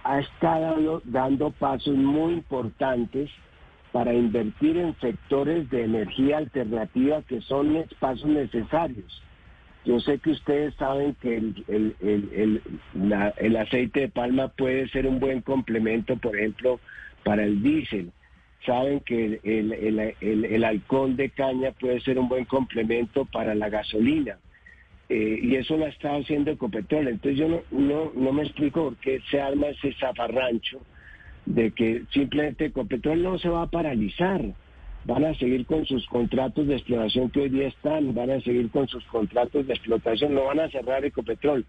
ha 0.03 0.21
estado 0.21 1.03
dando 1.05 1.51
pasos 1.51 1.95
muy 1.95 2.35
importantes 2.35 3.31
para 3.93 4.13
invertir 4.13 4.77
en 4.77 4.99
sectores 4.99 5.71
de 5.71 5.85
energía 5.85 6.39
alternativa 6.39 7.23
que 7.23 7.41
son 7.43 7.85
pasos 8.01 8.27
necesarios. 8.27 9.23
Yo 9.85 10.01
sé 10.01 10.19
que 10.19 10.31
ustedes 10.31 10.75
saben 10.75 11.15
que 11.21 11.37
el, 11.37 11.65
el, 11.69 11.95
el, 12.01 12.63
el, 13.37 13.57
aceite 13.57 14.01
de 14.01 14.09
palma 14.09 14.49
puede 14.49 14.89
ser 14.89 15.07
un 15.07 15.21
buen 15.21 15.43
complemento, 15.43 16.17
por 16.17 16.37
ejemplo, 16.37 16.81
para 17.23 17.45
el 17.45 17.63
diésel. 17.63 18.11
Saben 18.65 19.01
que 19.01 19.41
el, 19.45 20.65
alcohol 20.65 21.17
de 21.17 21.29
caña 21.29 21.73
puede 21.73 22.01
ser 22.01 22.19
un 22.19 22.29
buen 22.29 22.47
complemento 22.47 23.27
para 23.27 23.55
la 23.55 23.69
gasolina. 23.69 24.39
Eh, 25.11 25.41
y 25.43 25.57
eso 25.57 25.77
lo 25.77 25.85
ha 25.85 25.91
estado 25.91 26.23
haciendo 26.23 26.51
Ecopetrol. 26.51 27.09
Entonces 27.09 27.39
yo 27.39 27.49
no, 27.49 27.61
no, 27.71 28.11
no 28.15 28.33
me 28.33 28.43
explico 28.43 28.85
por 28.85 28.97
qué 28.97 29.21
se 29.31 29.39
arma 29.39 29.67
ese 29.67 29.93
zafarrancho 30.01 30.81
de 31.45 31.73
que 31.73 32.05
simplemente 32.11 32.67
Ecopetrol 32.67 33.23
no 33.23 33.39
se 33.39 33.51
va 33.51 33.63
a 33.63 33.71
paralizar 33.71 34.41
van 35.05 35.25
a 35.25 35.35
seguir 35.35 35.67
con 35.67 35.85
sus 35.85 36.07
contratos 36.07 36.67
de 36.67 36.77
exploración 36.77 37.31
que 37.31 37.43
hoy 37.43 37.49
día 37.51 37.69
están, 37.69 38.15
van 38.15 38.31
a 38.31 38.41
seguir 38.41 38.71
con 38.71 38.89
sus 38.89 39.05
contratos 39.05 39.67
de 39.67 39.75
explotación, 39.75 40.35
no 40.35 40.45
van 40.45 40.61
a 40.61 40.71
cerrar 40.71 41.05
Ecopetrol, 41.05 41.65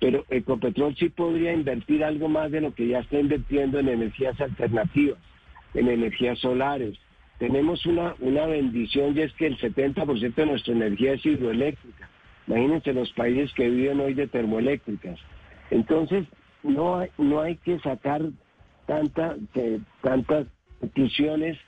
pero 0.00 0.24
Ecopetrol 0.30 0.96
sí 0.96 1.08
podría 1.10 1.52
invertir 1.52 2.02
algo 2.02 2.28
más 2.28 2.50
de 2.50 2.60
lo 2.60 2.74
que 2.74 2.88
ya 2.88 3.00
está 3.00 3.18
invirtiendo 3.20 3.78
en 3.78 3.88
energías 3.88 4.40
alternativas, 4.40 5.18
en 5.74 5.88
energías 5.88 6.38
solares. 6.38 6.98
Tenemos 7.38 7.84
una, 7.86 8.14
una 8.20 8.46
bendición 8.46 9.16
y 9.16 9.20
es 9.20 9.32
que 9.34 9.46
el 9.46 9.58
70% 9.58 10.34
de 10.34 10.46
nuestra 10.46 10.72
energía 10.72 11.12
es 11.12 11.24
hidroeléctrica. 11.24 12.08
Imagínense 12.46 12.92
los 12.94 13.12
países 13.12 13.52
que 13.52 13.68
viven 13.68 14.00
hoy 14.00 14.14
de 14.14 14.26
termoeléctricas. 14.26 15.18
Entonces, 15.70 16.26
no 16.62 16.96
hay, 16.96 17.10
no 17.18 17.40
hay 17.40 17.56
que 17.56 17.78
sacar 17.80 18.22
tanta, 18.86 19.36
tantas 20.02 20.46
conclusiones 20.80 21.58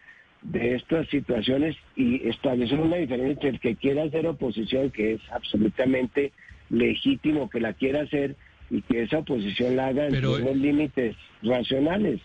de 0.42 0.76
estas 0.76 1.08
situaciones 1.08 1.76
y 1.96 2.26
establecer 2.28 2.80
una 2.80 2.96
diferencia 2.96 3.32
entre 3.32 3.48
el 3.50 3.60
que 3.60 3.76
quiera 3.76 4.04
hacer 4.04 4.26
oposición, 4.26 4.90
que 4.90 5.14
es 5.14 5.20
absolutamente 5.32 6.32
legítimo 6.70 7.50
que 7.50 7.60
la 7.60 7.74
quiera 7.74 8.02
hacer, 8.02 8.36
y 8.70 8.82
que 8.82 9.02
esa 9.02 9.18
oposición 9.18 9.76
la 9.76 9.88
haga 9.88 10.06
en 10.06 10.22
los 10.22 10.56
límites 10.56 11.16
racionales. 11.42 12.20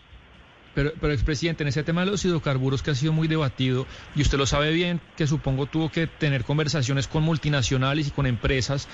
Pero, 0.74 0.92
pero, 1.00 1.12
expresidente, 1.12 1.64
en 1.64 1.68
ese 1.68 1.82
tema 1.84 2.04
de 2.04 2.10
los 2.10 2.24
hidrocarburos 2.24 2.82
que 2.82 2.90
ha 2.90 2.94
sido 2.94 3.12
muy 3.12 3.28
debatido, 3.28 3.86
y 4.14 4.20
usted 4.20 4.36
lo 4.36 4.44
sabe 4.44 4.72
bien, 4.72 5.00
que 5.16 5.26
supongo 5.26 5.66
tuvo 5.66 5.90
que 5.90 6.06
tener 6.06 6.44
conversaciones 6.44 7.08
con 7.08 7.22
multinacionales 7.22 8.08
y 8.08 8.10
con 8.10 8.26
empresas, 8.26 8.86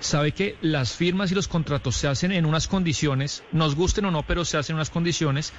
sabe 0.00 0.32
que 0.32 0.56
las 0.60 0.94
firmas 0.94 1.32
y 1.32 1.34
los 1.34 1.48
contratos 1.48 1.96
se 1.96 2.08
hacen 2.08 2.32
en 2.32 2.44
unas 2.44 2.68
condiciones, 2.68 3.42
nos 3.52 3.74
gusten 3.74 4.04
o 4.04 4.10
no, 4.10 4.22
pero 4.22 4.44
se 4.44 4.58
hacen 4.58 4.74
en 4.74 4.78
unas 4.78 4.90
condiciones, 4.90 5.54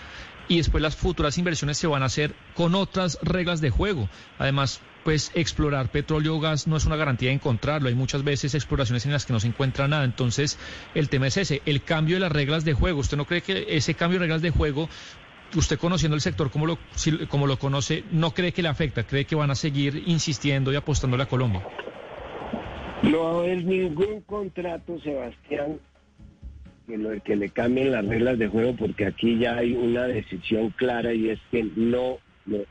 y 0.52 0.58
después 0.58 0.84
las 0.84 0.98
futuras 0.98 1.38
inversiones 1.38 1.78
se 1.78 1.88
van 1.88 2.04
a 2.04 2.08
hacer 2.08 2.34
con 2.56 2.76
otras 2.76 3.18
reglas 3.22 3.62
de 3.62 3.70
juego. 3.70 4.10
Además, 4.38 4.82
pues 5.06 5.32
explorar 5.34 5.88
petróleo 5.88 6.36
o 6.36 6.42
gas 6.42 6.68
no 6.68 6.76
es 6.76 6.86
una 6.86 6.98
garantía 6.98 7.30
de 7.30 7.36
encontrarlo. 7.36 7.88
Hay 7.88 7.96
muchas 7.96 8.26
veces 8.26 8.54
exploraciones 8.54 9.06
en 9.06 9.14
las 9.14 9.26
que 9.26 9.32
no 9.32 9.40
se 9.40 9.48
encuentra 9.48 9.88
nada. 9.88 10.04
Entonces, 10.04 10.60
el 10.94 11.08
tema 11.08 11.28
es 11.28 11.38
ese, 11.38 11.62
el 11.66 11.84
cambio 11.84 12.18
de 12.18 12.20
las 12.20 12.34
reglas 12.34 12.66
de 12.66 12.74
juego. 12.74 13.00
¿Usted 13.00 13.16
no 13.16 13.24
cree 13.24 13.40
que 13.40 13.66
ese 13.70 13.94
cambio 13.94 14.20
de 14.20 14.26
reglas 14.26 14.42
de 14.42 14.50
juego, 14.50 14.90
usted 15.56 15.80
conociendo 15.80 16.16
el 16.16 16.22
sector 16.22 16.52
como 16.52 16.66
lo, 16.66 16.78
lo 17.48 17.58
conoce, 17.58 18.04
no 18.12 18.32
cree 18.32 18.52
que 18.52 18.62
le 18.62 18.68
afecta? 18.68 19.04
¿Cree 19.04 19.24
que 19.24 19.36
van 19.36 19.52
a 19.52 19.56
seguir 19.56 20.04
insistiendo 20.06 20.74
y 20.74 20.76
apostándole 20.76 21.24
a 21.24 21.28
Colombia? 21.28 21.66
No 23.04 23.38
va 23.38 23.48
ningún 23.48 24.20
contrato, 24.28 25.00
Sebastián, 25.00 25.80
que, 26.92 27.22
que 27.24 27.36
le 27.36 27.50
cambien 27.50 27.92
las 27.92 28.06
reglas 28.06 28.38
de 28.38 28.48
juego 28.48 28.76
porque 28.76 29.06
aquí 29.06 29.38
ya 29.38 29.58
hay 29.58 29.74
una 29.74 30.04
decisión 30.08 30.72
clara 30.72 31.14
y 31.14 31.30
es 31.30 31.40
que 31.50 31.64
no, 31.76 32.18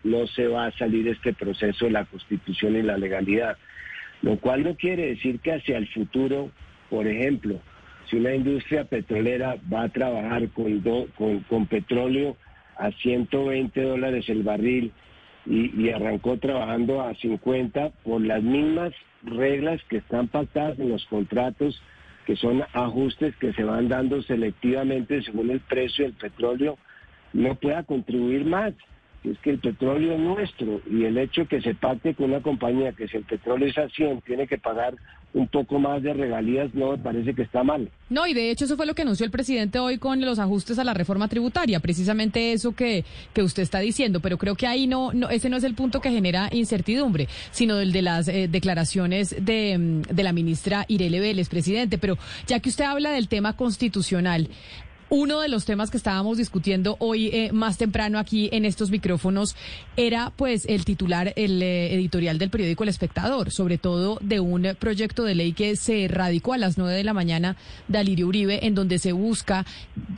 no, 0.05 0.27
se 0.29 0.47
va 0.47 0.67
a 0.67 0.73
salir 0.73 1.09
este 1.09 1.33
proceso 1.33 1.87
de 1.87 1.93
la 1.93 2.05
constitución 2.05 2.77
y 2.77 2.83
la 2.83 2.99
legalidad. 2.99 3.57
Lo 4.23 4.37
cual 4.39 4.65
no 4.65 4.75
quiere 4.75 5.07
decir 5.07 5.41
que 5.41 5.55
hacia 5.55 5.79
el 5.79 5.89
futuro, 5.89 6.51
por 6.91 7.07
ejemplo, 7.07 7.61
si 8.09 8.17
una 8.17 8.35
industria 8.35 8.85
petrolera 8.85 9.57
va 9.73 9.85
a 9.85 9.89
trabajar 9.89 10.49
con, 10.51 10.81
con, 11.17 11.41
con 11.41 11.67
petróleo 11.67 12.37
a 12.77 12.91
120 12.91 13.83
dólares 13.83 14.29
el 14.29 14.43
barril 14.43 14.93
y, 15.47 15.83
y, 15.83 15.91
arrancó 15.91 16.37
trabajando 16.37 17.01
a 17.01 17.15
50 17.15 17.91
por 18.05 18.21
las 18.21 18.43
mismas 18.43 18.93
reglas 19.23 19.81
que 19.89 19.99
están 19.99 20.29
pactadas 20.29 20.79
en 20.79 20.91
los 20.91 21.05
contratos 21.07 21.81
que 22.31 22.37
son 22.37 22.63
ajustes 22.75 23.35
que 23.39 23.53
se 23.55 23.65
van 23.65 23.89
dando 23.89 24.23
selectivamente 24.23 25.21
según 25.21 25.51
el 25.51 25.59
precio 25.59 26.05
del 26.05 26.15
petróleo, 26.15 26.79
no 27.33 27.57
pueda 27.57 27.83
contribuir 27.83 28.45
más. 28.45 28.73
Es 29.25 29.37
que 29.41 29.51
el 29.51 29.59
petróleo 29.59 30.13
es 30.13 30.21
nuestro 30.21 30.81
y 30.89 31.07
el 31.07 31.19
hecho 31.19 31.49
que 31.49 31.61
se 31.61 31.75
pacte 31.75 32.15
con 32.15 32.27
una 32.27 32.41
compañía 32.41 32.93
que 32.93 33.09
si 33.09 33.17
el 33.17 33.25
petróleo 33.25 33.69
es 33.69 33.77
acción 33.77 34.21
tiene 34.21 34.47
que 34.47 34.59
pagar 34.59 34.95
un 35.33 35.47
poco 35.49 35.79
más 35.79 36.03
de 36.03 36.13
regalías, 36.13 36.75
no 36.75 36.93
me 36.93 36.99
parece 36.99 37.35
que 37.35 37.43
está 37.43 37.63
mal. 37.63 37.89
No, 38.09 38.27
y 38.27 38.35
de 38.35 38.51
hecho 38.51 38.65
eso 38.65 38.77
fue 38.77 38.87
lo 38.87 38.95
que 38.95 39.03
anunció 39.03 39.25
el 39.25 39.31
presidente 39.31 39.79
hoy 39.79 39.99
con 39.99 40.21
los 40.21 40.39
ajustes 40.39 40.79
a 40.79 40.85
la 40.85 40.95
reforma 40.95 41.29
tributaria, 41.29 41.79
precisamente 41.81 42.53
eso 42.53 42.73
que, 42.73 43.05
que 43.33 43.43
usted 43.43 43.63
está 43.63 43.79
diciendo, 43.79 44.21
pero 44.21 44.39
creo 44.39 44.57
que 44.57 44.67
ahí 44.67 44.87
no, 44.87 45.13
no 45.13 45.31
ese 45.31 45.49
no 45.49 45.57
es 45.57 45.65
el 45.65 45.75
punto 45.75 46.01
que 46.01 46.11
genera 46.11 46.49
incertidumbre, 46.53 47.29
sino 47.53 47.79
el 47.79 47.93
de 47.93 48.03
las 48.03 48.29
eh, 48.29 48.49
declaraciones 48.49 49.37
de, 49.45 49.79
mm, 49.79 50.15
de 50.15 50.23
la 50.23 50.33
ministra 50.33 50.85
Irele 50.89 51.21
Vélez, 51.21 51.49
presidente. 51.49 51.99
Pero 51.99 52.19
ya 52.47 52.61
que 52.61 52.69
usted 52.69 52.85
habla 52.85 53.11
del 53.11 53.29
tema 53.29 53.57
constitucional, 53.57 54.49
uno 55.11 55.41
de 55.41 55.49
los 55.49 55.65
temas 55.65 55.91
que 55.91 55.97
estábamos 55.97 56.39
discutiendo 56.39 56.97
hoy 57.01 57.27
eh, 57.33 57.51
más 57.53 57.77
temprano 57.77 58.19
aquí 58.19 58.49
en 58.53 58.65
estos 58.65 58.91
micrófonos 58.91 59.57
era 59.97 60.33
pues 60.37 60.65
el 60.67 60.85
titular, 60.85 61.33
el 61.35 61.61
eh, 61.63 61.93
editorial 61.95 62.39
del 62.39 62.49
periódico 62.49 62.85
El 62.85 62.91
Espectador, 62.91 63.51
sobre 63.51 63.77
todo 63.77 64.19
de 64.23 64.39
un 64.39 64.77
proyecto 64.79 65.25
de 65.25 65.35
ley 65.35 65.53
que 65.53 65.75
se 65.75 66.07
radicó 66.07 66.55
a 66.55 66.59
las 66.59 66.79
nueve 66.79 66.95
de 66.95 67.03
la 67.03 67.13
mañana 67.13 67.57
de 67.89 67.99
Alirio 67.99 68.29
Uribe, 68.29 68.65
en 68.65 68.77
donde 68.77 69.01
se 69.01 69.11
busca 69.11 69.67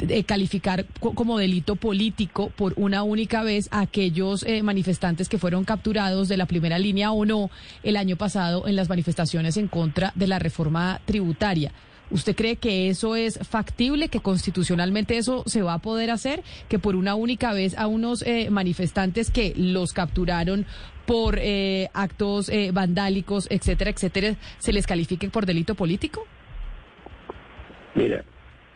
eh, 0.07 0.24
calificar 0.24 0.84
como 1.01 1.38
delito 1.38 1.76
político 1.76 2.53
por 2.55 2.74
una 2.76 3.03
única 3.03 3.43
vez 3.43 3.68
a 3.70 3.80
aquellos 3.80 4.45
manifestantes 4.62 5.30
que 5.30 5.38
fueron 5.38 5.64
capturados 5.64 6.28
de 6.28 6.36
la 6.36 6.45
primera 6.45 6.78
línea 6.78 7.12
o 7.12 7.24
no 7.24 7.51
el 7.82 7.97
año 7.97 8.16
pasado 8.16 8.68
en 8.68 8.76
las 8.76 8.90
manifestaciones 8.90 9.57
en 9.57 9.68
contra 9.68 10.12
de 10.16 10.26
la 10.26 10.38
reforma 10.38 11.01
tributaria. 11.07 11.72
¿Usted 12.13 12.37
cree 12.37 12.57
que 12.57 12.89
eso 12.89 13.17
es 13.17 13.39
factible, 13.39 14.09
que 14.09 14.21
constitucionalmente 14.21 15.17
eso 15.17 15.45
se 15.47 15.63
va 15.63 15.75
a 15.75 15.79
poder 15.79 16.11
hacer, 16.11 16.43
que 16.69 16.79
por 16.79 16.95
una 16.95 17.15
única 17.15 17.55
vez 17.55 17.77
a 17.79 17.87
unos 17.87 18.23
eh, 18.27 18.51
manifestantes 18.51 19.31
que 19.31 19.55
los 19.57 19.95
capturaron 19.95 20.67
por 21.07 21.39
eh, 21.39 21.89
actos 21.95 22.51
eh, 22.51 22.71
vandálicos, 22.71 23.51
etcétera, 23.51 23.91
etcétera, 23.91 24.37
se 24.59 24.75
les 24.75 24.87
califique 24.87 25.31
por 25.31 25.47
delito 25.47 25.75
político? 25.75 26.27
Mira, 27.95 28.25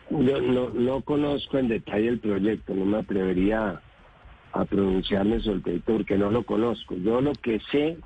yo 0.09 0.41
no, 0.41 0.69
no 0.69 1.01
conozco 1.01 1.59
en 1.59 1.67
detalle 1.67 2.07
el 2.07 2.19
proyecto, 2.19 2.73
no 2.73 2.85
me 2.85 2.97
atrevería 2.97 3.81
a 4.51 4.65
pronunciarme 4.65 5.39
sobre 5.41 5.57
el 5.57 5.61
proyecto 5.61 5.93
porque 5.93 6.17
no 6.17 6.31
lo 6.31 6.43
conozco. 6.43 6.95
Yo 6.95 7.21
lo 7.21 7.33
que 7.33 7.59
sé 7.71 7.97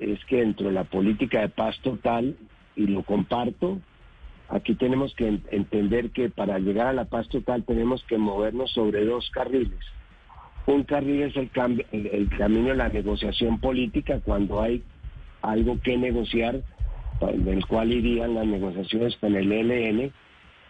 es 0.00 0.24
que 0.24 0.38
dentro 0.38 0.66
de 0.66 0.72
la 0.72 0.84
política 0.84 1.42
de 1.42 1.50
paz 1.50 1.78
total, 1.82 2.36
y 2.74 2.86
lo 2.86 3.04
comparto, 3.04 3.78
Aquí 4.50 4.74
tenemos 4.74 5.14
que 5.14 5.40
entender 5.52 6.10
que 6.10 6.28
para 6.28 6.58
llegar 6.58 6.88
a 6.88 6.92
la 6.92 7.04
paz 7.04 7.28
total 7.28 7.64
tenemos 7.64 8.02
que 8.04 8.18
movernos 8.18 8.72
sobre 8.72 9.04
dos 9.04 9.30
carriles. 9.30 9.78
Un 10.66 10.82
carril 10.82 11.22
es 11.22 11.36
el, 11.36 11.50
el, 11.92 12.28
camino 12.36 12.70
de 12.70 12.76
la 12.76 12.88
negociación 12.88 13.60
política 13.60 14.20
cuando 14.24 14.60
hay 14.60 14.82
algo 15.42 15.80
que 15.80 15.96
negociar, 15.96 16.62
del 17.20 17.64
cual 17.66 17.92
irían 17.92 18.34
las 18.34 18.46
negociaciones 18.46 19.16
con 19.18 19.36
el 19.36 19.52
ELN, 19.52 20.12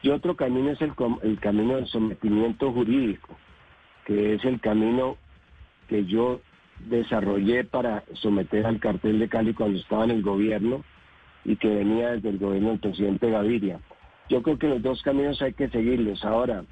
y 0.03 0.09
otro 0.11 0.37
camino 0.37 0.71
es 0.71 0.81
el, 0.83 0.93
el 1.23 1.41
camino 1.41 1.77
del 1.77 1.87
sometimiento 1.87 2.73
jurídico, 2.73 3.35
que 4.05 4.35
es 4.35 4.45
el 4.45 4.61
camino 4.61 5.17
que 5.89 6.05
yo 6.05 6.41
desarrollé 6.87 7.65
para 7.65 8.05
someter 8.15 8.67
al 8.67 8.79
cartel 8.79 9.19
de 9.19 9.29
Cali 9.29 9.55
cuando 9.55 9.79
estaba 9.79 10.05
en 10.05 10.11
el 10.13 10.23
gobierno 10.23 10.85
y 11.51 11.57
que 11.57 11.69
venía 11.69 12.13
desde 12.13 12.29
el 12.29 12.39
gobierno 12.39 12.71
del 12.71 12.79
presidente 12.79 13.29
Gaviria. 13.29 13.81
Yo 14.29 14.41
creo 14.43 14.57
que 14.57 14.69
los 14.69 14.83
dos 14.83 15.03
caminos 15.03 15.43
hay 15.43 15.53
que 15.53 15.69
seguirlos. 15.69 16.25
Ahora, 16.25 16.63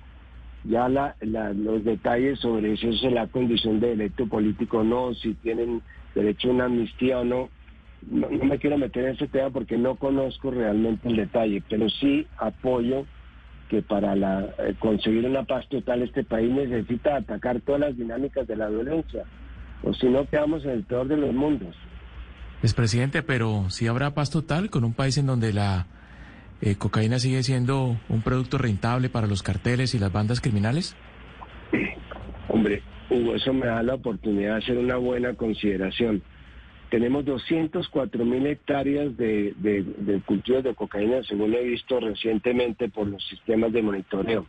ya 0.62 0.88
la, 0.88 1.16
los 1.20 1.82
detalles 1.84 2.38
sobre 2.38 2.76
si 2.76 2.88
es 2.88 3.02
la 3.12 3.26
condición 3.26 3.80
de 3.80 3.92
electo 3.92 4.28
político 4.28 4.78
o 4.78 4.84
no, 4.84 5.14
si 5.14 5.34
tienen 5.34 5.82
derecho 6.14 6.48
a 6.48 6.52
una 6.52 6.64
amnistía 6.66 7.18
o 7.18 7.24
no, 7.24 7.48
no, 8.08 8.28
me 8.28 8.58
quiero 8.58 8.78
meter 8.78 9.04
en 9.04 9.14
ese 9.16 9.26
tema 9.26 9.50
porque 9.50 9.76
no 9.76 9.96
conozco 9.96 10.52
realmente 10.52 11.08
el 11.08 11.16
detalle, 11.16 11.60
pero 11.68 11.90
sí 11.90 12.28
apoyo 12.36 13.04
que 13.68 13.82
para 13.82 14.14
la, 14.14 14.48
eh, 14.58 14.74
conseguir 14.78 15.26
una 15.26 15.42
paz 15.42 15.66
total 15.68 16.02
este 16.02 16.22
país 16.22 16.50
necesita 16.52 17.16
atacar 17.16 17.60
todas 17.62 17.80
las 17.80 17.96
dinámicas 17.96 18.46
de 18.46 18.54
la 18.54 18.68
violencia, 18.68 19.24
o 19.82 19.92
si 19.92 20.06
no 20.06 20.24
quedamos 20.26 20.64
en 20.64 20.70
el 20.70 20.84
peor 20.84 21.08
de 21.08 21.16
los 21.16 21.34
mundos. 21.34 21.74
Es 22.62 22.74
presidente, 22.74 23.22
pero 23.22 23.70
si 23.70 23.86
habrá 23.86 24.14
paz 24.14 24.30
total 24.30 24.68
con 24.68 24.84
un 24.84 24.92
país 24.92 25.16
en 25.16 25.26
donde 25.26 25.52
la 25.52 25.86
eh, 26.60 26.74
cocaína 26.74 27.20
sigue 27.20 27.44
siendo 27.44 27.96
un 28.08 28.22
producto 28.22 28.58
rentable 28.58 29.08
para 29.08 29.28
los 29.28 29.44
carteles 29.44 29.94
y 29.94 30.00
las 30.00 30.12
bandas 30.12 30.40
criminales? 30.40 30.96
Hombre, 32.48 32.82
Hugo, 33.10 33.36
eso 33.36 33.52
me 33.52 33.66
da 33.66 33.82
la 33.84 33.94
oportunidad 33.94 34.54
de 34.54 34.58
hacer 34.58 34.78
una 34.78 34.96
buena 34.96 35.34
consideración. 35.34 36.20
tenemos 36.90 37.24
204 37.26 38.24
mil 38.24 38.44
hectáreas 38.46 39.16
de, 39.16 39.54
de, 39.56 40.20
cultivos 40.26 40.64
de 40.64 40.74
cocaína, 40.74 41.22
según 41.22 41.54
he 41.54 41.62
visto 41.62 42.00
recientemente 42.00 42.88
por 42.88 43.06
los 43.06 43.24
sistemas 43.28 43.72
de 43.72 43.82
monitoreo. 43.82 44.46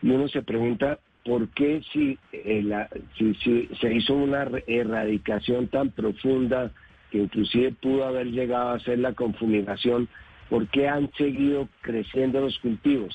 Y 0.00 0.10
uno 0.10 0.28
se 0.28 0.42
pregunta, 0.42 1.00
¿por 1.24 1.48
qué 1.48 1.82
si, 1.92 2.18
eh, 2.32 2.86
si, 3.18 3.34
si 3.34 3.68
se 3.80 3.92
hizo 3.92 4.14
una 4.14 4.48
erradicación 4.68 5.66
tan 5.66 5.90
profunda 5.90 6.70
que 7.10 7.18
inclusive 7.18 7.72
pudo 7.72 8.04
haber 8.04 8.28
llegado 8.28 8.70
a 8.70 8.80
ser 8.80 8.98
la 8.98 9.12
confuminación, 9.12 10.08
¿por 10.48 10.68
qué 10.68 10.88
han 10.88 11.10
seguido 11.12 11.68
creciendo 11.80 12.40
los 12.40 12.58
cultivos? 12.58 13.14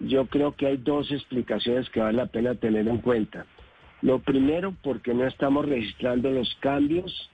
Yo 0.00 0.26
creo 0.26 0.52
que 0.52 0.66
hay 0.66 0.76
dos 0.76 1.10
explicaciones 1.10 1.88
que 1.90 2.00
vale 2.00 2.18
la 2.18 2.26
pena 2.26 2.54
tener 2.54 2.88
en 2.88 2.98
cuenta. 2.98 3.46
Lo 4.02 4.18
primero, 4.18 4.74
porque 4.82 5.14
no 5.14 5.26
estamos 5.26 5.66
registrando 5.66 6.30
los 6.30 6.54
cambios 6.60 7.30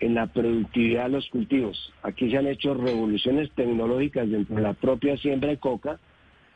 en 0.00 0.14
la 0.14 0.26
productividad 0.26 1.04
de 1.04 1.10
los 1.10 1.28
cultivos. 1.28 1.92
Aquí 2.02 2.30
se 2.30 2.38
han 2.38 2.46
hecho 2.46 2.74
revoluciones 2.74 3.50
tecnológicas 3.52 4.30
dentro 4.30 4.56
de 4.56 4.62
la 4.62 4.72
propia 4.72 5.16
siembra 5.16 5.50
de 5.50 5.58
coca 5.58 5.98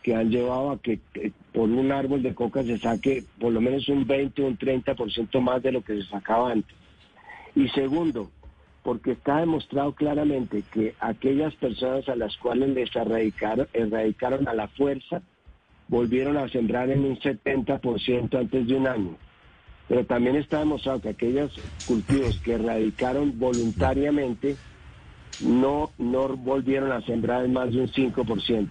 que 0.03 0.15
han 0.15 0.31
llevado 0.31 0.71
a 0.71 0.81
que, 0.81 1.01
por 1.53 1.69
un 1.69 1.93
árbol 1.93 2.23
de 2.23 2.35
coca 2.35 2.63
se 2.63 2.79
saque 2.79 3.25
por 3.39 3.53
lo 3.53 3.61
menos 3.61 3.89
un 3.89 4.07
20 4.07 4.43
o 4.43 4.47
un 4.47 4.59
30% 4.59 5.41
más 5.41 5.63
de 5.63 5.73
lo 5.73 5.83
que 5.83 5.97
se 5.97 6.09
sacaba 6.09 6.53
antes. 6.53 6.75
Y 7.55 7.69
segundo, 7.69 8.31
porque 8.89 9.13
está 9.13 9.41
demostrado 9.41 9.93
claramente 9.93 10.65
que 10.73 10.95
aquellas 10.99 11.55
personas 11.57 12.09
a 12.09 12.17
las 12.17 12.35
cuales 12.39 12.71
les 12.71 12.89
erradicaron, 12.97 14.49
a 14.49 14.55
la 14.55 14.67
fuerza 14.69 15.21
volvieron 15.89 16.39
a 16.39 16.49
sembrar 16.49 16.89
en 16.89 17.05
un 17.05 17.19
70% 17.19 18.35
antes 18.35 18.67
de 18.67 18.75
un 18.75 18.87
año. 18.87 19.19
Pero 19.89 20.07
también 20.07 20.37
está 20.37 20.61
demostrado 20.61 21.03
que 21.03 21.11
aquellos 21.11 21.61
cultivos 21.87 22.41
que 22.43 22.55
erradicaron 22.55 23.39
voluntariamente 23.39 24.57
no, 25.39 25.91
no 25.99 26.29
volvieron 26.39 26.91
a 26.91 27.03
sembrar 27.03 27.45
en 27.45 27.53
más 27.53 27.71
de 27.71 27.83
un 27.83 27.89
5%. 27.89 28.69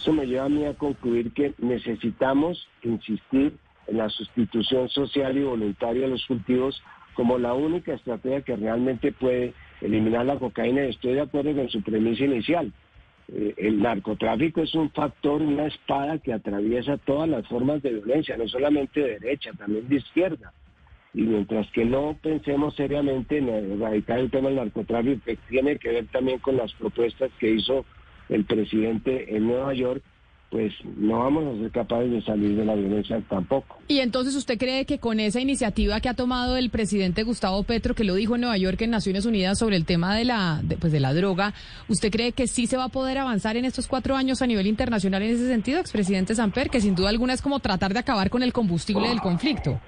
Eso 0.00 0.12
me 0.14 0.24
lleva 0.24 0.46
a 0.46 0.48
mí 0.48 0.64
a 0.64 0.72
concluir 0.72 1.34
que 1.34 1.52
necesitamos 1.58 2.66
insistir 2.82 3.58
en 3.86 3.98
la 3.98 4.08
sustitución 4.08 4.88
social 4.88 5.36
y 5.36 5.42
voluntaria 5.42 6.04
de 6.04 6.08
los 6.08 6.24
cultivos 6.24 6.82
como 7.18 7.36
la 7.36 7.52
única 7.52 7.94
estrategia 7.94 8.42
que 8.42 8.54
realmente 8.54 9.10
puede 9.10 9.52
eliminar 9.80 10.24
la 10.24 10.38
cocaína. 10.38 10.84
Estoy 10.84 11.14
de 11.14 11.22
acuerdo 11.22 11.52
con 11.52 11.68
su 11.68 11.82
premisa 11.82 12.24
inicial. 12.24 12.72
Eh, 13.26 13.54
el 13.56 13.82
narcotráfico 13.82 14.62
es 14.62 14.72
un 14.76 14.88
factor, 14.92 15.42
una 15.42 15.66
espada 15.66 16.18
que 16.18 16.32
atraviesa 16.32 16.96
todas 16.98 17.28
las 17.28 17.44
formas 17.48 17.82
de 17.82 17.94
violencia, 17.94 18.36
no 18.36 18.46
solamente 18.46 19.00
de 19.00 19.18
derecha, 19.18 19.50
también 19.58 19.88
de 19.88 19.96
izquierda. 19.96 20.52
Y 21.12 21.22
mientras 21.22 21.68
que 21.72 21.84
no 21.84 22.16
pensemos 22.22 22.76
seriamente 22.76 23.38
en 23.38 23.48
erradicar 23.48 24.20
el 24.20 24.30
tema 24.30 24.50
del 24.50 24.58
narcotráfico, 24.58 25.24
que 25.24 25.38
tiene 25.48 25.76
que 25.76 25.88
ver 25.88 26.06
también 26.12 26.38
con 26.38 26.56
las 26.56 26.72
propuestas 26.74 27.32
que 27.40 27.50
hizo 27.50 27.84
el 28.28 28.44
presidente 28.44 29.34
en 29.36 29.48
Nueva 29.48 29.74
York, 29.74 30.04
pues 30.50 30.72
no 30.96 31.18
vamos 31.18 31.44
a 31.44 31.58
ser 31.60 31.70
capaces 31.70 32.10
de 32.10 32.22
salir 32.22 32.56
de 32.56 32.64
la 32.64 32.74
violencia 32.74 33.20
tampoco. 33.28 33.78
Y 33.86 33.98
entonces 33.98 34.34
usted 34.34 34.58
cree 34.58 34.86
que 34.86 34.98
con 34.98 35.20
esa 35.20 35.40
iniciativa 35.40 36.00
que 36.00 36.08
ha 36.08 36.14
tomado 36.14 36.56
el 36.56 36.70
presidente 36.70 37.22
Gustavo 37.22 37.62
Petro, 37.64 37.94
que 37.94 38.04
lo 38.04 38.14
dijo 38.14 38.34
en 38.34 38.42
Nueva 38.42 38.56
York 38.56 38.80
en 38.80 38.90
Naciones 38.90 39.26
Unidas 39.26 39.58
sobre 39.58 39.76
el 39.76 39.84
tema 39.84 40.16
de 40.16 40.24
la, 40.24 40.62
pues 40.80 40.92
de 40.92 41.00
la 41.00 41.12
droga, 41.12 41.52
¿usted 41.88 42.10
cree 42.10 42.32
que 42.32 42.46
sí 42.46 42.66
se 42.66 42.78
va 42.78 42.84
a 42.84 42.88
poder 42.88 43.18
avanzar 43.18 43.56
en 43.56 43.66
estos 43.66 43.86
cuatro 43.88 44.16
años 44.16 44.40
a 44.40 44.46
nivel 44.46 44.66
internacional 44.66 45.22
en 45.22 45.34
ese 45.34 45.48
sentido, 45.48 45.80
expresidente 45.80 46.34
Samper, 46.34 46.70
que 46.70 46.80
sin 46.80 46.94
duda 46.94 47.10
alguna 47.10 47.34
es 47.34 47.42
como 47.42 47.60
tratar 47.60 47.92
de 47.92 47.98
acabar 47.98 48.30
con 48.30 48.42
el 48.42 48.54
combustible 48.54 49.08
del 49.08 49.20
conflicto? 49.20 49.78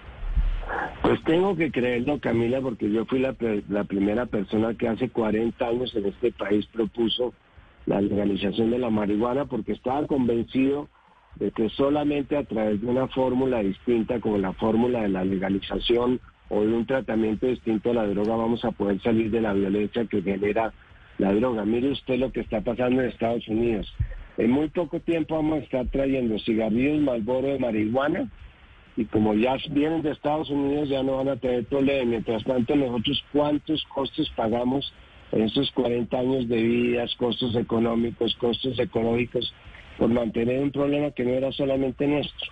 Pues 1.02 1.22
tengo 1.24 1.56
que 1.56 1.72
creerlo, 1.72 2.20
Camila, 2.20 2.60
porque 2.60 2.90
yo 2.90 3.06
fui 3.06 3.18
la, 3.18 3.34
la 3.68 3.84
primera 3.84 4.26
persona 4.26 4.74
que 4.74 4.88
hace 4.88 5.08
40 5.08 5.66
años 5.66 5.94
en 5.96 6.06
este 6.06 6.30
país 6.32 6.66
propuso 6.66 7.32
la 7.86 8.00
legalización 8.00 8.70
de 8.70 8.78
la 8.78 8.90
marihuana 8.90 9.46
porque 9.46 9.72
estaba 9.72 10.06
convencido 10.06 10.88
de 11.36 11.50
que 11.52 11.68
solamente 11.70 12.36
a 12.36 12.44
través 12.44 12.80
de 12.80 12.86
una 12.86 13.08
fórmula 13.08 13.62
distinta 13.62 14.20
como 14.20 14.38
la 14.38 14.52
fórmula 14.54 15.02
de 15.02 15.08
la 15.08 15.24
legalización 15.24 16.20
o 16.48 16.60
de 16.60 16.72
un 16.72 16.86
tratamiento 16.86 17.46
distinto 17.46 17.90
a 17.90 17.94
la 17.94 18.06
droga 18.06 18.36
vamos 18.36 18.64
a 18.64 18.72
poder 18.72 19.00
salir 19.00 19.30
de 19.30 19.40
la 19.40 19.52
violencia 19.52 20.04
que 20.06 20.22
genera 20.22 20.72
la 21.18 21.32
droga. 21.32 21.64
Mire 21.64 21.90
usted 21.90 22.18
lo 22.18 22.32
que 22.32 22.40
está 22.40 22.60
pasando 22.60 23.00
en 23.00 23.08
Estados 23.08 23.46
Unidos. 23.48 23.92
En 24.36 24.50
muy 24.50 24.68
poco 24.68 25.00
tiempo 25.00 25.36
vamos 25.36 25.60
a 25.60 25.62
estar 25.62 25.86
trayendo 25.88 26.38
cigarrillos 26.40 27.00
Malboro 27.00 27.48
de 27.48 27.58
marihuana 27.58 28.28
y 28.96 29.04
como 29.04 29.34
ya 29.34 29.56
vienen 29.70 30.02
de 30.02 30.10
Estados 30.10 30.50
Unidos 30.50 30.88
ya 30.88 31.02
no 31.02 31.18
van 31.18 31.28
a 31.28 31.36
tener 31.36 31.64
problema. 31.66 32.04
Mientras 32.10 32.42
tanto, 32.44 32.74
nosotros 32.74 33.24
cuántos 33.32 33.84
costos 33.94 34.30
pagamos 34.36 34.92
en 35.32 35.42
estos 35.42 35.70
40 35.72 36.18
años 36.18 36.48
de 36.48 36.62
vidas, 36.62 37.14
costos 37.16 37.54
económicos, 37.56 38.34
costos 38.36 38.78
ecológicos, 38.78 39.52
por 39.98 40.08
mantener 40.08 40.62
un 40.62 40.70
problema 40.70 41.10
que 41.12 41.24
no 41.24 41.30
era 41.30 41.52
solamente 41.52 42.06
nuestro. 42.06 42.50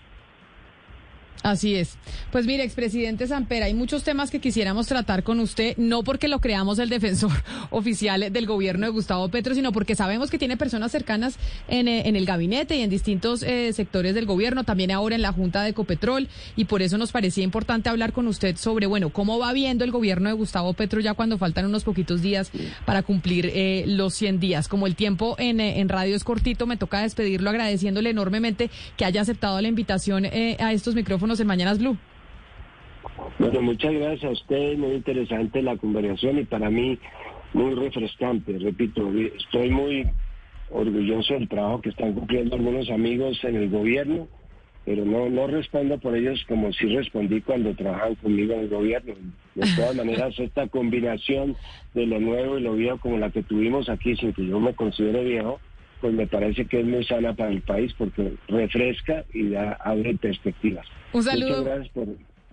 Así 1.42 1.76
es. 1.76 1.96
Pues 2.32 2.46
mire, 2.46 2.64
expresidente 2.64 3.26
Samper, 3.26 3.62
hay 3.62 3.74
muchos 3.74 4.02
temas 4.02 4.30
que 4.30 4.40
quisiéramos 4.40 4.86
tratar 4.86 5.22
con 5.22 5.38
usted, 5.40 5.76
no 5.76 6.02
porque 6.02 6.28
lo 6.28 6.40
creamos 6.40 6.78
el 6.78 6.88
defensor 6.88 7.30
oficial 7.70 8.32
del 8.32 8.46
gobierno 8.46 8.86
de 8.86 8.92
Gustavo 8.92 9.28
Petro, 9.28 9.54
sino 9.54 9.72
porque 9.72 9.94
sabemos 9.94 10.30
que 10.30 10.38
tiene 10.38 10.56
personas 10.56 10.90
cercanas 10.90 11.36
en, 11.68 11.86
eh, 11.88 12.08
el 12.08 12.26
gabinete 12.26 12.76
y 12.76 12.82
en 12.82 12.90
distintos 12.90 13.42
eh, 13.42 13.72
sectores 13.72 14.14
del 14.14 14.26
gobierno, 14.26 14.64
también 14.64 14.90
ahora 14.90 15.14
en 15.14 15.22
la 15.22 15.32
Junta 15.32 15.62
de 15.62 15.70
Ecopetrol, 15.70 16.28
y 16.56 16.64
por 16.64 16.82
eso 16.82 16.98
nos 16.98 17.12
parecía 17.12 17.44
importante 17.44 17.88
hablar 17.88 18.12
con 18.12 18.26
usted 18.26 18.56
sobre, 18.56 18.86
bueno, 18.86 19.10
cómo 19.10 19.38
va 19.38 19.52
viendo 19.52 19.84
el 19.84 19.92
gobierno 19.92 20.28
de 20.28 20.34
Gustavo 20.34 20.72
Petro 20.72 21.00
ya 21.00 21.14
cuando 21.14 21.38
faltan 21.38 21.66
unos 21.66 21.84
poquitos 21.84 22.20
días 22.20 22.50
para 22.84 23.02
cumplir 23.02 23.50
eh, 23.54 23.84
los 23.86 24.14
100 24.14 24.40
días. 24.40 24.68
Como 24.68 24.86
el 24.86 24.96
tiempo 24.96 25.36
en, 25.38 25.60
en 25.60 25.88
radio 25.88 26.16
es 26.16 26.24
cortito, 26.24 26.66
me 26.66 26.76
toca 26.76 27.00
despedirlo 27.02 27.50
agradeciéndole 27.50 28.10
enormemente 28.10 28.70
que 28.96 29.04
haya 29.04 29.20
aceptado 29.20 29.60
la 29.60 29.68
invitación 29.68 30.26
a 30.26 30.72
estos 30.72 30.94
micrófonos 30.94 31.27
en 31.28 31.46
Mañanas 31.46 31.78
Blue. 31.78 31.96
Bueno, 33.38 33.60
muchas 33.60 33.92
gracias 33.92 34.24
a 34.24 34.30
usted, 34.30 34.78
muy 34.78 34.92
interesante 34.92 35.62
la 35.62 35.76
conversación 35.76 36.38
y 36.38 36.44
para 36.44 36.70
mí 36.70 36.98
muy 37.52 37.74
refrescante. 37.74 38.58
Repito, 38.58 39.10
estoy 39.36 39.70
muy 39.70 40.06
orgulloso 40.70 41.34
del 41.34 41.48
trabajo 41.48 41.82
que 41.82 41.90
están 41.90 42.14
cumpliendo 42.14 42.56
algunos 42.56 42.90
amigos 42.90 43.38
en 43.44 43.56
el 43.56 43.70
gobierno, 43.70 44.28
pero 44.84 45.04
no, 45.04 45.28
no 45.28 45.46
respondo 45.46 45.98
por 45.98 46.16
ellos 46.16 46.42
como 46.48 46.72
si 46.72 46.86
respondí 46.86 47.42
cuando 47.42 47.74
trabajaban 47.74 48.14
conmigo 48.16 48.54
en 48.54 48.60
el 48.60 48.68
gobierno. 48.68 49.14
De 49.54 49.66
todas 49.76 49.94
maneras, 49.96 50.38
esta 50.38 50.66
combinación 50.68 51.56
de 51.94 52.06
lo 52.06 52.20
nuevo 52.20 52.58
y 52.58 52.62
lo 52.62 52.74
viejo 52.74 52.98
como 52.98 53.18
la 53.18 53.30
que 53.30 53.42
tuvimos 53.42 53.88
aquí, 53.88 54.16
sin 54.16 54.32
que 54.32 54.46
yo 54.46 54.58
me 54.60 54.74
considere 54.74 55.24
viejo, 55.24 55.60
pues 56.00 56.14
me 56.14 56.26
parece 56.26 56.66
que 56.66 56.80
es 56.80 56.86
muy 56.86 57.04
sana 57.04 57.34
para 57.34 57.50
el 57.50 57.62
país 57.62 57.92
porque 57.96 58.34
refresca 58.48 59.24
y 59.32 59.50
da 59.50 59.72
abre 59.80 60.16
perspectivas. 60.16 60.86
Un 61.12 61.22
saludo. 61.22 61.48
Muchas 61.48 61.64
gracias 61.64 61.88
por, 61.90 62.08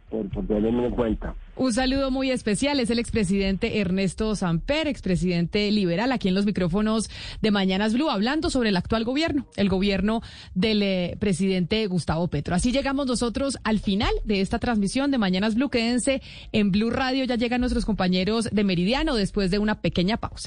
por, 0.10 0.48
tenerme 0.48 0.86
en 0.88 0.92
cuenta. 0.92 1.36
Un 1.56 1.74
saludo 1.74 2.12
muy 2.12 2.32
especial. 2.32 2.80
Es 2.80 2.90
el 2.90 3.00
expresidente 3.00 3.80
Ernesto 3.80 4.36
Samper, 4.36 4.88
expresidente 4.88 5.72
liberal, 5.72 6.12
aquí 6.12 6.28
en 6.28 6.36
los 6.36 6.46
micrófonos 6.46 7.10
de 7.42 7.52
Mañanas 7.52 7.94
Blue, 7.94 8.10
hablando 8.10 8.50
sobre 8.50 8.70
el 8.70 8.78
actual 8.78 9.06
gobierno, 9.06 9.48
el 9.56 9.70
gobierno 9.70 10.22
del 10.54 10.84
eh, 10.84 11.16
presidente 11.20 11.86
Gustavo 11.88 12.28
Petro. 12.28 12.56
Así 12.56 12.72
llegamos 12.72 13.08
nosotros 13.08 13.58
al 13.64 13.80
final 13.80 14.12
de 14.26 14.42
esta 14.42 14.60
transmisión 14.60 15.12
de 15.12 15.18
Mañanas 15.18 15.56
Blue. 15.56 15.70
Quédense 15.70 16.22
en 16.52 16.72
Blue 16.72 16.90
Radio. 16.90 17.24
Ya 17.24 17.36
llegan 17.36 17.62
nuestros 17.62 17.86
compañeros 17.86 18.50
de 18.52 18.64
Meridiano 18.64 19.16
después 19.16 19.50
de 19.50 19.60
una 19.60 19.82
pequeña 19.82 20.18
pausa. 20.18 20.44